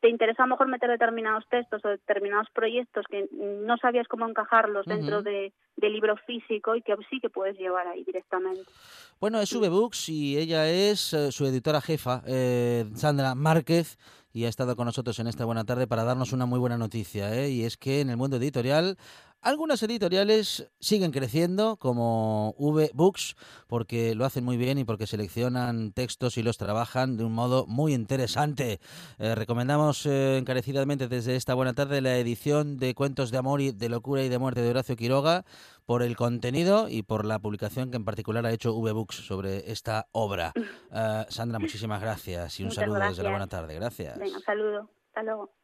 te 0.05 0.11
interesa 0.11 0.43
a 0.43 0.47
lo 0.47 0.51
mejor 0.51 0.69
meter 0.69 0.91
determinados 0.91 1.45
textos 1.49 1.83
o 1.83 1.89
determinados 1.89 2.47
proyectos 2.53 3.07
que 3.11 3.27
no 3.33 3.79
sabías 3.79 4.07
cómo 4.07 4.29
encajarlos 4.29 4.85
dentro 4.85 5.23
de, 5.23 5.51
libro 5.81 6.15
físico 6.27 6.77
y 6.77 6.83
que 6.83 6.95
sí 7.09 7.21
que 7.21 7.31
puedes 7.31 7.57
llevar 7.57 7.87
ahí 7.89 8.05
directamente. 8.05 8.71
Bueno, 9.19 9.41
es 9.41 9.51
V-Books 9.51 10.11
y 10.11 10.37
ella 10.37 10.69
es 10.69 11.15
eh, 11.15 11.33
su 11.33 11.47
editora 11.47 11.81
jefa, 11.81 12.23
eh, 12.27 12.85
Sandra 12.95 13.35
Márquez, 13.35 13.99
y 14.35 14.45
ha 14.45 14.49
estado 14.51 14.77
con 14.77 14.85
nosotros 14.85 15.19
en 15.21 15.27
esta 15.27 15.47
buena 15.47 15.65
tarde 15.65 15.87
para 15.87 16.05
darnos 16.05 16.35
una 16.35 16.45
muy 16.45 16.59
buena 16.59 16.77
noticia. 16.77 17.35
¿eh? 17.35 17.49
Y 17.49 17.65
es 17.65 17.79
que 17.79 18.03
en 18.03 18.11
el 18.11 18.19
mundo 18.19 18.37
editorial, 18.37 18.99
algunas 19.45 19.83
editoriales 19.83 20.71
siguen 20.81 21.13
creciendo, 21.13 21.77
como 21.77 22.55
V-Books, 22.59 23.37
porque 23.69 24.15
lo 24.15 24.25
hacen 24.25 24.45
muy 24.45 24.57
bien 24.57 24.79
y 24.79 24.85
porque 24.85 25.07
seleccionan 25.07 25.93
textos 25.93 26.39
y 26.39 26.43
los 26.43 26.57
trabajan 26.57 27.17
de 27.17 27.25
un 27.25 27.33
modo 27.33 27.67
muy 27.67 27.93
interesante. 27.93 28.81
Eh, 29.19 29.35
recomendamos 29.35 30.07
eh, 30.07 30.39
encarecidamente 30.39 31.09
desde 31.09 31.37
esta 31.37 31.55
buena 31.55 31.75
tarde 31.75 32.01
la 32.01 32.17
edición 32.17 32.79
de 32.79 32.95
Cuentos 32.95 33.31
de 33.31 33.39
Amor 33.39 33.61
y 33.61 33.71
de 33.71 33.89
Locura 33.89 34.23
y 34.23 34.31
de 34.31 34.39
Muerte 34.39 34.63
de 34.63 34.71
Horacio 34.71 34.97
Quiroga 34.97 35.45
por 35.85 36.03
el 36.03 36.17
contenido 36.17 36.89
y 36.89 37.03
por 37.03 37.27
la 37.27 37.39
publicación 37.39 37.91
que 37.91 37.99
en 37.99 38.07
particular 38.07 38.47
ha 38.47 38.53
hecho 38.53 38.75
V-Books 38.75 39.27
sobre 39.27 39.71
esta 39.71 40.09
obra. 40.13 40.53
Eh, 40.97 41.27
Sandra, 41.29 41.59
muchísimas 41.59 42.01
gracias 42.01 42.61
y 42.61 42.63
un 42.63 42.69
Muchas 42.69 42.85
saludo 42.85 43.01
desde 43.01 43.23
la 43.25 43.31
buena 43.31 43.49
tarde. 43.49 43.75
Gracias. 43.75 44.17
Venga, 44.17 44.37
un 44.37 44.43
saludo. 44.43 44.91
Hasta 45.09 45.23
luego. 45.25 45.64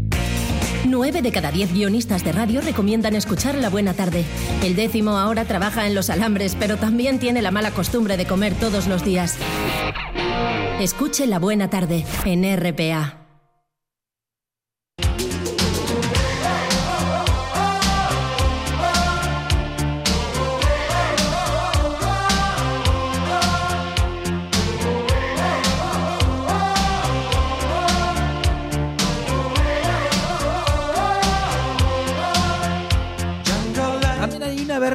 Nueve 0.91 1.21
de 1.21 1.31
cada 1.31 1.53
diez 1.53 1.73
guionistas 1.73 2.25
de 2.25 2.33
radio 2.33 2.59
recomiendan 2.59 3.15
escuchar 3.15 3.55
La 3.55 3.69
Buena 3.69 3.93
Tarde. 3.93 4.25
El 4.61 4.75
décimo 4.75 5.11
ahora 5.11 5.45
trabaja 5.45 5.87
en 5.87 5.95
los 5.95 6.09
alambres, 6.09 6.57
pero 6.59 6.75
también 6.75 7.17
tiene 7.17 7.41
la 7.41 7.49
mala 7.49 7.71
costumbre 7.71 8.17
de 8.17 8.25
comer 8.25 8.53
todos 8.55 8.87
los 8.87 9.05
días. 9.05 9.37
Escuche 10.81 11.27
La 11.27 11.39
Buena 11.39 11.69
Tarde 11.69 12.03
en 12.25 12.43
RPA. 12.57 13.20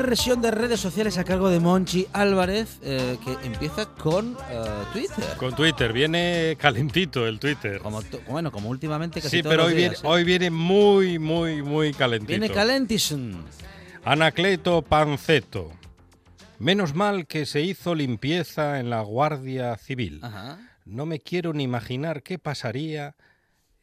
Versión 0.03 0.43
de 0.43 0.51
redes 0.51 0.81
sociales 0.81 1.19
a 1.19 1.25
cargo 1.25 1.49
de 1.49 1.61
Monchi 1.61 2.07
Álvarez 2.13 2.79
eh, 2.83 3.17
que 3.25 3.47
empieza 3.47 3.87
con 3.87 4.37
eh, 4.51 4.65
Twitter. 4.93 5.25
Con 5.39 5.55
Twitter, 5.55 5.93
viene 5.93 6.57
calentito 6.59 7.27
el 7.27 7.39
Twitter. 7.39 7.81
Como 7.81 8.03
bueno, 8.29 8.53
como 8.53 8.69
últimamente 8.69 9.21
casi 9.21 9.39
Sí, 9.39 9.43
todos 9.43 9.53
pero 9.53 9.63
los 9.65 9.73
hoy 9.73 9.77
viene, 9.77 9.91
días, 9.91 10.05
¿eh? 10.05 10.07
hoy 10.09 10.25
viene 10.25 10.51
muy, 10.51 11.19
muy, 11.19 11.63
muy 11.63 11.93
calentito. 11.93 12.39
Viene 12.39 12.51
Calentison. 12.51 13.45
Anacleto 14.05 14.83
Panceto. 14.83 15.73
Menos 16.59 16.95
mal 16.95 17.27
que 17.27 17.45
se 17.45 17.61
hizo 17.63 17.95
limpieza 17.95 18.81
en 18.81 18.91
la 18.91 19.03
Guardia 19.03 19.77
Civil. 19.77 20.21
Ajá. 20.23 20.59
No 20.85 21.05
me 21.05 21.19
quiero 21.19 21.53
ni 21.53 21.65
imaginar 21.65 22.23
qué 22.23 22.39
pasaría 22.39 23.17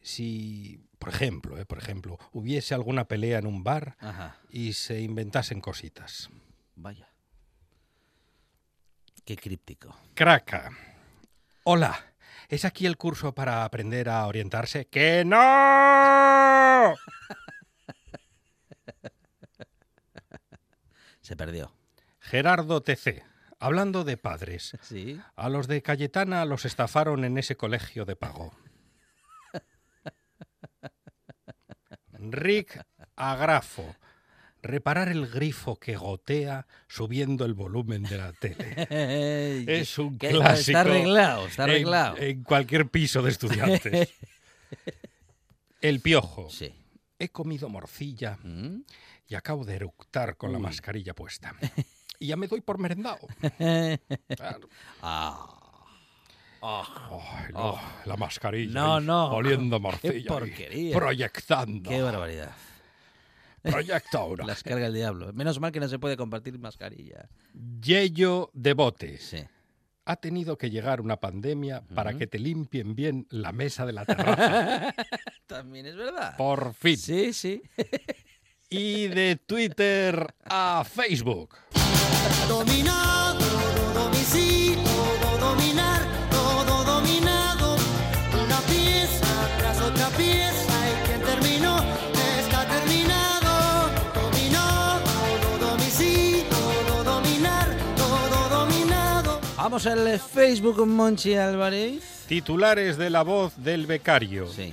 si, 0.02 0.80
por 1.04 1.14
ejemplo, 1.14 1.58
eh, 1.60 1.66
por 1.66 1.80
ejemplo, 1.80 2.18
hubiese 2.32 2.74
alguna 2.74 3.04
pelea 3.10 3.38
en 3.40 3.46
un 3.46 3.62
bar 3.62 3.98
Ajá. 4.00 4.38
y 4.50 4.72
se 4.72 5.02
inventasen 5.02 5.60
cositas. 5.60 6.30
Vaya. 6.78 7.10
Qué 9.26 9.36
críptico. 9.36 9.94
Craca. 10.14 10.72
Hola. 11.66 11.94
¿Es 12.48 12.64
aquí 12.64 12.86
el 12.86 12.96
curso 12.96 13.36
para 13.36 13.66
aprender 13.66 14.08
a 14.08 14.26
orientarse? 14.28 14.86
¡Que 14.86 15.26
no! 15.26 16.96
Se 21.22 21.36
perdió. 21.36 21.74
Gerardo 22.22 22.82
TC. 22.82 23.24
Hablando 23.60 24.06
de 24.06 24.16
padres. 24.16 24.78
Sí. 24.84 25.20
A 25.36 25.50
los 25.50 25.68
de 25.68 25.82
Cayetana 25.82 26.46
los 26.46 26.64
estafaron 26.64 27.26
en 27.26 27.38
ese 27.38 27.58
colegio 27.58 28.06
de 28.06 28.16
pago. 28.16 28.54
Rick 32.32 32.82
Agrafo. 33.16 33.96
Reparar 34.62 35.10
el 35.10 35.28
grifo 35.28 35.76
que 35.78 35.98
gotea 35.98 36.66
subiendo 36.88 37.44
el 37.44 37.54
volumen 37.54 38.04
de 38.04 38.18
la 38.18 38.32
tele. 38.32 38.88
Es 39.82 39.98
un 39.98 40.18
clásico. 40.18 40.78
Está 40.78 40.82
arreglado, 40.82 41.48
está 41.48 41.64
en- 41.66 41.70
arreglado. 41.70 42.18
En, 42.18 42.44
cualquier 42.44 42.88
piso 42.88 43.22
de 43.22 43.32
estudiantes. 43.32 44.10
El 45.82 46.00
piojo. 46.00 46.50
Sí. 46.50 46.74
He 47.20 47.28
comido 47.30 47.68
morcilla 47.68 48.38
¿Mm? 48.42 48.84
y 49.28 49.36
acabo 49.36 49.66
de 49.66 49.76
eructar 49.76 50.38
con 50.38 50.54
la 50.54 50.60
mascarilla 50.60 51.14
puesta. 51.14 51.54
Y 52.20 52.28
ya 52.28 52.38
me 52.38 52.48
doy 52.48 52.62
por 52.62 52.78
merendado. 52.78 53.28
Claro. 53.58 54.70
Ah. 55.02 55.60
No, 57.52 57.80
la 58.06 58.16
mascarilla. 58.18 58.74
No, 58.74 58.96
ahí, 58.96 59.06
no. 59.06 59.32
Oliendo 59.34 59.78
Qué 59.78 59.82
morcilla. 59.82 60.14
ahí, 60.14 60.24
porquería. 60.24 60.96
Proyectando. 60.98 61.90
Qué 61.90 62.02
barbaridad. 62.02 62.52
Proyecta 63.62 64.18
ahora. 64.18 64.46
Las 64.46 64.64
carga 64.64 64.88
el 64.88 64.94
diablo. 64.94 65.32
Menos 65.34 65.60
mal 65.60 65.72
que 65.72 65.80
no 65.80 65.88
se 65.88 66.00
puede 66.00 66.16
compartir 66.18 66.58
mascarilla. 66.60 67.28
Yello 67.82 68.50
de 68.54 68.74
botes. 68.74 69.22
Sí. 69.24 69.44
Ha 70.06 70.16
tenido 70.18 70.58
que 70.58 70.70
llegar 70.70 71.00
una 71.00 71.18
pandemia 71.18 71.82
para 71.96 72.14
que 72.18 72.28
te 72.28 72.38
limpien 72.40 72.94
bien 72.94 73.26
la 73.30 73.54
mesa 73.54 73.86
de 73.86 73.94
la 73.94 74.06
terraza. 74.06 74.94
También 75.48 75.86
es 75.86 75.96
verdad. 75.96 76.36
Por 76.38 76.74
fin. 76.74 76.98
Sí, 76.98 77.32
sí. 77.32 77.62
Y 78.70 79.08
de 79.08 79.38
Twitter 79.38 80.34
a 80.46 80.84
Facebook. 80.86 81.56
Domicilio, 83.94 84.84
todo 85.22 85.38
dominar, 85.38 86.06
Vamos 99.74 99.88
al 99.88 100.20
Facebook 100.20 100.86
Monchi 100.86 101.34
Álvarez. 101.34 102.26
Titulares 102.28 102.96
de 102.96 103.10
la 103.10 103.24
voz 103.24 103.56
del 103.58 103.88
becario. 103.88 104.46
Sí. 104.46 104.72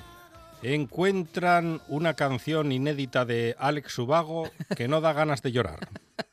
Encuentran 0.62 1.80
una 1.88 2.12
canción 2.12 2.70
inédita 2.70 3.24
de 3.24 3.56
Alex 3.58 3.94
Subago 3.94 4.50
que 4.76 4.88
no 4.88 5.00
da 5.00 5.14
ganas 5.14 5.40
de 5.40 5.52
llorar. 5.52 5.88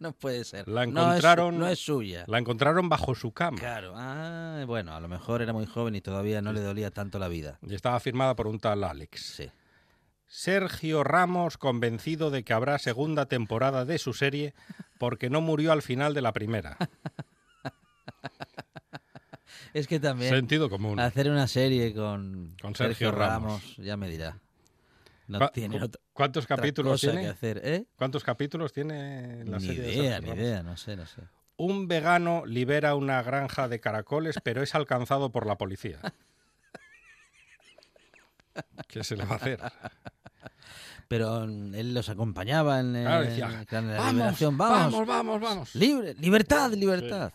No 0.00 0.12
puede 0.12 0.42
ser. 0.44 0.66
La 0.66 0.84
No 0.86 1.00
es- 1.02 1.06
encontraron, 1.06 1.58
no 1.60 1.68
es 1.68 1.78
suya. 1.78 2.24
La 2.26 2.38
encontraron 2.38 2.88
bajo 2.88 3.14
su 3.14 3.30
cama. 3.32 3.58
Claro, 3.58 3.94
ah, 3.96 4.64
bueno, 4.66 4.94
a 4.94 5.00
lo 5.00 5.06
mejor 5.08 5.40
era 5.42 5.52
muy 5.52 5.66
joven 5.66 5.94
y 5.94 6.00
todavía 6.00 6.40
no 6.42 6.52
le 6.52 6.60
dolía 6.60 6.90
tanto 6.90 7.20
la 7.20 7.28
vida. 7.28 7.58
Y 7.62 7.74
estaba 7.74 7.98
firmada 8.00 8.34
por 8.34 8.48
un 8.48 8.58
tal 8.58 8.82
Alex. 8.82 9.34
Sí. 9.36 9.50
Sergio 10.26 11.04
Ramos 11.04 11.56
convencido 11.56 12.30
de 12.30 12.42
que 12.42 12.52
habrá 12.52 12.78
segunda 12.78 13.26
temporada 13.26 13.84
de 13.84 13.98
su 13.98 14.12
serie 14.12 14.54
porque 14.98 15.30
no 15.30 15.40
murió 15.40 15.70
al 15.72 15.82
final 15.82 16.14
de 16.14 16.22
la 16.22 16.32
primera. 16.32 16.76
Es 19.74 19.86
que 19.86 20.00
también 20.00 20.34
Sentido 20.34 20.70
común. 20.70 20.98
hacer 21.00 21.30
una 21.30 21.46
serie 21.46 21.94
con, 21.94 22.54
Con 22.60 22.74
Sergio 22.74 23.10
Ramos. 23.12 23.76
ya 23.76 23.96
me 23.96 24.08
dirá. 24.08 24.38
No 25.26 25.38
¿Cu- 25.40 25.48
tiene 25.52 25.78
cu- 25.78 25.84
otra- 25.86 26.00
¿Cuántos 26.12 26.46
capítulos 26.46 27.00
tiene? 27.00 27.22
que 27.22 27.28
hacer, 27.28 27.60
¿eh? 27.62 27.84
¿Cuántos 27.96 28.24
capítulos 28.24 28.72
tiene 28.72 29.44
la 29.44 29.58
Ni 29.58 29.66
serie 29.66 29.82
de 29.82 29.94
idea, 29.94 30.14
Sergio 30.16 30.34
ni 30.34 30.40
idea, 30.40 30.62
no 30.62 30.76
sé, 30.76 30.96
no 30.96 31.06
sé. 31.06 31.22
Un 31.58 31.86
vegano 31.88 32.46
libera 32.46 32.94
una 32.94 33.22
granja 33.22 33.68
de 33.68 33.80
caracoles, 33.80 34.36
pero 34.42 34.62
es 34.62 34.74
alcanzado 34.74 35.30
por 35.30 35.46
la 35.46 35.58
policía. 35.58 35.98
¿Qué 38.88 39.04
se 39.04 39.16
le 39.16 39.24
va 39.24 39.34
a 39.34 39.36
hacer? 39.36 39.60
Pero 41.08 41.46
mm, 41.46 41.74
él 41.74 41.94
los 41.94 42.08
acompañaba 42.08 42.80
en, 42.80 42.92
Claro, 42.92 43.24
en- 43.24 43.40
la 43.40 43.48
"Vamos, 43.96 44.12
liberación. 44.14 44.58
vamos, 44.58 44.92
Vamos, 44.92 45.06
vamos, 45.06 45.40
vamos". 45.40 45.74
Libre, 45.74 46.14
libertad, 46.14 46.72
libertad. 46.72 47.32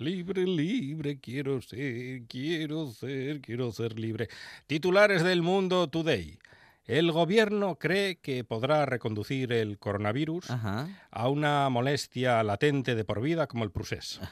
Libre, 0.00 0.46
libre, 0.46 1.20
quiero 1.20 1.60
ser, 1.60 2.22
quiero 2.26 2.90
ser, 2.90 3.42
quiero 3.42 3.70
ser 3.70 3.98
libre. 3.98 4.30
Titulares 4.66 5.22
del 5.22 5.42
Mundo 5.42 5.90
Today. 5.90 6.38
El 6.86 7.12
gobierno 7.12 7.76
cree 7.76 8.16
que 8.16 8.42
podrá 8.42 8.86
reconducir 8.86 9.52
el 9.52 9.78
coronavirus 9.78 10.50
Ajá. 10.50 10.88
a 11.10 11.28
una 11.28 11.68
molestia 11.68 12.42
latente 12.42 12.94
de 12.94 13.04
por 13.04 13.20
vida 13.20 13.46
como 13.46 13.64
el 13.64 13.70
prusés. 13.70 14.20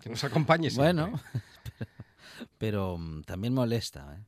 Que 0.00 0.08
nos 0.08 0.24
acompañe 0.24 0.70
siempre. 0.70 0.94
Bueno, 0.94 1.20
pero, 1.62 1.90
pero, 2.56 2.96
mm, 2.96 3.24
también 3.24 3.52
molesta. 3.52 4.18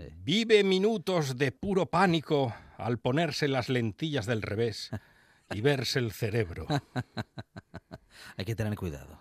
¿eh? 0.00 0.12
Vive 0.16 0.64
minutos 0.64 1.38
de 1.38 1.52
puro 1.52 1.86
pánico 1.86 2.52
al 2.76 2.98
ponerse 2.98 3.46
las 3.46 3.68
lentillas 3.68 4.26
del 4.26 4.42
revés 4.42 4.90
y 5.54 5.60
verse 5.60 6.00
el 6.00 6.10
cerebro. 6.10 6.66
Hay 8.36 8.44
que 8.44 8.54
tener 8.54 8.74
cuidado. 8.76 9.18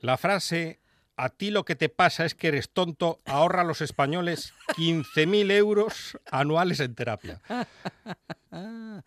La 0.00 0.16
frase 0.16 0.80
a 1.16 1.28
ti 1.28 1.50
lo 1.50 1.64
que 1.64 1.76
te 1.76 1.88
pasa 1.88 2.24
es 2.24 2.34
que 2.34 2.48
eres 2.48 2.70
tonto 2.70 3.20
ahorra 3.24 3.62
a 3.62 3.64
los 3.64 3.80
españoles 3.80 4.54
15.000 4.76 5.50
euros 5.52 6.18
anuales 6.30 6.80
en 6.80 6.94
terapia. 6.94 7.40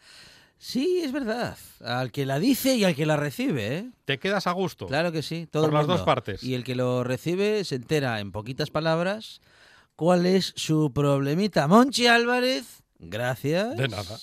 Sí, 0.57 1.01
es 1.03 1.11
verdad. 1.11 1.57
Al 1.83 2.11
que 2.11 2.25
la 2.25 2.39
dice 2.39 2.75
y 2.75 2.85
al 2.85 2.95
que 2.95 3.05
la 3.05 3.17
recibe, 3.17 3.77
¿eh? 3.77 3.91
¿Te 4.05 4.17
quedas 4.17 4.47
a 4.47 4.51
gusto? 4.51 4.87
Claro 4.87 5.11
que 5.11 5.21
sí, 5.21 5.47
todo 5.51 5.63
Por 5.63 5.69
el 5.71 5.75
las 5.75 5.85
dos 5.85 6.01
partes. 6.01 6.41
Y 6.43 6.55
el 6.55 6.63
que 6.63 6.73
lo 6.73 7.03
recibe 7.03 7.63
se 7.65 7.75
entera 7.75 8.19
en 8.19 8.31
poquitas 8.31 8.71
palabras 8.71 9.41
cuál 9.95 10.25
es 10.25 10.53
su 10.55 10.91
problemita. 10.91 11.67
Monchi 11.67 12.07
Álvarez, 12.07 12.81
gracias. 12.97 13.77
De 13.77 13.87
nada. 13.89 14.17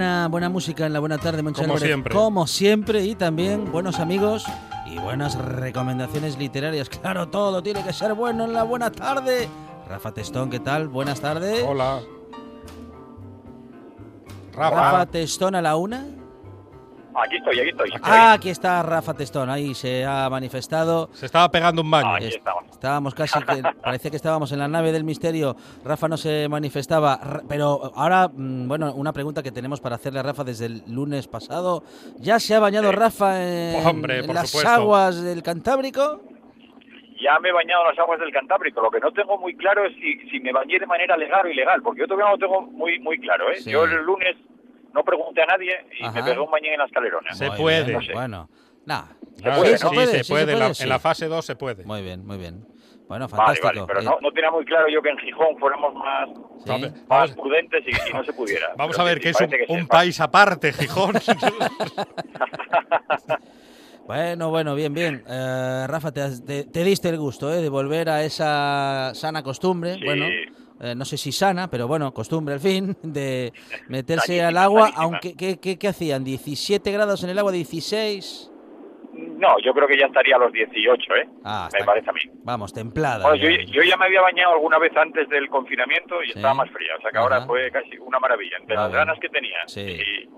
Buena, 0.00 0.28
buena, 0.28 0.48
música 0.48 0.86
en 0.86 0.94
la 0.94 1.00
buena 1.00 1.18
tarde, 1.18 1.42
Como 1.42 1.62
Álvarez. 1.62 1.82
siempre. 1.82 2.14
Como 2.14 2.46
siempre, 2.46 3.04
y 3.04 3.14
también 3.14 3.70
buenos 3.70 4.00
amigos 4.00 4.46
y 4.86 4.96
buenas 4.96 5.34
recomendaciones 5.34 6.38
literarias. 6.38 6.88
Claro, 6.88 7.28
todo 7.28 7.62
tiene 7.62 7.84
que 7.84 7.92
ser 7.92 8.14
bueno 8.14 8.46
en 8.46 8.54
la 8.54 8.62
buena 8.62 8.90
tarde. 8.90 9.46
Rafa 9.86 10.14
Testón, 10.14 10.48
¿qué 10.48 10.58
tal? 10.58 10.88
Buenas 10.88 11.20
tardes. 11.20 11.62
Hola. 11.68 12.00
Rafa 14.54 14.74
Rafa. 14.74 15.04
Testón 15.04 15.54
a 15.54 15.60
la 15.60 15.76
una. 15.76 16.06
Aquí 17.14 17.36
estoy, 17.36 17.60
aquí 17.60 17.68
estoy. 17.70 17.90
Ah, 18.02 18.32
aquí 18.32 18.50
está 18.50 18.82
Rafa 18.82 19.14
Testón, 19.14 19.50
ahí 19.50 19.74
se 19.74 20.04
ha 20.04 20.28
manifestado. 20.30 21.10
Se 21.12 21.26
estaba 21.26 21.50
pegando 21.50 21.82
un 21.82 21.90
baño. 21.90 22.14
Aquí. 22.14 22.30
Estábamos 22.70 23.14
casi 23.14 23.38
que 23.42 23.62
parecía 23.82 24.10
que 24.10 24.16
estábamos 24.16 24.52
en 24.52 24.58
la 24.60 24.68
nave 24.68 24.92
del 24.92 25.04
misterio. 25.04 25.56
Rafa 25.84 26.08
no 26.08 26.16
se 26.16 26.48
manifestaba, 26.48 27.18
pero 27.48 27.92
ahora, 27.94 28.28
mm, 28.32 28.68
bueno, 28.68 28.94
una 28.94 29.12
pregunta 29.12 29.42
que 29.42 29.50
tenemos 29.52 29.80
para 29.80 29.96
hacerle 29.96 30.20
a 30.20 30.22
Rafa 30.22 30.44
desde 30.44 30.66
el 30.66 30.82
lunes 30.86 31.26
pasado. 31.28 31.82
¿Ya 32.18 32.38
se 32.38 32.54
ha 32.54 32.60
bañado 32.60 32.92
Rafa 32.92 33.42
en, 33.42 33.86
Hombre, 33.86 34.20
en 34.20 34.34
las 34.34 34.50
supuesto. 34.50 34.70
aguas 34.70 35.22
del 35.22 35.42
Cantábrico? 35.42 36.22
Ya 37.22 37.38
me 37.40 37.50
he 37.50 37.52
bañado 37.52 37.82
en 37.82 37.88
las 37.88 37.98
aguas 37.98 38.18
del 38.20 38.32
Cantábrico. 38.32 38.80
Lo 38.80 38.90
que 38.90 39.00
no 39.00 39.12
tengo 39.12 39.36
muy 39.36 39.54
claro 39.56 39.84
es 39.84 39.92
si, 39.96 40.18
si 40.30 40.40
me 40.40 40.52
bañé 40.52 40.78
de 40.78 40.86
manera 40.86 41.16
legal 41.18 41.44
o 41.44 41.48
ilegal, 41.50 41.82
porque 41.82 42.00
yo 42.00 42.06
todavía 42.06 42.26
no 42.26 42.32
lo 42.32 42.38
tengo 42.38 42.62
muy 42.62 42.98
muy 43.00 43.18
claro. 43.18 43.50
¿eh? 43.50 43.56
Sí. 43.56 43.70
Yo 43.70 43.84
el 43.84 43.94
lunes 44.04 44.36
no 44.94 45.04
pregunté 45.04 45.42
a 45.42 45.46
nadie 45.46 45.72
y 45.98 46.04
Ajá. 46.04 46.12
me 46.20 46.24
pegué 46.24 46.40
un 46.40 46.50
bañín 46.50 46.72
en 46.72 46.78
la 46.78 46.86
escalerona. 46.86 47.32
Se 47.34 47.50
puede. 47.52 47.84
bien, 47.84 47.96
No 47.98 48.02
sé. 48.02 48.12
Bueno, 48.12 48.48
nada. 48.86 49.08
Ah, 49.44 49.56
puede, 49.56 49.78
sí, 49.78 49.84
¿no? 49.84 49.90
sí, 49.90 49.94
puede, 49.94 50.06
se 50.08 50.24
sí 50.24 50.32
puede. 50.32 50.46
se 50.46 50.52
En 50.52 50.58
la- 50.58 50.64
puede, 50.66 50.74
sí. 50.74 50.82
En 50.82 50.88
la 50.88 50.98
fase 50.98 51.26
2 51.26 51.44
se 51.44 51.56
puede. 51.56 51.84
Muy 51.84 52.02
bien, 52.02 52.26
muy 52.26 52.38
bien. 52.38 52.66
Bueno, 53.08 53.28
fantástico. 53.28 53.66
vale, 53.66 53.82
pero 53.88 54.00
Eh, 54.00 54.04
no, 54.04 54.18
no 54.20 54.30
tenía 54.30 54.50
muy 54.52 54.64
claro 54.64 54.86
yo 54.88 55.02
que 55.02 55.08
en 55.10 55.18
Gijón 55.18 55.58
fuéramos 55.58 55.92
más, 55.94 56.28
más 57.08 57.30
prudentes 57.32 57.82
y, 57.86 58.10
y 58.10 58.12
no 58.12 58.22
se 58.22 58.32
pudiera. 58.32 58.68
vamos 58.76 58.94
Pero 58.96 59.02
a 59.02 59.10
ver 59.10 59.20
que 59.20 59.30
es 59.30 59.40
un, 59.40 59.48
que 59.48 59.86
país 59.88 60.20
aparte, 60.20 60.72
Gijón. 60.72 61.14
Bueno, 64.06 64.50
bueno, 64.50 64.74
bien, 64.74 64.92
bien. 64.92 65.22
Eh, 65.28 65.84
Rafa, 65.86 66.10
te, 66.10 66.20
has- 66.22 66.44
te- 66.44 66.64
te 66.64 66.82
diste 66.82 67.08
el 67.10 67.18
gusto 67.18 67.52
¿eh? 67.52 67.62
de 67.62 67.68
volver 67.68 68.08
a 68.08 68.24
esa 68.24 69.12
sana 69.14 69.42
costumbre. 69.44 69.94
Sí. 69.94 70.04
Bueno, 70.04 70.26
eh, 70.80 70.94
no 70.94 71.04
sé 71.04 71.16
si 71.16 71.32
sana, 71.32 71.68
pero 71.70 71.86
bueno, 71.86 72.12
costumbre 72.12 72.54
al 72.54 72.60
fin, 72.60 72.96
de 73.02 73.52
meterse 73.88 74.42
al 74.42 74.56
agua. 74.56 74.90
Aunque, 74.96 75.34
¿qué, 75.36 75.58
qué, 75.58 75.78
qué 75.78 75.88
hacían? 75.88 76.24
¿17 76.24 76.92
grados 76.92 77.22
en 77.24 77.30
el 77.30 77.38
agua? 77.38 77.52
¿16? 77.52 78.48
No, 79.12 79.56
yo 79.64 79.72
creo 79.72 79.88
que 79.88 79.98
ya 79.98 80.06
estaría 80.06 80.36
a 80.36 80.38
los 80.38 80.52
18, 80.52 81.16
¿eh? 81.16 81.28
Ah, 81.44 81.68
me 81.78 81.84
parece 81.84 82.08
a 82.10 82.12
mí. 82.12 82.20
Vamos, 82.44 82.72
templada. 82.72 83.26
Bueno, 83.28 83.36
yo, 83.42 83.50
ya. 83.50 83.64
yo 83.64 83.82
ya 83.82 83.96
me 83.96 84.04
había 84.06 84.20
bañado 84.22 84.52
alguna 84.54 84.78
vez 84.78 84.96
antes 84.96 85.28
del 85.28 85.48
confinamiento 85.48 86.22
y 86.22 86.26
Sí. 86.26 86.32
estaba 86.36 86.54
más 86.54 86.70
fría, 86.70 86.92
o 86.96 87.00
sea 87.00 87.10
que 87.10 87.16
Ajá. 87.18 87.24
ahora 87.24 87.46
fue 87.46 87.70
casi 87.70 87.98
una 87.98 88.18
maravilla. 88.20 88.56
Entre 88.60 88.76
las 88.76 88.92
ganas 88.92 89.18
que 89.18 89.28
tenía 89.28 89.58
Sí. 89.66 89.80
y, 89.80 90.28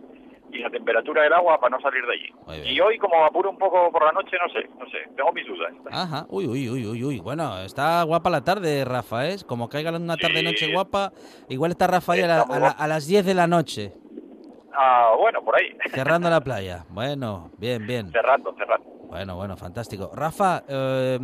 y 0.53 0.59
la 0.59 0.71
temperatura 0.71 1.23
del 1.23 1.33
agua 1.33 1.59
para 1.59 1.77
no 1.77 1.83
salir 1.83 2.05
de 2.07 2.13
allí. 2.13 2.71
Y 2.71 2.79
hoy, 2.81 2.99
como 2.99 3.25
apuro 3.25 3.51
un 3.51 3.59
poco 3.59 3.91
por 3.91 4.05
la 4.05 4.13
noche, 4.13 4.37
no 4.45 4.53
sé, 4.53 4.69
no 4.79 4.87
sé, 4.91 4.99
tengo 5.17 5.33
mis 5.33 5.47
dudas. 5.47 5.73
Ajá, 5.91 6.27
uy, 6.29 6.47
uy, 6.47 6.69
uy, 6.69 6.87
uy, 6.87 7.05
uy. 7.05 7.21
Bueno, 7.21 7.59
está 7.61 8.03
guapa 8.03 8.29
la 8.31 8.43
tarde, 8.45 8.85
Rafa, 8.85 9.29
¿eh? 9.29 9.37
Como 9.47 9.69
caiga 9.69 9.91
una 9.97 10.17
tarde-noche 10.17 10.67
Sí. 10.67 10.73
guapa, 10.73 11.13
igual 11.49 11.71
está 11.71 11.87
Rafa 11.87 12.13
ahí 12.13 12.21
a, 12.21 12.27
la- 12.27 12.43
a 12.43 12.59
la- 12.59 12.69
a 12.71 12.87
las 12.87 13.07
10 13.07 13.25
de 13.25 13.35
la 13.35 13.47
noche, 13.47 13.93
Ah, 14.75 15.13
bueno, 15.19 15.43
por 15.45 15.57
ahí. 15.57 15.77
cerrando 15.91 16.31
la 16.31 16.41
playa. 16.45 16.85
Bueno, 16.91 17.51
bien, 17.59 17.87
bien. 17.87 18.11
cerrando, 18.11 18.55
cerrando. 18.57 18.89
Bueno, 19.09 19.37
bueno, 19.37 19.57
fantástico. 19.57 20.11
Rafa, 20.15 20.63
eh, 20.69 21.19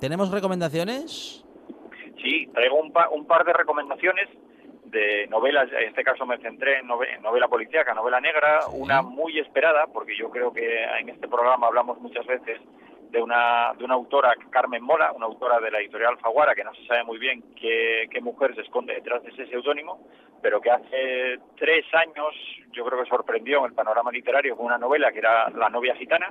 ¿tenemos 0.00 0.30
recomendaciones? 0.30 1.44
Sí, 2.22 2.46
traigo 2.54 2.80
un, 2.80 2.92
pa- 2.92 3.08
un 3.08 3.26
par 3.26 3.44
de 3.44 3.52
recomendaciones 3.52 4.28
de 4.92 5.26
novelas, 5.28 5.68
en 5.72 5.88
este 5.88 6.04
caso 6.04 6.24
me 6.26 6.38
centré 6.38 6.78
en, 6.78 6.86
nove- 6.86 7.08
en 7.16 7.22
novela 7.22 7.48
policíaca, 7.48 7.94
novela 7.94 8.20
negra, 8.20 8.60
Sí. 8.62 8.76
una 8.78 9.02
muy 9.02 9.38
esperada, 9.38 9.86
porque 9.92 10.14
yo 10.16 10.30
creo 10.30 10.52
que 10.52 10.84
en 11.00 11.08
este 11.08 11.26
programa 11.28 11.66
hablamos 11.66 11.98
muchas 11.98 12.26
veces 12.26 12.60
de 13.10 13.20
una, 13.22 13.72
de 13.76 13.84
una 13.84 13.94
autora, 13.94 14.34
Carmen 14.50 14.82
Mola, 14.82 15.12
una 15.12 15.26
autora 15.26 15.60
de 15.60 15.70
la 15.70 15.80
editorial 15.80 16.16
Faguara, 16.18 16.54
que 16.54 16.64
no 16.64 16.74
se 16.74 16.84
sabe 16.86 17.04
muy 17.04 17.18
bien 17.18 17.42
qué, 17.60 18.06
qué 18.10 18.20
mujer 18.20 18.54
se 18.54 18.62
esconde 18.62 18.94
detrás 18.94 19.22
de 19.22 19.30
ese 19.30 19.46
seudónimo, 19.48 20.06
pero 20.42 20.60
que 20.60 20.70
hace 20.70 21.38
tres 21.56 21.84
años 21.94 22.34
yo 22.72 22.84
creo 22.84 23.02
que 23.02 23.08
sorprendió 23.08 23.58
en 23.60 23.64
el 23.66 23.74
panorama 23.74 24.10
literario 24.10 24.56
con 24.56 24.66
una 24.66 24.78
novela 24.78 25.10
que 25.12 25.18
era 25.18 25.48
La 25.50 25.68
novia 25.68 25.94
gitana, 25.96 26.30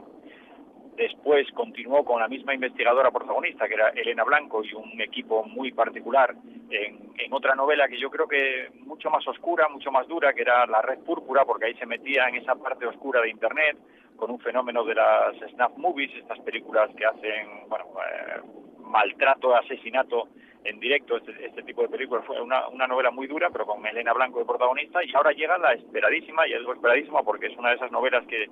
Después 0.95 1.49
continuó 1.53 2.03
con 2.03 2.19
la 2.19 2.27
misma 2.27 2.53
investigadora 2.53 3.11
protagonista, 3.11 3.67
que 3.67 3.75
era 3.75 3.89
Elena 3.89 4.23
Blanco, 4.23 4.63
y 4.63 4.73
un 4.73 4.99
equipo 5.01 5.43
muy 5.43 5.71
particular 5.71 6.35
en, 6.69 7.11
en 7.17 7.33
otra 7.33 7.55
novela 7.55 7.87
que 7.87 7.99
yo 7.99 8.09
creo 8.09 8.27
que 8.27 8.69
mucho 8.85 9.09
más 9.09 9.27
oscura, 9.27 9.67
mucho 9.69 9.91
más 9.91 10.07
dura, 10.07 10.33
que 10.33 10.41
era 10.41 10.65
La 10.67 10.81
Red 10.81 10.99
Púrpura, 10.99 11.45
porque 11.45 11.65
ahí 11.65 11.75
se 11.75 11.85
metía 11.85 12.27
en 12.27 12.35
esa 12.35 12.55
parte 12.55 12.85
oscura 12.85 13.21
de 13.21 13.29
Internet, 13.29 13.77
con 14.15 14.29
un 14.29 14.39
fenómeno 14.39 14.83
de 14.83 14.93
las 14.93 15.35
snuff 15.51 15.77
movies, 15.77 16.13
estas 16.15 16.39
películas 16.41 16.91
que 16.95 17.05
hacen, 17.05 17.67
bueno, 17.67 17.85
eh, 18.05 18.41
maltrato, 18.79 19.55
asesinato 19.55 20.27
en 20.63 20.79
directo, 20.79 21.17
este, 21.17 21.43
este 21.43 21.63
tipo 21.63 21.81
de 21.81 21.89
películas. 21.89 22.23
Fue 22.25 22.39
una, 22.39 22.67
una 22.67 22.85
novela 22.85 23.09
muy 23.09 23.25
dura, 23.25 23.49
pero 23.49 23.65
con 23.65 23.83
Elena 23.83 24.13
Blanco 24.13 24.39
de 24.39 24.45
protagonista, 24.45 25.03
y 25.03 25.11
ahora 25.15 25.31
llega 25.31 25.57
la 25.57 25.73
esperadísima, 25.73 26.47
y 26.47 26.53
digo 26.55 26.73
esperadísima 26.73 27.23
porque 27.23 27.47
es 27.47 27.57
una 27.57 27.69
de 27.69 27.77
esas 27.77 27.91
novelas 27.91 28.25
que 28.27 28.47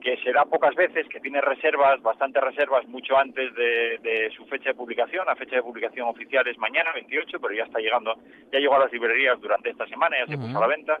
que 0.00 0.16
se 0.18 0.32
da 0.32 0.44
pocas 0.44 0.74
veces, 0.74 1.08
que 1.08 1.20
tiene 1.20 1.40
reservas, 1.40 2.00
bastantes 2.02 2.42
reservas, 2.42 2.86
mucho 2.86 3.16
antes 3.16 3.54
de, 3.54 3.98
de 3.98 4.30
su 4.36 4.46
fecha 4.46 4.70
de 4.70 4.74
publicación. 4.74 5.26
La 5.26 5.36
fecha 5.36 5.56
de 5.56 5.62
publicación 5.62 6.08
oficial 6.08 6.46
es 6.46 6.58
mañana, 6.58 6.92
28, 6.94 7.40
pero 7.40 7.54
ya 7.54 7.64
está 7.64 7.78
llegando, 7.78 8.14
ya 8.52 8.58
llegó 8.58 8.76
a 8.76 8.80
las 8.80 8.92
librerías 8.92 9.40
durante 9.40 9.70
esta 9.70 9.86
semana, 9.86 10.16
ya 10.18 10.26
se 10.26 10.38
puso 10.38 10.56
a 10.58 10.60
la 10.60 10.66
venta, 10.66 10.98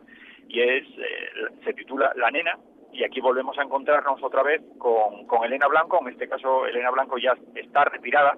y 0.48 0.60
es 0.60 0.84
eh, 0.98 1.48
se 1.64 1.74
titula 1.74 2.12
La 2.16 2.30
Nena, 2.30 2.58
y 2.92 3.04
aquí 3.04 3.20
volvemos 3.20 3.56
a 3.58 3.62
encontrarnos 3.62 4.22
otra 4.22 4.42
vez 4.42 4.62
con, 4.78 5.26
con 5.26 5.44
Elena 5.44 5.68
Blanco, 5.68 6.00
en 6.00 6.08
este 6.08 6.28
caso 6.28 6.66
Elena 6.66 6.90
Blanco 6.90 7.18
ya 7.18 7.36
está 7.54 7.84
retirada, 7.84 8.36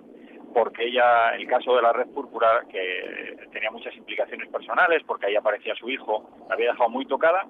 porque 0.53 0.85
ella, 0.85 1.31
el 1.37 1.47
caso 1.47 1.77
de 1.77 1.83
la 1.83 1.93
red 1.93 2.09
púrpura, 2.09 2.65
que 2.69 3.37
tenía 3.53 3.71
muchas 3.71 3.95
implicaciones 3.97 4.49
personales, 4.49 5.03
porque 5.07 5.27
ahí 5.27 5.37
aparecía 5.37 5.75
su 5.77 5.89
hijo, 5.89 6.29
la 6.49 6.55
había 6.55 6.73
dejado 6.73 6.91
muy 6.91 7.07
tocada, 7.07 7.47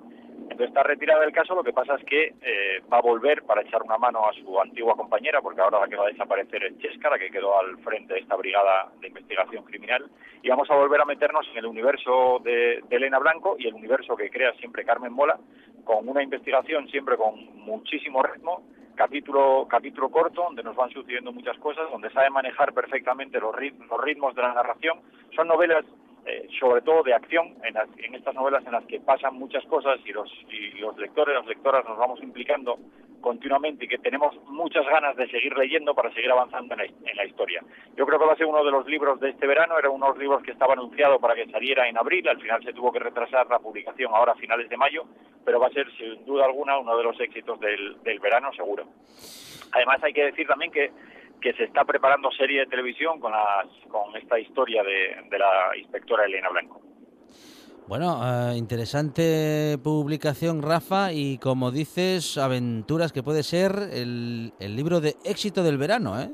entonces 0.50 0.68
está 0.68 0.82
retirada 0.82 1.22
del 1.22 1.32
caso, 1.32 1.54
lo 1.54 1.62
que 1.64 1.72
pasa 1.72 1.94
es 1.94 2.04
que 2.04 2.34
eh, 2.42 2.82
va 2.92 2.98
a 2.98 3.02
volver 3.02 3.44
para 3.44 3.62
echar 3.62 3.82
una 3.82 3.96
mano 3.96 4.26
a 4.28 4.32
su 4.34 4.60
antigua 4.60 4.96
compañera, 4.96 5.40
porque 5.40 5.60
ahora 5.60 5.80
la 5.80 5.88
que 5.88 5.96
va 5.96 6.04
a 6.04 6.08
desaparecer 6.10 6.64
es 6.64 6.78
Chesca, 6.78 7.08
la 7.08 7.18
que 7.18 7.30
quedó 7.30 7.58
al 7.58 7.78
frente 7.78 8.14
de 8.14 8.20
esta 8.20 8.36
brigada 8.36 8.90
de 9.00 9.08
investigación 9.08 9.64
criminal, 9.64 10.10
y 10.42 10.48
vamos 10.48 10.70
a 10.70 10.74
volver 10.74 11.00
a 11.00 11.04
meternos 11.04 11.46
en 11.52 11.58
el 11.58 11.66
universo 11.66 12.40
de, 12.42 12.82
de 12.88 12.96
Elena 12.96 13.18
Blanco 13.18 13.56
y 13.58 13.68
el 13.68 13.74
universo 13.74 14.16
que 14.16 14.28
crea 14.30 14.52
siempre 14.54 14.84
Carmen 14.84 15.12
Mola, 15.12 15.38
con 15.84 16.08
una 16.08 16.22
investigación 16.22 16.88
siempre 16.88 17.16
con 17.16 17.34
muchísimo 17.56 18.22
ritmo, 18.22 18.62
capítulo 18.96 19.66
capítulo 19.68 20.10
corto 20.10 20.42
donde 20.42 20.62
nos 20.62 20.76
van 20.76 20.90
sucediendo 20.90 21.32
muchas 21.32 21.56
cosas, 21.58 21.90
donde 21.90 22.10
sabe 22.10 22.28
manejar 22.28 22.74
perfectamente 22.74 23.40
los, 23.40 23.54
rit- 23.54 23.78
los 23.88 24.00
ritmos 24.02 24.34
de 24.34 24.42
la 24.42 24.52
narración. 24.52 25.00
Son 25.34 25.48
novelas 25.48 25.84
eh, 26.26 26.48
sobre 26.58 26.82
todo 26.82 27.02
de 27.02 27.14
acción, 27.14 27.54
en, 27.64 27.74
las- 27.74 27.88
en 27.98 28.14
estas 28.14 28.34
novelas 28.34 28.64
en 28.66 28.72
las 28.72 28.84
que 28.86 29.00
pasan 29.00 29.34
muchas 29.34 29.64
cosas 29.66 29.98
y 30.04 30.12
los, 30.12 30.30
y 30.50 30.78
los 30.78 30.96
lectores, 30.98 31.34
las 31.34 31.46
lectoras 31.46 31.84
nos 31.88 31.98
vamos 31.98 32.22
implicando 32.22 32.78
continuamente 33.20 33.84
y 33.84 33.88
que 33.88 33.98
tenemos 33.98 34.34
muchas 34.46 34.86
ganas 34.86 35.14
de 35.16 35.28
seguir 35.28 35.56
leyendo 35.56 35.94
para 35.94 36.12
seguir 36.12 36.30
avanzando 36.30 36.74
en 36.74 37.16
la, 37.16 37.24
historia. 37.24 37.62
Yo 37.96 38.06
creo 38.06 38.18
que 38.18 38.24
va 38.24 38.32
a 38.32 38.36
ser 38.36 38.46
uno 38.46 38.64
de 38.64 38.70
los 38.70 38.86
libros 38.86 39.20
de 39.20 39.30
este 39.30 39.46
verano, 39.46 39.78
era 39.78 39.90
uno 39.90 40.06
de 40.06 40.12
los 40.12 40.18
libros 40.18 40.42
que 40.42 40.52
estaba 40.52 40.72
anunciado 40.72 41.20
para 41.20 41.34
que 41.34 41.46
saliera 41.50 41.86
en 41.88 41.98
abril, 41.98 42.26
al 42.28 42.40
final 42.40 42.62
se 42.64 42.72
tuvo 42.72 42.90
que 42.92 42.98
retrasar 42.98 43.46
la 43.48 43.58
publicación 43.58 44.12
ahora 44.14 44.32
a 44.32 44.36
finales 44.36 44.68
de 44.70 44.76
mayo, 44.76 45.04
pero 45.44 45.60
va 45.60 45.66
a 45.66 45.70
ser 45.70 45.86
sin 45.96 46.24
duda 46.24 46.46
alguna 46.46 46.78
uno 46.78 46.96
de 46.96 47.04
los 47.04 47.20
éxitos 47.20 47.60
del 47.60 48.18
verano 48.20 48.52
seguro. 48.54 48.86
Además 49.72 50.02
hay 50.02 50.12
que 50.12 50.24
decir 50.24 50.46
también 50.46 50.72
que, 50.72 50.90
que 51.40 51.52
se 51.54 51.64
está 51.64 51.84
preparando 51.84 52.30
serie 52.32 52.60
de 52.60 52.66
televisión 52.66 53.18
con, 53.18 53.32
las, 53.32 53.66
con 53.88 54.14
esta 54.16 54.38
historia 54.38 54.82
de, 54.82 55.28
de 55.30 55.38
la 55.38 55.76
inspectora 55.76 56.24
Elena 56.24 56.48
Blanco. 56.50 56.80
Bueno, 57.88 58.20
eh, 58.22 58.56
interesante 58.56 59.76
publicación, 59.82 60.62
Rafa, 60.62 61.12
y 61.12 61.38
como 61.38 61.72
dices, 61.72 62.38
aventuras 62.38 63.12
que 63.12 63.24
puede 63.24 63.42
ser 63.42 63.72
el, 63.92 64.52
el 64.60 64.76
libro 64.76 65.00
de 65.00 65.16
éxito 65.24 65.64
del 65.64 65.76
verano, 65.76 66.20
¿eh? 66.20 66.30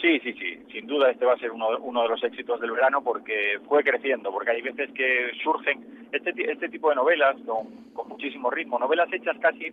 Sí, 0.00 0.18
sí, 0.20 0.32
sí, 0.32 0.58
sin 0.72 0.86
duda 0.86 1.10
este 1.10 1.24
va 1.24 1.34
a 1.34 1.38
ser 1.38 1.50
uno, 1.50 1.76
uno 1.80 2.02
de 2.02 2.08
los 2.08 2.22
éxitos 2.22 2.60
del 2.60 2.70
verano 2.70 3.02
porque 3.02 3.58
fue 3.68 3.82
creciendo, 3.82 4.30
porque 4.30 4.52
hay 4.52 4.62
veces 4.62 4.90
que 4.92 5.30
surgen 5.42 6.08
este, 6.12 6.32
este 6.50 6.68
tipo 6.68 6.88
de 6.90 6.96
novelas 6.96 7.36
con, 7.44 7.66
con 7.92 8.08
muchísimo 8.08 8.48
ritmo, 8.48 8.78
novelas 8.78 9.12
hechas 9.12 9.36
casi, 9.40 9.72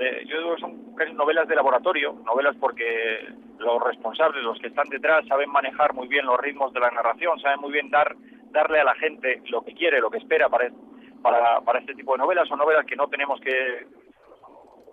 eh, 0.00 0.24
yo 0.26 0.38
digo 0.38 0.54
que 0.54 0.60
son 1.06 1.16
novelas 1.16 1.48
de 1.48 1.56
laboratorio, 1.56 2.14
novelas 2.24 2.56
porque 2.56 3.28
los 3.58 3.82
responsables, 3.82 4.42
los 4.42 4.58
que 4.58 4.68
están 4.68 4.88
detrás, 4.88 5.26
saben 5.26 5.50
manejar 5.50 5.92
muy 5.94 6.08
bien 6.08 6.26
los 6.26 6.38
ritmos 6.40 6.72
de 6.72 6.80
la 6.80 6.90
narración, 6.90 7.38
saben 7.40 7.60
muy 7.60 7.72
bien 7.72 7.90
dar 7.90 8.14
darle 8.50 8.80
a 8.80 8.84
la 8.84 8.94
gente 8.94 9.42
lo 9.50 9.62
que 9.62 9.74
quiere, 9.74 10.00
lo 10.00 10.10
que 10.10 10.18
espera 10.18 10.48
para, 10.48 10.70
para, 11.22 11.60
para 11.60 11.80
este 11.80 11.94
tipo 11.94 12.12
de 12.12 12.18
novelas, 12.18 12.48
son 12.48 12.58
novelas 12.58 12.86
que 12.86 12.96
no 12.96 13.08
tenemos 13.08 13.40
que 13.40 13.86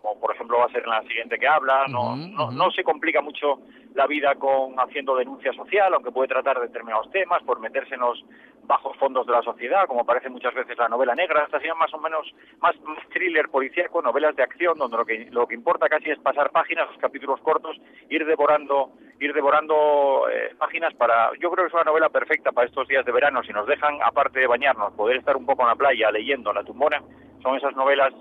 como 0.06 0.20
por 0.20 0.36
ejemplo 0.36 0.60
va 0.60 0.66
a 0.66 0.70
ser 0.70 0.84
en 0.84 0.90
la 0.90 1.02
siguiente 1.02 1.40
que 1.40 1.48
habla, 1.48 1.86
no, 1.88 2.16
no, 2.16 2.72
se 2.72 2.84
complica 2.84 3.22
mucho 3.22 3.60
la 3.96 4.06
vida 4.06 4.36
con 4.36 4.80
haciendo 4.80 5.16
denuncia 5.16 5.52
social, 5.54 5.94
aunque 5.94 6.12
puede 6.12 6.28
tratar 6.28 6.60
determinados 6.60 7.10
temas 7.10 7.42
por 7.44 7.60
meterse 7.60 7.96
en 7.96 8.02
los 8.02 8.24
bajos 8.64 8.96
fondos 8.98 9.26
de 9.26 9.34
la 9.34 9.42
sociedad, 9.42 9.88
como 9.88 10.06
parece 10.06 10.30
muchas 10.30 10.54
veces 10.54 10.78
la 10.78 10.90
novela 10.90 11.16
negra, 11.16 11.44
esta 11.44 11.58
sería 11.58 11.74
más 11.74 11.92
o 11.94 11.98
menos 11.98 12.32
más, 12.60 12.80
más 12.82 13.00
thriller 13.10 13.50
policíaco, 13.50 14.02
novelas 14.02 14.36
de 14.36 14.44
acción, 14.44 14.78
donde 14.78 14.98
lo 14.98 15.06
que, 15.06 15.28
lo 15.32 15.48
que 15.48 15.56
importa 15.56 15.90
casi 15.90 16.12
es 16.12 16.20
pasar 16.20 16.52
páginas, 16.52 16.88
los 16.88 16.98
capítulos 16.98 17.40
cortos, 17.42 17.76
ir 18.10 18.26
devorando, 18.26 18.92
ir 19.20 19.34
devorando 19.34 20.28
eh, 20.32 20.54
páginas 20.58 20.94
para, 20.94 21.32
yo 21.40 21.50
creo 21.50 21.66
que 21.66 21.70
es 21.70 21.74
una 21.74 21.84
novela 21.84 22.10
perfecta 22.10 22.52
para 22.52 22.68
estos 22.68 22.88
días 22.88 23.06
de 23.06 23.12
verano, 23.12 23.42
si 23.44 23.54
nos 23.54 23.66
dejan, 23.66 23.98
aparte 24.04 24.40
de 24.40 24.48
bañarnos, 24.48 24.94
poder 24.94 25.18
estar 25.18 25.36
un 25.36 25.48
poco 25.48 25.64
en 25.64 25.70
la 25.70 25.76
playa 25.76 26.12
leyendo 26.12 26.54
la 26.54 26.64
tumbona, 26.64 27.02
son 27.42 27.56
esas 27.56 27.76
novelas 27.76 28.14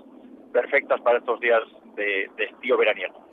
perfectas 0.55 1.01
para 1.01 1.17
estos 1.17 1.39
días 1.41 1.59
de, 1.95 2.31
de 2.37 2.45
estío 2.45 2.77
veraniego. 2.77 3.27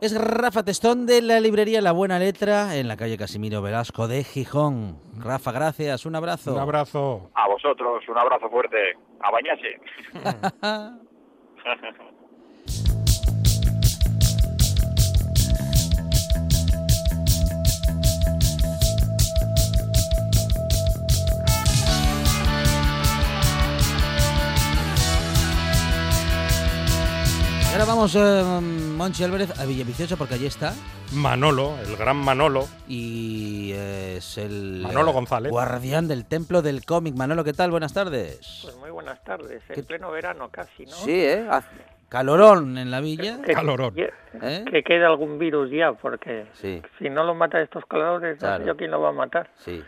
Es 0.00 0.18
Rafa 0.18 0.64
Testón 0.64 1.06
de 1.06 1.20
la 1.20 1.38
librería 1.38 1.82
La 1.82 1.92
Buena 1.92 2.18
Letra 2.18 2.76
en 2.76 2.88
la 2.88 2.96
calle 2.96 3.18
Casimiro 3.18 3.60
Velasco 3.60 4.08
de 4.08 4.24
Gijón. 4.24 4.96
Rafa, 5.18 5.52
gracias, 5.52 6.06
un 6.06 6.16
abrazo. 6.16 6.54
Un 6.54 6.60
abrazo. 6.60 7.30
A 7.34 7.46
vosotros, 7.46 8.02
un 8.08 8.18
abrazo 8.18 8.48
fuerte, 8.48 8.96
a 9.20 9.30
bañarse. 9.30 9.80
Y 27.72 27.74
ahora 27.74 27.86
vamos, 27.86 28.14
eh, 28.16 28.42
Monchi 28.96 29.24
Álvarez, 29.24 29.58
a 29.58 29.64
Villaviciosa 29.64 30.16
porque 30.16 30.34
allí 30.34 30.44
está. 30.46 30.74
Manolo, 31.14 31.74
el 31.86 31.96
gran 31.96 32.16
Manolo. 32.18 32.66
Y 32.86 33.72
es 33.72 34.36
el 34.36 34.80
Manolo 34.82 35.12
González. 35.12 35.50
guardián 35.50 36.06
del 36.06 36.26
templo 36.26 36.60
del 36.60 36.84
cómic. 36.84 37.14
Manolo, 37.16 37.44
¿qué 37.44 37.54
tal? 37.54 37.70
Buenas 37.70 37.94
tardes. 37.94 38.60
Pues 38.62 38.76
muy 38.76 38.90
buenas 38.90 39.24
tardes, 39.24 39.62
en 39.70 39.84
pleno 39.86 40.10
verano 40.10 40.50
casi, 40.50 40.84
¿no? 40.84 40.92
Sí, 40.92 41.12
¿eh? 41.12 41.46
Hace 41.50 41.68
Calorón 42.10 42.76
en 42.76 42.90
la 42.90 43.00
villa. 43.00 43.40
Que, 43.40 43.54
Calorón. 43.54 43.94
que- 43.94 44.12
¿Eh? 44.42 44.64
que 44.70 44.82
quede 44.82 45.06
algún 45.06 45.38
virus 45.38 45.70
ya, 45.70 45.94
porque 45.94 46.46
Sí, 46.52 46.82
si 46.98 47.08
no 47.08 47.24
lo 47.24 47.34
mata 47.34 47.62
estos 47.62 47.86
calores, 47.86 48.34
no 48.34 48.38
Claro. 48.40 48.64
sé 48.64 48.68
yo 48.68 48.76
quién 48.76 48.90
lo 48.90 49.00
va 49.00 49.08
a 49.08 49.12
matar. 49.12 49.50
sí. 49.56 49.82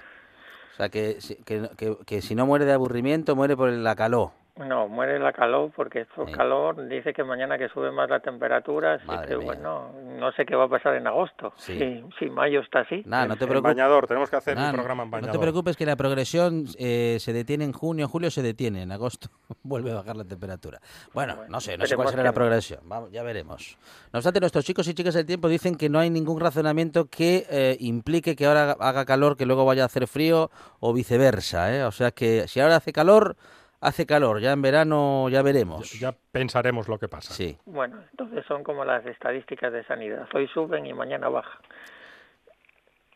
O 0.73 0.77
sea, 0.77 0.89
que, 0.89 1.21
si- 1.21 1.37
que, 1.37 1.69
que- 1.77 1.97
que 2.05 2.21
si 2.21 2.35
no 2.35 2.47
muere 2.47 2.65
de 2.65 2.73
aburrimiento, 2.73 3.37
muere 3.37 3.57
por 3.57 3.71
la 3.71 3.95
calor. 3.95 4.31
No, 4.57 4.87
muere 4.87 5.19
la 5.19 5.33
calor 5.33 5.73
porque 5.75 6.03
esto 6.03 6.27
calor 6.27 6.87
dice 6.87 7.13
que 7.13 7.25
mañana 7.25 7.59
que 7.59 7.69
sube 7.71 7.91
más 7.91 8.09
la 8.09 8.21
temperatura, 8.21 8.95
así 8.95 9.07
Madre 9.07 9.27
que 9.31 9.37
mía. 9.37 9.47
bueno, 9.47 9.91
no 10.17 10.31
sé 10.31 10.47
qué 10.47 10.55
va 10.55 10.67
a 10.67 10.69
pasar 10.69 10.95
en 10.95 11.09
agosto. 11.09 11.53
Sí. 11.57 11.77
Si, 11.77 12.05
si 12.21 12.31
mayo 12.31 12.61
está 12.61 12.81
así. 12.83 13.03
No 13.05 13.17
te 13.27 13.33
En 13.33 13.37
preocupes. 13.37 13.63
bañador, 13.63 14.07
tenemos 14.07 14.31
que 14.31 14.37
hacer 14.37 14.57
Nah, 14.57 14.69
un 14.69 14.75
programa 14.75 15.03
en 15.03 15.09
no 15.11 15.17
bañador. 15.17 15.33
te 15.33 15.39
preocupes 15.41 15.77
que 15.77 15.85
la 15.87 15.97
progresión 15.97 16.67
eh, 16.79 17.17
se 17.19 17.33
detiene 17.33 17.65
en 17.65 17.73
junio, 17.73 18.07
julio 18.07 18.31
se 18.31 18.43
detiene, 18.43 18.83
en 18.83 18.93
agosto 18.93 19.29
vuelve 19.65 19.91
a 19.91 19.95
bajar 19.97 20.15
la 20.15 20.25
temperatura. 20.25 20.81
Bueno, 21.13 21.37
no 21.49 21.61
sé, 21.61 21.77
no 21.77 21.85
sé 21.85 21.97
cuál 21.97 22.11
será 22.11 22.23
la 22.23 22.29
no. 22.31 22.35
progresión, 22.35 22.79
vamos, 22.85 23.11
ya 23.11 23.25
veremos. 23.25 23.77
No 24.13 24.19
obstante, 24.19 24.39
nuestros 24.39 24.65
chicos 24.65 24.87
y 24.87 24.95
chicas 24.95 25.15
del 25.15 25.27
tiempo 25.27 25.49
dicen 25.49 25.75
que 25.75 25.89
no 25.89 25.99
hay 25.99 26.11
ningún 26.11 26.39
razonamiento 26.39 27.07
que 27.07 27.45
eh, 27.51 27.77
implique 27.81 28.37
que 28.37 28.47
ahora 28.47 28.77
haga 28.79 29.05
calor, 29.05 29.37
que 29.37 29.47
luego 29.47 29.65
vaya 29.65 29.83
a 29.83 29.87
hacer 29.87 30.07
frío 30.07 30.53
o 30.79 30.93
viceversa, 30.93 31.75
¿eh? 31.75 31.83
O 31.83 31.91
sea 31.91 32.13
que 32.13 32.47
si 32.47 32.61
ahora 32.61 32.77
hace 32.77 32.93
calor, 32.93 33.37
hace 33.85 34.07
calor, 34.07 34.41
ya 34.41 34.53
en 34.53 34.63
verano 34.63 35.29
ya 35.29 35.43
veremos. 35.43 35.99
Ya 36.01 36.13
pensaremos 36.33 36.89
lo 36.89 36.99
que 36.99 37.09
pasa. 37.09 37.33
Sí. 37.35 37.57
Bueno, 37.67 38.03
entonces 38.11 38.45
son 38.47 38.65
como 38.65 38.85
las 38.85 39.05
estadísticas 39.07 39.73
de 39.73 39.85
sanidad. 39.85 40.27
Hoy 40.35 40.49
suben 40.49 40.87
y 40.87 40.93
mañana 40.93 41.29
bajan. 41.29 41.61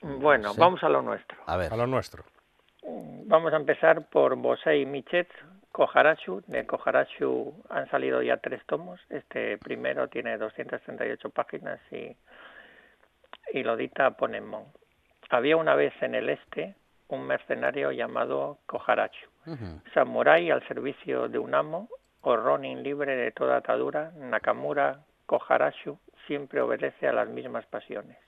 Bueno, 0.00 0.52
Sí. 0.54 0.60
vamos 0.60 0.82
a 0.84 0.88
lo 0.88 1.02
nuestro. 1.02 1.38
A 1.46 1.56
ver. 1.56 1.72
A 1.72 1.76
lo 1.76 1.86
nuestro. 1.86 2.24
Vamos 2.82 3.52
a 3.52 3.56
empezar 3.56 4.08
por 4.08 4.36
Bosei 4.36 4.86
Michet, 4.86 5.28
Koharachu. 5.72 6.42
De 6.46 6.64
Koharachu 6.66 7.62
han 7.68 7.90
salido 7.90 8.22
ya 8.22 8.36
tres 8.38 8.64
tomos. 8.66 9.00
Este 9.10 9.58
primero 9.58 10.08
tiene 10.08 10.38
238 10.38 11.30
páginas 11.30 11.80
y, 11.90 12.16
y 13.52 13.62
lo 13.64 13.76
dita 13.76 14.12
Ponemon. 14.12 14.64
Había 15.30 15.56
una 15.56 15.74
vez 15.74 15.92
en 16.00 16.14
el 16.14 16.30
este 16.30 16.74
un 17.08 17.26
mercenario 17.26 17.90
llamado 17.92 18.58
Samurai 19.94 20.50
al 20.50 20.66
servicio 20.66 21.28
de 21.28 21.38
un 21.38 21.54
amo 21.54 21.88
o 22.22 22.36
Ronin 22.36 22.82
libre 22.82 23.16
de 23.16 23.30
toda 23.30 23.56
atadura, 23.56 24.12
Nakamura 24.16 25.00
Koharachu 25.26 25.98
siempre 26.26 26.60
obedece 26.60 27.08
a 27.08 27.12
las 27.12 27.28
mismas 27.28 27.66
pasiones, 27.66 28.18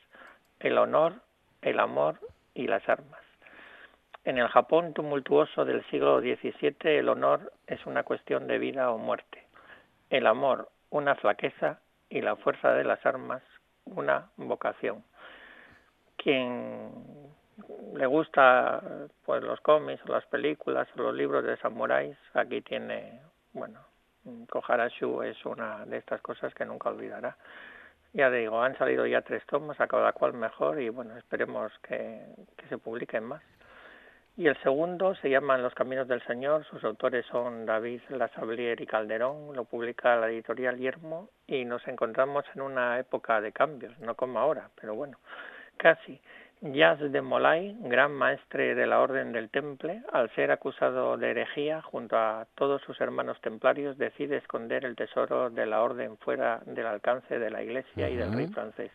el 0.58 0.78
honor, 0.78 1.14
el 1.62 1.78
amor 1.80 2.20
y 2.54 2.66
las 2.66 2.88
armas. 2.88 3.20
En 4.24 4.38
el 4.38 4.48
Japón 4.48 4.92
tumultuoso 4.92 5.64
del 5.64 5.84
siglo 5.90 6.20
XVII 6.20 6.76
el 6.82 7.08
honor 7.08 7.52
es 7.66 7.84
una 7.86 8.02
cuestión 8.02 8.46
de 8.46 8.58
vida 8.58 8.90
o 8.90 8.98
muerte, 8.98 9.46
el 10.10 10.26
amor 10.26 10.70
una 10.90 11.14
flaqueza 11.14 11.80
y 12.08 12.20
la 12.20 12.36
fuerza 12.36 12.74
de 12.74 12.84
las 12.84 13.04
armas 13.06 13.42
una 13.84 14.30
vocación. 14.36 15.04
Quien 16.16 17.29
le 17.94 18.06
gusta 18.06 18.82
pues 19.24 19.42
los 19.42 19.60
cómics 19.60 20.06
las 20.08 20.24
películas 20.26 20.88
los 20.96 21.14
libros 21.14 21.44
de 21.44 21.56
samuráis, 21.58 22.16
aquí 22.34 22.60
tiene, 22.62 23.20
bueno, 23.52 23.80
Koharashu 24.48 25.22
es 25.22 25.44
una 25.46 25.84
de 25.86 25.98
estas 25.98 26.20
cosas 26.20 26.52
que 26.54 26.64
nunca 26.64 26.90
olvidará. 26.90 27.36
Ya 28.12 28.28
digo, 28.30 28.60
han 28.60 28.76
salido 28.76 29.06
ya 29.06 29.22
tres 29.22 29.44
tomos, 29.46 29.80
a 29.80 29.86
cada 29.86 30.12
cual 30.12 30.32
mejor 30.32 30.80
y 30.80 30.88
bueno, 30.88 31.16
esperemos 31.16 31.72
que, 31.80 32.20
que 32.56 32.66
se 32.66 32.78
publiquen 32.78 33.24
más. 33.24 33.42
Y 34.36 34.46
el 34.46 34.56
segundo 34.62 35.14
se 35.16 35.28
llama 35.28 35.58
los 35.58 35.74
caminos 35.74 36.08
del 36.08 36.22
Señor, 36.22 36.64
sus 36.64 36.82
autores 36.84 37.26
son 37.26 37.66
David 37.66 38.00
Lasablier 38.08 38.80
y 38.80 38.86
Calderón, 38.86 39.54
lo 39.54 39.64
publica 39.64 40.16
la 40.16 40.28
editorial 40.28 40.78
Yermo 40.78 41.28
y 41.46 41.64
nos 41.64 41.86
encontramos 41.86 42.44
en 42.54 42.62
una 42.62 42.98
época 42.98 43.40
de 43.40 43.52
cambios, 43.52 43.98
no 43.98 44.14
como 44.14 44.38
ahora, 44.38 44.70
pero 44.80 44.94
bueno, 44.94 45.18
casi. 45.76 46.20
Jazz 46.62 47.00
de 47.00 47.22
Molay, 47.22 47.74
gran 47.80 48.12
maestre 48.12 48.74
de 48.74 48.86
la 48.86 49.00
Orden 49.00 49.32
del 49.32 49.48
Temple, 49.48 50.02
al 50.12 50.28
ser 50.34 50.50
acusado 50.50 51.16
de 51.16 51.30
herejía 51.30 51.80
junto 51.80 52.18
a 52.18 52.46
todos 52.54 52.82
sus 52.82 53.00
hermanos 53.00 53.40
templarios, 53.40 53.96
decide 53.96 54.36
esconder 54.36 54.84
el 54.84 54.94
tesoro 54.94 55.48
de 55.48 55.64
la 55.64 55.80
Orden 55.80 56.18
fuera 56.18 56.60
del 56.66 56.84
alcance 56.84 57.38
de 57.38 57.48
la 57.48 57.62
Iglesia 57.62 58.10
y 58.10 58.16
del 58.16 58.34
rey 58.34 58.46
francés. 58.48 58.92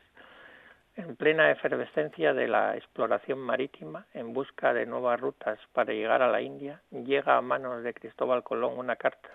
En 0.96 1.16
plena 1.16 1.50
efervescencia 1.50 2.36
de 2.36 2.48
la 2.48 2.78
exploración 2.78 3.40
marítima, 3.40 4.06
en 4.14 4.32
busca 4.32 4.72
de 4.72 4.86
nuevas 4.86 5.20
rutas 5.20 5.58
para 5.74 5.92
llegar 5.92 6.22
a 6.22 6.30
la 6.30 6.42
India, 6.42 6.82
llega 6.92 7.36
a 7.36 7.42
manos 7.42 7.82
de 7.82 7.96
Cristóbal 7.96 8.44
Colón 8.44 8.78
una 8.78 8.96
carta 8.96 9.32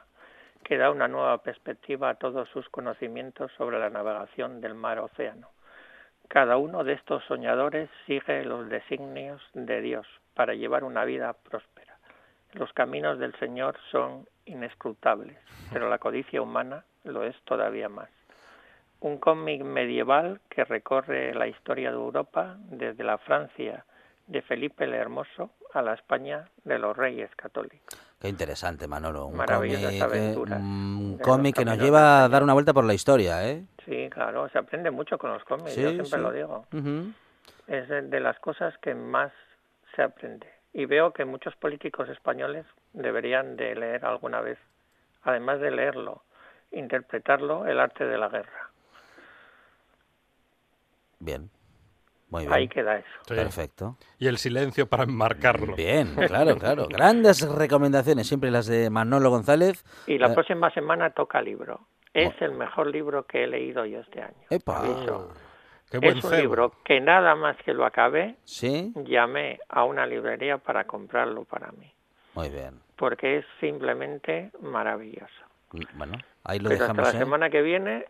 que 0.62 0.76
da 0.76 0.92
una 0.92 1.08
nueva 1.08 1.38
perspectiva 1.38 2.10
a 2.10 2.14
todos 2.14 2.48
sus 2.50 2.68
conocimientos 2.68 3.50
sobre 3.56 3.80
la 3.80 3.90
navegación 3.90 4.60
del 4.60 4.76
mar-océano. 4.76 5.48
Cada 6.30 6.58
uno 6.58 6.84
de 6.84 6.92
estos 6.92 7.24
soñadores 7.24 7.90
sigue 8.06 8.44
los 8.44 8.68
designios 8.68 9.42
de 9.52 9.80
Dios 9.80 10.06
para 10.34 10.54
llevar 10.54 10.84
una 10.84 11.04
vida 11.04 11.32
próspera. 11.32 11.98
Los 12.52 12.72
caminos 12.72 13.18
del 13.18 13.34
Señor 13.40 13.76
son 13.90 14.28
inescrutables, 14.44 15.36
pero 15.72 15.90
la 15.90 15.98
codicia 15.98 16.40
humana 16.40 16.84
lo 17.02 17.24
es 17.24 17.34
todavía 17.42 17.88
más. 17.88 18.08
Un 19.00 19.18
cómic 19.18 19.64
medieval 19.64 20.40
que 20.48 20.62
recorre 20.62 21.34
la 21.34 21.48
historia 21.48 21.90
de 21.90 21.96
Europa 21.96 22.58
desde 22.60 23.02
la 23.02 23.18
Francia 23.18 23.84
de 24.28 24.40
Felipe 24.42 24.84
el 24.84 24.94
Hermoso 24.94 25.50
a 25.74 25.82
la 25.82 25.94
España 25.94 26.44
de 26.64 26.78
los 26.78 26.96
Reyes 26.96 27.30
Católicos. 27.36 27.98
Qué 28.20 28.28
interesante, 28.28 28.86
Manolo. 28.86 29.26
Un 29.26 29.38
cómic, 29.38 29.78
eh, 29.80 31.18
cómic 31.22 31.56
que 31.56 31.64
nos 31.64 31.78
lleva 31.78 32.24
a 32.24 32.28
dar 32.28 32.42
una 32.42 32.52
vuelta 32.52 32.72
por 32.74 32.84
la 32.84 32.92
historia, 32.94 33.48
¿eh? 33.48 33.64
Sí, 33.86 34.08
claro, 34.10 34.48
se 34.50 34.58
aprende 34.58 34.90
mucho 34.90 35.16
con 35.16 35.32
los 35.32 35.42
cómics, 35.44 35.72
Sí, 35.72 35.82
yo 35.82 35.88
siempre 35.90 36.10
sí. 36.10 36.18
lo 36.18 36.32
digo. 36.32 36.66
Es 37.66 37.88
de, 37.88 38.02
de 38.02 38.20
las 38.20 38.38
cosas 38.40 38.76
que 38.78 38.94
más 38.94 39.32
se 39.96 40.02
aprende. 40.02 40.46
Y 40.72 40.84
veo 40.84 41.12
que 41.12 41.24
muchos 41.24 41.56
políticos 41.56 42.08
españoles 42.08 42.66
deberían 42.92 43.56
de 43.56 43.74
leer 43.74 44.04
alguna 44.04 44.40
vez, 44.40 44.58
además 45.22 45.60
de 45.60 45.70
leerlo, 45.70 46.22
interpretarlo, 46.72 47.66
el 47.66 47.80
arte 47.80 48.04
de 48.04 48.18
la 48.18 48.28
guerra. 48.28 48.70
Bien. 51.18 51.50
Muy 52.30 52.42
bien. 52.42 52.52
Ahí 52.52 52.68
queda 52.68 52.96
eso. 52.98 53.08
Sí. 53.28 53.34
Perfecto. 53.34 53.96
Y 54.18 54.28
el 54.28 54.38
silencio 54.38 54.86
para 54.88 55.02
enmarcarlo. 55.04 55.74
Bien, 55.74 56.14
claro, 56.14 56.56
claro. 56.56 56.86
Grandes 56.90 57.42
recomendaciones, 57.48 58.26
siempre 58.28 58.50
las 58.50 58.66
de 58.66 58.88
Manolo 58.90 59.30
González. 59.30 59.84
Y 60.06 60.16
la 60.18 60.28
Eh, 60.28 60.34
próxima 60.34 60.70
semana 60.70 61.10
toca 61.10 61.42
libro. 61.42 61.80
Es 62.14 62.32
el 62.40 62.52
mejor 62.52 62.88
libro 62.88 63.24
que 63.24 63.44
he 63.44 63.46
leído 63.46 63.84
yo 63.86 64.00
este 64.00 64.22
año. 64.22 64.34
Epa. 64.50 64.78
Aviso. 64.80 65.32
Qué 65.90 65.98
buen 65.98 66.18
Es 66.18 66.24
un 66.24 66.30
cebo. 66.30 66.42
libro 66.42 66.72
que 66.84 67.00
nada 67.00 67.34
más 67.34 67.56
que 67.64 67.74
lo 67.74 67.84
acabé, 67.84 68.36
Sí, 68.44 68.92
llamé 68.96 69.58
a 69.68 69.82
una 69.84 70.06
librería 70.06 70.58
para 70.58 70.84
comprarlo 70.84 71.44
para 71.44 71.72
mí, 71.72 71.92
muy 72.34 72.48
bien. 72.48 72.80
porque 72.96 73.38
es 73.38 73.44
simplemente 73.58 74.52
maravilloso. 74.60 75.26
Mm, 75.72 75.80
Bueno, 75.98 76.18
ahí 76.44 76.60
lo 76.60 76.68
Pero 76.68 76.84
hasta 76.84 76.92
dejamos. 76.94 77.12
la 77.12 77.18
¿eh? 77.18 77.24
semana 77.24 77.50
que 77.50 77.62
viene 77.62 78.04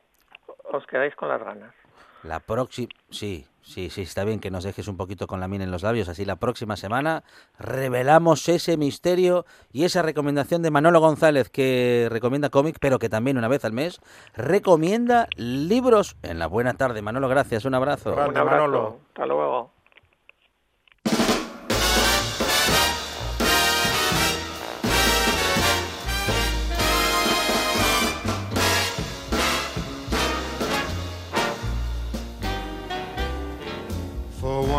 os 0.72 0.86
quedáis 0.86 1.14
con 1.16 1.30
las 1.30 1.42
ganas. 1.42 1.74
La 2.22 2.40
próxima, 2.40 2.88
sí, 3.10 3.46
sí, 3.62 3.88
sí, 3.88 4.02
está 4.02 4.24
bien 4.24 4.40
que 4.40 4.50
nos 4.50 4.64
dejes 4.64 4.88
un 4.88 4.96
poquito 4.96 5.26
con 5.26 5.40
la 5.40 5.48
mina 5.48 5.64
en 5.64 5.70
los 5.70 5.82
labios, 5.82 6.08
así 6.08 6.24
la 6.24 6.36
próxima 6.36 6.76
semana 6.76 7.24
revelamos 7.58 8.48
ese 8.48 8.76
misterio 8.76 9.46
y 9.72 9.84
esa 9.84 10.02
recomendación 10.02 10.62
de 10.62 10.70
Manolo 10.70 11.00
González 11.00 11.48
que 11.48 12.08
recomienda 12.10 12.50
cómic, 12.50 12.76
pero 12.78 12.98
que 12.98 13.08
también 13.08 13.38
una 13.38 13.48
vez 13.48 13.64
al 13.64 13.72
mes 13.72 14.00
recomienda 14.34 15.28
libros 15.36 16.16
en 16.22 16.38
la 16.38 16.46
buena 16.46 16.74
tarde. 16.74 17.00
Manolo, 17.00 17.28
gracias, 17.28 17.64
un 17.64 17.74
abrazo. 17.74 18.12
Grande, 18.12 18.32
Un 18.32 18.36
abrazo. 18.38 18.56
Manolo. 18.60 18.98
Hasta 19.08 19.26
luego. 19.26 19.72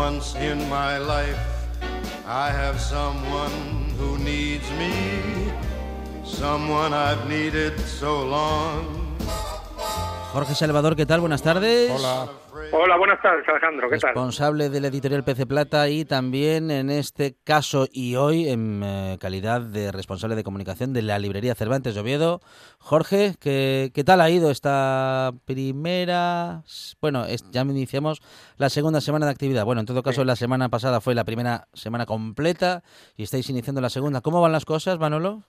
Once 0.08 0.34
in 0.34 0.58
my 0.68 0.98
life, 0.98 1.46
I 2.26 2.50
have 2.50 2.80
someone 2.80 3.88
who 3.98 4.18
needs 4.18 4.68
me, 4.72 5.52
someone 6.24 6.92
I've 6.92 7.28
needed 7.28 7.78
so 7.78 8.26
long. 8.26 9.01
Jorge 10.32 10.54
Salvador, 10.54 10.96
¿qué 10.96 11.04
tal? 11.04 11.20
Buenas 11.20 11.42
tardes. 11.42 11.90
Hola. 11.90 12.26
Hola, 12.72 12.96
buenas 12.96 13.20
tardes, 13.20 13.46
Alejandro. 13.46 13.90
¿Qué 13.90 13.98
tal? 13.98 14.10
Responsable 14.14 14.70
de 14.70 14.80
la 14.80 14.86
editorial 14.88 15.24
PC 15.24 15.44
Plata 15.44 15.90
y 15.90 16.06
también 16.06 16.70
en 16.70 16.88
este 16.88 17.36
caso 17.44 17.86
y 17.92 18.16
hoy 18.16 18.48
en 18.48 18.82
eh, 18.82 19.18
calidad 19.20 19.60
de 19.60 19.92
responsable 19.92 20.34
de 20.34 20.42
comunicación 20.42 20.94
de 20.94 21.02
la 21.02 21.18
librería 21.18 21.54
Cervantes 21.54 21.94
de 21.94 22.00
Oviedo. 22.00 22.40
Jorge, 22.78 23.34
¿qué, 23.40 23.90
qué 23.94 24.04
tal 24.04 24.22
ha 24.22 24.30
ido 24.30 24.50
esta 24.50 25.32
primera? 25.44 26.62
Bueno, 27.02 27.26
es- 27.26 27.44
ya 27.50 27.60
iniciamos 27.60 28.22
la 28.56 28.70
segunda 28.70 29.02
semana 29.02 29.26
de 29.26 29.32
actividad. 29.32 29.66
Bueno, 29.66 29.80
en 29.80 29.86
todo 29.86 30.02
caso, 30.02 30.24
la 30.24 30.36
semana 30.36 30.70
pasada 30.70 31.02
fue 31.02 31.14
la 31.14 31.24
primera 31.24 31.68
semana 31.74 32.06
completa 32.06 32.82
y 33.16 33.24
estáis 33.24 33.50
iniciando 33.50 33.82
la 33.82 33.90
segunda. 33.90 34.22
¿Cómo 34.22 34.40
van 34.40 34.52
las 34.52 34.64
cosas, 34.64 34.98
Manolo? 34.98 35.42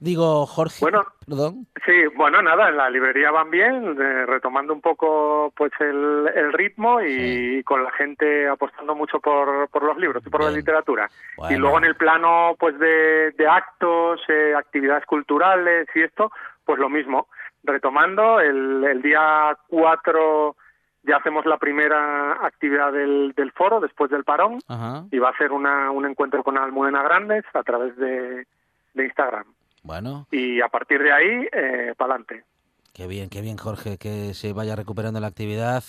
Digo, 0.00 0.46
Jorge. 0.46 0.78
Bueno, 0.80 1.04
perdón. 1.26 1.66
Sí, 1.84 1.92
bueno, 2.16 2.40
nada, 2.40 2.68
en 2.68 2.76
la 2.76 2.88
librería 2.88 3.32
van 3.32 3.50
bien, 3.50 4.00
eh, 4.00 4.26
retomando 4.26 4.72
un 4.72 4.80
poco 4.80 5.52
pues 5.56 5.72
el, 5.80 6.30
el 6.34 6.52
ritmo 6.52 7.00
y 7.00 7.64
con 7.64 7.82
la 7.82 7.90
gente 7.90 8.46
apostando 8.48 8.94
mucho 8.94 9.18
por, 9.18 9.68
por 9.68 9.82
los 9.82 9.96
libros 9.98 10.24
y 10.24 10.30
por 10.30 10.44
la 10.44 10.50
literatura. 10.50 11.10
Y 11.50 11.56
luego 11.56 11.78
en 11.78 11.84
el 11.84 11.96
plano 11.96 12.54
pues 12.60 12.78
de, 12.78 13.32
de 13.36 13.48
actos, 13.48 14.20
eh, 14.28 14.54
actividades 14.56 15.04
culturales 15.04 15.88
y 15.94 16.02
esto, 16.02 16.30
pues 16.64 16.78
lo 16.78 16.88
mismo. 16.88 17.26
Retomando, 17.64 18.38
el, 18.38 18.84
el 18.84 19.02
día 19.02 19.58
4 19.66 20.56
ya 21.02 21.16
hacemos 21.16 21.44
la 21.44 21.58
primera 21.58 22.34
actividad 22.46 22.92
del, 22.92 23.32
del 23.34 23.50
foro 23.50 23.80
después 23.80 24.10
del 24.10 24.22
parón 24.22 24.60
Ajá. 24.68 25.04
y 25.10 25.18
va 25.18 25.30
a 25.30 25.36
ser 25.38 25.50
una, 25.50 25.90
un 25.90 26.06
encuentro 26.06 26.44
con 26.44 26.56
Almudena 26.56 27.02
Grandes 27.02 27.44
a 27.54 27.62
través 27.64 27.96
de, 27.96 28.46
de 28.94 29.04
Instagram. 29.04 29.44
Bueno, 29.82 30.26
Y 30.30 30.60
a 30.60 30.68
partir 30.68 31.02
de 31.02 31.12
ahí, 31.12 31.48
eh, 31.52 31.94
para 31.96 32.14
adelante. 32.14 32.44
qué 32.92 33.06
bien, 33.06 33.28
qué 33.30 33.40
bien, 33.40 33.56
Jorge, 33.56 33.96
que 33.96 34.34
se 34.34 34.52
vaya 34.52 34.74
recuperando 34.76 35.20
la 35.20 35.28
actividad. 35.28 35.84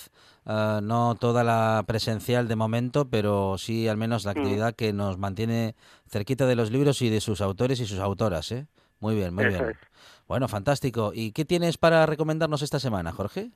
Ah, 0.46 0.80
no 0.82 1.16
toda 1.20 1.44
la 1.44 1.84
presencial 1.88 2.48
de 2.48 2.56
momento, 2.56 3.10
pero 3.10 3.58
sí 3.58 3.88
al 3.88 3.98
menos 3.98 4.26
la 4.26 4.34
Mm. 4.34 4.38
actividad 4.38 4.76
que 4.76 4.94
nos 4.94 5.18
mantiene 5.18 5.76
cerquita 6.08 6.46
de 6.46 6.56
los 6.56 6.72
libros 6.72 7.02
y 7.02 7.10
de 7.10 7.20
sus 7.22 7.42
autores 7.42 7.80
y 7.80 7.86
sus 7.86 8.00
autoras, 8.00 8.52
¿eh? 8.52 8.68
Muy 9.00 9.16
bien, 9.16 9.34
muy 9.34 9.46
Eso 9.46 9.58
bien. 9.64 9.70
es. 9.72 9.78
Bueno, 10.28 10.48
fantástico. 10.48 11.12
¿Y 11.14 11.32
qué 11.32 11.46
tienes 11.46 11.78
para 11.78 12.06
recomendarnos 12.06 12.62
esta 12.62 12.80
semana, 12.80 13.12
Jorge? 13.12 13.50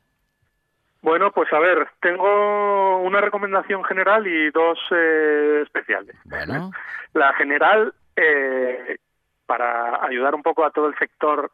Bueno, 1.02 1.32
pues 1.32 1.52
a 1.52 1.60
ver, 1.60 1.88
tengo 2.02 3.02
una 3.02 3.20
recomendación 3.22 3.84
general 3.84 4.26
y 4.26 4.50
dos 4.52 4.80
eh, 4.92 5.62
especiales. 5.64 6.16
Bueno. 6.26 6.72
La 7.14 7.34
general, 7.34 7.94
eh, 8.16 8.98
para 9.46 10.04
ayudar 10.06 10.36
un 10.36 10.44
poco 10.44 10.66
a 10.66 10.72
todo 10.72 10.88
el 10.88 10.96
sector 10.96 11.52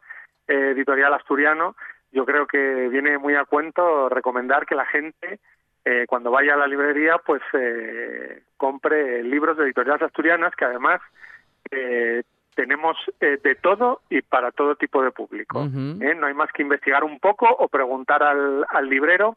eh, 0.48 0.72
editorial 0.74 1.14
asturiano, 1.14 1.76
yo 2.12 2.24
creo 2.24 2.46
que 2.46 2.88
viene 2.88 3.18
muy 3.18 3.34
a 3.36 3.44
cuento 3.44 4.08
recomendar 4.08 4.66
que 4.66 4.74
la 4.74 4.86
gente, 4.86 5.38
eh, 5.84 6.06
cuando 6.08 6.30
vaya 6.30 6.54
a 6.54 6.58
la 6.58 6.66
librería, 6.66 7.18
pues 7.24 7.42
eh, 7.52 8.42
compre 8.56 9.22
libros 9.22 9.56
de 9.56 9.64
editoriales 9.64 10.02
asturianas, 10.02 10.54
que 10.56 10.64
además 10.64 11.00
eh, 11.70 12.22
tenemos 12.54 12.96
eh, 13.20 13.38
de 13.42 13.54
todo 13.54 14.00
y 14.10 14.22
para 14.22 14.50
todo 14.50 14.74
tipo 14.74 15.02
de 15.02 15.12
público. 15.12 15.62
¿eh? 15.64 16.14
No 16.14 16.26
hay 16.26 16.34
más 16.34 16.50
que 16.52 16.62
investigar 16.62 17.04
un 17.04 17.18
poco 17.20 17.46
o 17.48 17.68
preguntar 17.68 18.22
al, 18.22 18.66
al 18.68 18.88
librero 18.88 19.36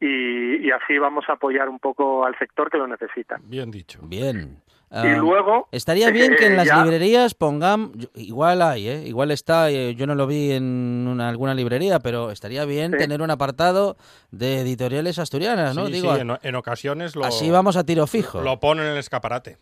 y, 0.00 0.56
y 0.66 0.70
así 0.70 0.96
vamos 0.98 1.24
a 1.28 1.34
apoyar 1.34 1.68
un 1.68 1.78
poco 1.78 2.24
al 2.24 2.38
sector 2.38 2.70
que 2.70 2.78
lo 2.78 2.86
necesita. 2.86 3.36
Bien 3.42 3.70
dicho. 3.70 4.00
Bien. 4.04 4.62
Y 4.94 4.96
Ah, 4.96 5.16
luego... 5.16 5.68
Estaría 5.72 6.10
bien 6.10 6.34
que 6.36 6.46
en 6.48 6.52
eh, 6.52 6.56
las 6.56 6.66
ya- 6.66 6.82
librerías 6.82 7.32
pongan, 7.32 7.92
igual 8.14 8.60
hay, 8.60 8.88
¿eh? 8.88 9.04
igual 9.06 9.30
está, 9.30 9.70
eh, 9.70 9.94
yo 9.94 10.06
no 10.06 10.14
lo 10.14 10.26
vi 10.26 10.52
en 10.52 11.06
una- 11.10 11.30
alguna 11.30 11.54
librería, 11.54 11.98
pero 12.00 12.30
estaría 12.30 12.66
bien 12.66 12.92
Sí. 12.92 12.98
tener 12.98 13.22
un 13.22 13.30
apartado 13.30 13.96
de 14.32 14.60
editoriales 14.60 15.18
asturianas, 15.18 15.74
¿no? 15.74 15.86
Sí, 15.86 15.92
Digo, 15.94 16.14
sí, 16.14 16.20
en, 16.20 16.38
en 16.42 16.54
ocasiones 16.56 17.16
lo, 17.16 17.24
así 17.24 17.50
vamos 17.50 17.76
a 17.76 17.84
tiro 17.84 18.06
fijo. 18.06 18.42
lo 18.42 18.60
ponen 18.60 18.84
en 18.84 18.92
el 18.92 18.98
escaparate. 18.98 19.56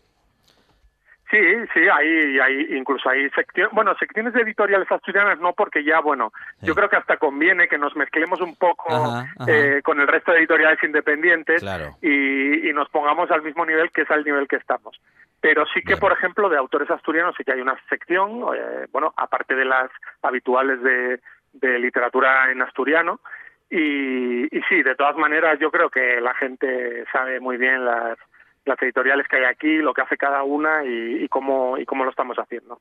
Sí, 1.31 1.37
sí, 1.73 1.79
hay, 1.91 2.39
hay 2.39 2.75
incluso 2.75 3.09
hay 3.09 3.29
secciones, 3.29 3.73
bueno, 3.73 3.95
secciones 3.97 4.33
de 4.33 4.41
editoriales 4.41 4.91
asturianas 4.91 5.39
no 5.39 5.53
porque 5.53 5.81
ya, 5.81 6.01
bueno, 6.01 6.33
yo 6.61 6.75
creo 6.75 6.89
que 6.89 6.97
hasta 6.97 7.15
conviene 7.15 7.69
que 7.69 7.77
nos 7.77 7.95
mezclemos 7.95 8.41
un 8.41 8.55
poco 8.57 8.93
Ajá, 8.93 9.31
ajá. 9.39 9.45
eh, 9.51 9.81
con 9.81 10.01
el 10.01 10.07
resto 10.09 10.33
de 10.33 10.39
editoriales 10.39 10.83
independientes 10.83 11.61
Claro. 11.61 11.95
y, 12.01 12.69
y 12.69 12.73
nos 12.73 12.89
pongamos 12.89 13.31
al 13.31 13.43
mismo 13.43 13.65
nivel 13.65 13.91
que 13.91 14.01
es 14.01 14.11
al 14.11 14.25
nivel 14.25 14.49
que 14.49 14.57
estamos. 14.57 14.99
Pero 15.39 15.65
sí 15.73 15.81
que, 15.81 15.95
por 15.95 16.11
ejemplo, 16.11 16.49
de 16.49 16.57
autores 16.57 16.91
asturianos 16.91 17.33
sí 17.37 17.45
que 17.45 17.53
hay 17.53 17.61
una 17.61 17.79
sección, 17.89 18.43
eh, 18.53 18.87
bueno, 18.91 19.13
aparte 19.15 19.55
de 19.55 19.63
las 19.65 19.89
habituales 20.21 20.83
de, 20.83 21.19
de 21.53 21.79
literatura 21.79 22.51
en 22.51 22.61
asturiano, 22.61 23.21
y, 23.69 24.45
y 24.55 24.61
sí, 24.67 24.83
de 24.83 24.95
todas 24.95 25.15
maneras 25.15 25.57
yo 25.59 25.71
creo 25.71 25.89
que 25.89 26.19
la 26.19 26.33
gente 26.33 27.05
sabe 27.13 27.39
muy 27.39 27.55
bien 27.55 27.85
las, 27.85 28.17
las 28.65 28.81
editoriales 28.81 29.27
que 29.27 29.37
hay 29.37 29.45
aquí, 29.45 29.77
lo 29.77 29.93
que 29.93 30.01
hace 30.01 30.17
cada 30.17 30.43
una 30.43 30.83
y, 30.85 31.23
y 31.23 31.27
cómo 31.29 31.77
y 31.77 31.85
cómo 31.85 32.03
lo 32.03 32.09
estamos 32.11 32.37
haciendo. 32.37 32.79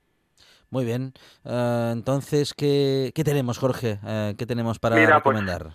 Muy 0.71 0.85
bien. 0.85 1.13
Ah, 1.45 1.91
entonces, 1.93 2.55
¿qué, 2.55 3.11
qué 3.15 3.25
tenemos, 3.25 3.59
Jorge? 3.59 3.99
Eh, 4.07 4.35
¿Qué 4.39 4.47
tenemos 4.47 4.79
para 4.79 4.97
Mira, 4.97 5.21
pues, 5.21 5.37
recomendar? 5.37 5.73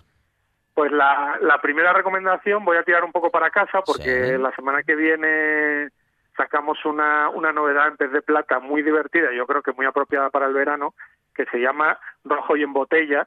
Pues 0.74 0.92
la, 0.92 1.38
la 1.40 1.60
primera 1.60 1.92
recomendación 1.92 2.64
voy 2.64 2.76
a 2.76 2.82
tirar 2.82 3.04
un 3.04 3.12
poco 3.12 3.30
para 3.30 3.50
casa 3.50 3.80
porque 3.84 4.36
Sí. 4.36 4.38
la 4.42 4.54
semana 4.54 4.82
que 4.82 4.94
viene 4.94 5.88
sacamos 6.36 6.84
una, 6.84 7.30
una 7.30 7.50
novedad 7.52 7.88
en 7.88 7.96
pez 7.96 8.12
de 8.12 8.20
plata 8.22 8.58
muy 8.60 8.82
divertida, 8.82 9.28
yo 9.34 9.46
creo 9.46 9.62
que 9.62 9.72
muy 9.72 9.86
apropiada 9.86 10.28
para 10.28 10.46
el 10.46 10.52
verano, 10.52 10.94
que 11.34 11.46
se 11.46 11.58
llama 11.58 11.98
Rojo 12.24 12.56
y 12.58 12.62
en 12.62 12.74
botella. 12.74 13.26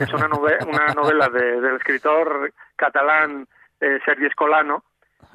Es 0.00 0.12
una, 0.12 0.28
nove- 0.28 0.66
una 0.68 0.92
novela 0.92 1.28
de- 1.28 1.60
del 1.60 1.76
escritor 1.76 2.52
catalán 2.74 3.46
eh, 3.80 4.00
Sergi 4.04 4.26
Escolano, 4.26 4.82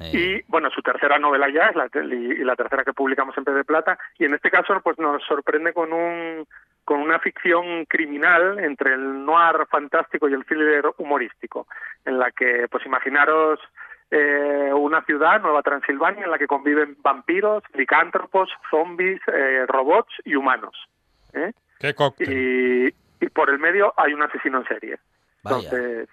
y 0.00 0.42
bueno, 0.48 0.70
su 0.70 0.82
tercera 0.82 1.18
novela 1.18 1.48
ya 1.48 1.66
es 1.66 1.76
la, 1.76 1.88
y 1.94 2.32
y 2.32 2.44
la 2.44 2.56
tercera 2.56 2.84
que 2.84 2.92
publicamos 2.92 3.36
en 3.38 3.44
Pez 3.44 3.54
de 3.54 3.64
Plata 3.64 3.98
y 4.18 4.24
en 4.24 4.34
este 4.34 4.50
caso 4.50 4.80
pues 4.82 4.98
nos 4.98 5.22
sorprende 5.24 5.72
con 5.72 5.92
un 5.92 6.46
con 6.84 7.00
una 7.00 7.18
ficción 7.18 7.86
criminal 7.86 8.58
entre 8.58 8.94
el 8.94 9.24
noir 9.24 9.66
fantástico 9.70 10.28
y 10.28 10.34
el 10.34 10.44
thriller 10.44 10.84
humorístico, 10.98 11.66
en 12.04 12.18
la 12.18 12.30
que 12.30 12.66
pues 12.70 12.84
imaginaros 12.84 13.58
eh, 14.10 14.70
una 14.72 15.02
ciudad, 15.04 15.40
Nueva 15.40 15.62
Transilvania, 15.62 16.24
en 16.24 16.30
la 16.30 16.38
que 16.38 16.46
conviven 16.46 16.96
vampiros, 17.02 17.62
licántropos, 17.72 18.50
zombies, 18.70 19.20
eh, 19.28 19.64
robots 19.66 20.12
y 20.24 20.34
humanos. 20.34 20.76
¿eh? 21.32 21.52
Qué 21.80 21.94
cóctel. 21.94 22.30
Y, 22.30 22.94
y 23.24 23.28
por 23.30 23.50
el 23.50 23.58
medio 23.58 23.94
hay 23.96 24.12
un 24.12 24.22
asesino 24.22 24.58
en 24.58 24.68
serie. 24.68 24.98
Vaya. 25.42 25.56
Entonces, 25.56 26.08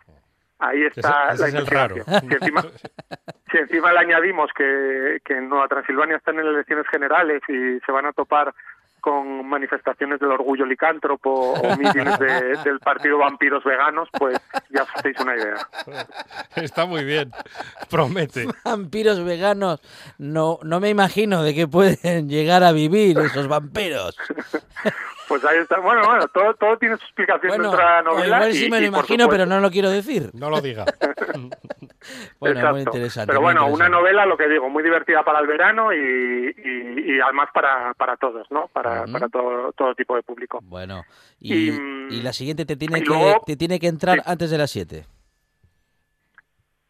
ahí 0.61 0.83
está 0.83 1.33
Ese- 1.33 1.43
ese 1.47 1.51
la 1.57 1.59
es 1.63 1.69
raro. 1.69 1.95
Si 1.95 2.33
encima, 2.33 2.61
si 3.51 3.57
encima 3.57 3.91
le 3.93 3.99
añadimos 3.99 4.49
que, 4.55 5.19
que 5.25 5.37
en 5.37 5.49
Nueva 5.49 5.67
Transilvania 5.67 6.15
están 6.17 6.39
en 6.39 6.45
elecciones 6.47 6.87
generales 6.87 7.41
y 7.49 7.79
se 7.85 7.91
van 7.91 8.05
a 8.05 8.13
topar 8.13 8.53
con 9.01 9.47
manifestaciones 9.49 10.19
del 10.19 10.31
orgullo 10.31 10.65
licántropo 10.65 11.53
o 11.53 11.75
mítines 11.77 12.17
de- 12.19 12.57
del 12.63 12.79
partido 12.79 13.17
Vampiros 13.17 13.63
Veganos, 13.63 14.07
pues 14.17 14.39
ya 14.69 14.83
os 14.83 14.89
hacéis 14.95 15.19
una 15.19 15.35
idea. 15.35 15.55
Está 16.55 16.85
muy 16.85 17.03
bien. 17.03 17.31
Promete. 17.89 18.45
Vampiros 18.63 19.23
veganos. 19.25 19.81
No, 20.17 20.59
no 20.63 20.79
me 20.79 20.89
imagino 20.89 21.43
de 21.43 21.53
qué 21.53 21.67
pueden 21.67 22.29
llegar 22.29 22.63
a 22.63 22.71
vivir 22.71 23.17
esos 23.19 23.47
vampiros. 23.47 24.15
Pues 25.27 25.45
ahí 25.45 25.59
está. 25.59 25.79
Bueno, 25.79 26.01
bueno, 26.05 26.27
todo, 26.27 26.53
todo 26.55 26.77
tiene 26.77 26.97
su 26.97 27.05
explicación 27.05 27.47
Bueno, 27.51 27.63
en 27.63 27.69
nuestra 27.69 28.01
novela. 28.01 28.35
igual 28.39 28.51
sí 28.53 28.65
y- 28.65 28.69
me 28.69 28.81
lo 28.81 28.87
imagino, 28.87 29.29
pero 29.29 29.45
no 29.45 29.61
lo 29.61 29.71
quiero 29.71 29.89
decir. 29.89 30.29
No 30.33 30.49
lo 30.49 30.59
diga. 30.59 30.83
Bueno, 32.39 32.55
Exacto. 32.55 32.71
muy 32.73 32.81
interesante. 32.81 33.27
Pero 33.27 33.39
bueno, 33.39 33.67
una 33.67 33.87
novela, 33.87 34.25
lo 34.25 34.35
que 34.35 34.49
digo, 34.49 34.69
muy 34.69 34.83
divertida 34.83 35.23
para 35.23 35.39
el 35.39 35.47
verano 35.47 35.93
y, 35.93 35.97
y, 35.97 37.13
y 37.15 37.21
además 37.21 37.47
para, 37.53 37.93
para 37.93 38.17
todos, 38.17 38.45
¿no? 38.51 38.67
Para, 38.73 38.90
Para 39.11 39.29
todo, 39.29 39.71
todo 39.73 39.95
tipo 39.95 40.15
de 40.15 40.23
público. 40.23 40.59
Bueno, 40.63 41.03
y, 41.39 41.69
Y, 41.71 41.77
y 42.11 42.21
la 42.21 42.33
siguiente 42.33 42.65
te 42.65 42.75
tiene, 42.75 42.99
que, 43.01 43.09
luego- 43.09 43.43
te 43.45 43.55
tiene 43.55 43.79
que 43.79 43.87
entrar 43.87 44.17
Sí. 44.17 44.23
antes 44.25 44.49
de 44.51 44.57
las 44.57 44.71
7. 44.71 45.05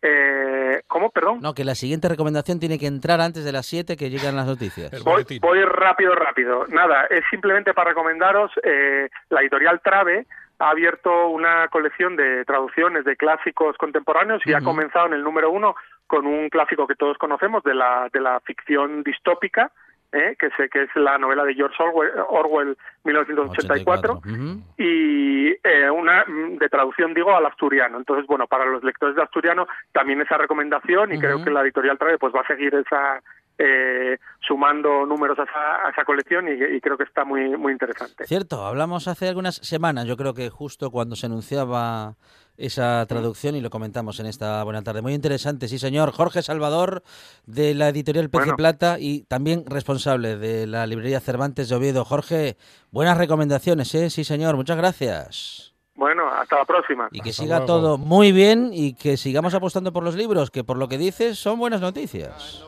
Eh, 0.02 0.82
¿Cómo? 0.88 1.12
Perdón. 1.12 1.40
No, 1.42 1.54
que 1.54 1.64
la 1.64 1.76
siguiente 1.76 2.10
recomendación 2.10 2.60
tiene 2.60 2.80
que 2.80 2.88
entrar 2.88 3.22
antes 3.22 3.46
de 3.46 3.52
las 3.52 3.66
7 3.66 3.96
que 3.96 4.10
llegan 4.10 4.36
las 4.36 4.48
noticias. 4.48 4.92
Voy, 5.04 5.24
voy 5.40 5.64
rápido, 5.64 6.16
rápido. 6.16 6.66
Nada, 6.68 7.06
es 7.10 7.24
simplemente 7.30 7.74
para 7.74 7.90
recomendaros, 7.92 8.52
eh, 8.64 9.10
la 9.30 9.42
editorial 9.42 9.80
Trave 9.84 10.26
ha 10.60 10.70
abierto 10.70 11.28
una 11.30 11.68
colección 11.70 12.16
de 12.16 12.46
traducciones 12.46 13.06
de 13.06 13.16
clásicos 13.16 13.78
contemporáneos 13.78 14.42
y 14.46 14.54
ha 14.54 14.62
comenzado 14.62 15.08
en 15.08 15.14
el 15.14 15.24
número 15.24 15.50
uno 15.52 15.76
con 16.08 16.26
un 16.28 16.50
clásico 16.50 16.88
que 16.88 16.96
todos 16.96 17.18
conocemos 17.18 17.64
de 17.64 17.74
la, 17.74 18.10
de 18.12 18.20
la 18.20 18.40
ficción 18.42 19.02
distópica, 19.04 19.72
eh, 20.12 20.36
que, 20.38 20.50
sé 20.58 20.70
que 20.70 20.84
es 20.84 20.90
la 20.96 21.18
novela 21.18 21.44
de 21.46 21.54
George 21.54 21.82
Orwell, 21.82 22.12
Orwell 22.30 22.78
1984 23.04 24.14
Ujú. 24.16 24.62
y 24.78 25.50
eh, 25.64 25.90
una 25.90 26.26
mm, 26.26 26.58
de 26.58 26.70
traducción 26.70 27.14
digo 27.14 27.36
al 27.36 27.46
asturiano. 27.46 27.98
Entonces 27.98 28.28
bueno 28.28 28.48
para 28.48 28.66
los 28.66 28.84
lectores 28.84 29.16
de 29.16 29.24
asturiano 29.24 29.68
también 29.94 30.22
esa 30.22 30.38
recomendación 30.38 31.14
y 31.14 31.20
creo 31.20 31.44
que 31.44 31.50
la 31.50 31.62
editorial 31.62 31.98
Trave 31.98 32.18
pues 32.18 32.34
va 32.34 32.42
a 32.42 32.48
seguir 32.48 32.76
esa 32.76 33.22
eh, 33.58 34.18
sumando 34.40 35.06
números 35.06 35.38
a 35.40 35.44
esa, 35.44 35.88
a 35.88 35.90
esa 35.92 36.04
colección 36.04 36.48
y, 36.48 36.52
y 36.76 36.82
creo 36.82 36.98
que 36.98 37.04
está 37.04 37.24
muy 37.24 37.56
muy 37.58 37.72
interesante. 37.72 38.26
Cierto, 38.26 38.66
hablamos 38.66 39.08
hace 39.08 39.30
algunas 39.30 39.56
semanas, 39.56 40.06
yo 40.06 40.18
creo 40.18 40.34
que 40.34 40.50
justo 40.50 40.92
cuando 40.92 41.16
se 41.16 41.28
anunciaba 41.28 42.16
esa 42.62 43.06
traducción 43.08 43.56
y 43.56 43.62
lo 43.62 43.70
comentamos 43.70 44.20
en 44.20 44.26
esta 44.28 44.64
buena 44.64 44.82
tarde. 44.82 45.02
Muy 45.02 45.14
interesante, 45.14 45.68
sí 45.68 45.80
señor. 45.80 46.12
Jorge 46.12 46.42
Salvador 46.42 47.04
de 47.46 47.74
la 47.74 47.90
editorial 47.90 48.30
Pez 48.30 48.42
Bueno. 48.42 48.56
Plata 48.56 48.98
y 49.00 49.24
también 49.24 49.64
responsable 49.66 50.38
de 50.38 50.68
la 50.68 50.86
librería 50.88 51.20
Cervantes 51.20 51.70
de 51.70 51.76
Oviedo. 51.76 52.06
Jorge, 52.06 52.58
buenas 52.92 53.18
recomendaciones, 53.18 53.94
¿eh? 53.96 54.10
Sí 54.10 54.24
señor, 54.24 54.56
muchas 54.56 54.78
gracias. 54.78 55.74
bueno 55.96 56.28
hasta 56.30 56.58
la 56.60 56.66
próxima 56.66 57.10
Y 57.12 57.22
que 57.22 57.32
Hasta 57.32 57.44
siga 57.44 57.58
luego. 57.58 57.66
todo 57.74 57.98
muy 57.98 58.32
bien 58.32 58.72
y 58.74 58.94
que 58.94 59.18
sigamos 59.18 59.54
apostando 59.54 59.92
por 59.92 60.04
los 60.04 60.16
libros, 60.16 60.52
que 60.52 60.64
por 60.64 60.78
lo 60.78 60.88
que 60.88 60.98
dices 60.98 61.38
son 61.40 61.60
buenas 61.60 61.82
noticias. 61.82 62.64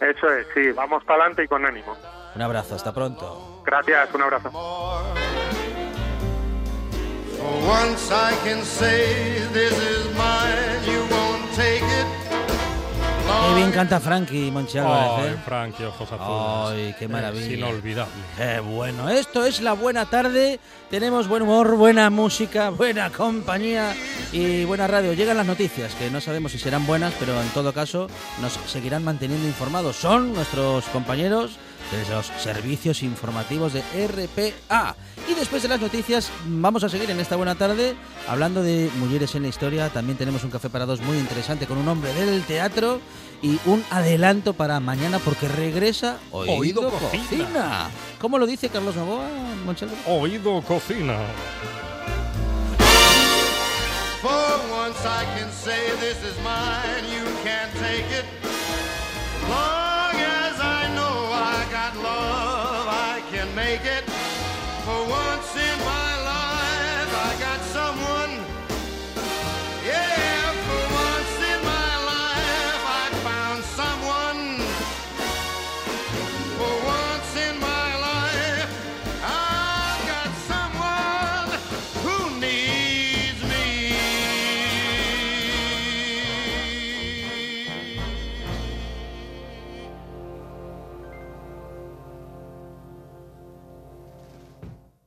eso 0.00 0.28
es 0.30 0.46
sí 0.54 0.70
vamos 0.72 1.02
para 1.04 1.20
adelante 1.24 1.44
y 1.44 1.48
con 1.48 1.64
ánimo 1.66 1.94
Un 2.34 2.42
abrazo, 2.42 2.74
hasta 2.76 2.92
pronto. 2.92 3.62
gracias 3.66 4.14
un 4.14 4.22
abrazo 4.22 4.50
For 7.42 7.58
once 7.66 8.08
I 8.12 8.32
can 8.44 8.62
say 8.64 9.42
this 9.52 9.72
is 9.72 10.06
mine, 10.16 10.78
you 10.86 11.00
won't 11.10 11.52
take 11.56 11.82
it. 11.82 12.06
Qué 13.48 13.54
bien 13.56 13.72
canta 13.72 13.98
Frankie 13.98 14.50
Monchi 14.52 14.78
Álvarez, 14.78 15.10
Ay, 15.18 15.34
¿eh? 15.34 15.36
Frankie, 15.44 15.84
ojos 15.84 16.08
azules. 16.12 16.86
Ay, 16.86 16.94
qué 16.98 17.08
maravilla. 17.08 17.44
Es 17.44 17.52
inolvidable. 17.52 18.12
Qué 18.36 18.60
bueno. 18.60 19.08
Esto 19.10 19.44
es 19.44 19.60
la 19.60 19.72
buena 19.72 20.06
tarde. 20.06 20.60
Tenemos 20.88 21.26
buen 21.26 21.42
humor, 21.42 21.76
buena 21.76 22.08
música, 22.10 22.70
buena 22.70 23.10
compañía 23.10 23.94
y 24.30 24.64
buena 24.64 24.86
radio. 24.86 25.12
Llegan 25.12 25.36
las 25.36 25.46
noticias, 25.46 25.94
que 25.96 26.10
no 26.10 26.20
sabemos 26.20 26.52
si 26.52 26.58
serán 26.58 26.86
buenas, 26.86 27.12
pero 27.18 27.40
en 27.40 27.48
todo 27.48 27.72
caso 27.72 28.06
nos 28.40 28.52
seguirán 28.70 29.02
manteniendo 29.02 29.48
informados. 29.48 29.96
Son 29.96 30.32
nuestros 30.32 30.84
compañeros 30.86 31.58
de 31.90 32.14
los 32.14 32.26
servicios 32.26 33.02
informativos 33.02 33.72
de 33.72 33.82
RPA. 34.06 34.96
Y 35.28 35.34
después 35.34 35.62
de 35.62 35.68
las 35.68 35.80
noticias 35.80 36.30
vamos 36.46 36.84
a 36.84 36.88
seguir 36.88 37.10
en 37.10 37.20
esta 37.20 37.36
buena 37.36 37.54
tarde 37.54 37.94
hablando 38.28 38.62
de 38.62 38.90
mujeres 38.98 39.34
en 39.34 39.42
la 39.42 39.48
historia. 39.48 39.88
También 39.90 40.18
tenemos 40.18 40.44
un 40.44 40.50
café 40.50 40.68
para 40.68 40.86
dos 40.86 41.00
muy 41.00 41.18
interesante 41.18 41.66
con 41.66 41.78
un 41.78 41.88
hombre 41.88 42.12
del 42.14 42.42
teatro 42.42 43.00
y 43.42 43.58
un 43.66 43.84
adelanto 43.90 44.54
para 44.54 44.78
mañana 44.80 45.18
porque 45.18 45.48
regresa 45.48 46.18
Oído, 46.30 46.54
Oído 46.54 46.90
Cocina. 46.90 47.22
Cocina. 47.22 47.90
¿Cómo 48.20 48.38
lo 48.38 48.46
dice 48.46 48.68
Carlos 48.68 48.96
Novoa, 48.96 49.28
Monchalo? 49.64 49.92
Oído 50.06 50.62
Cocina. 50.62 51.18
For 54.22 54.30
once 54.72 55.04
I 55.04 55.24
can 55.36 55.50
say 55.50 55.90
this 55.98 56.18
is 56.22 56.36
mine, 56.44 57.04
you 57.12 57.24
can't 57.42 57.72
take 57.80 58.06
it. 58.16 58.24
Long 59.48 59.91
take 63.78 63.86
it. 63.86 64.11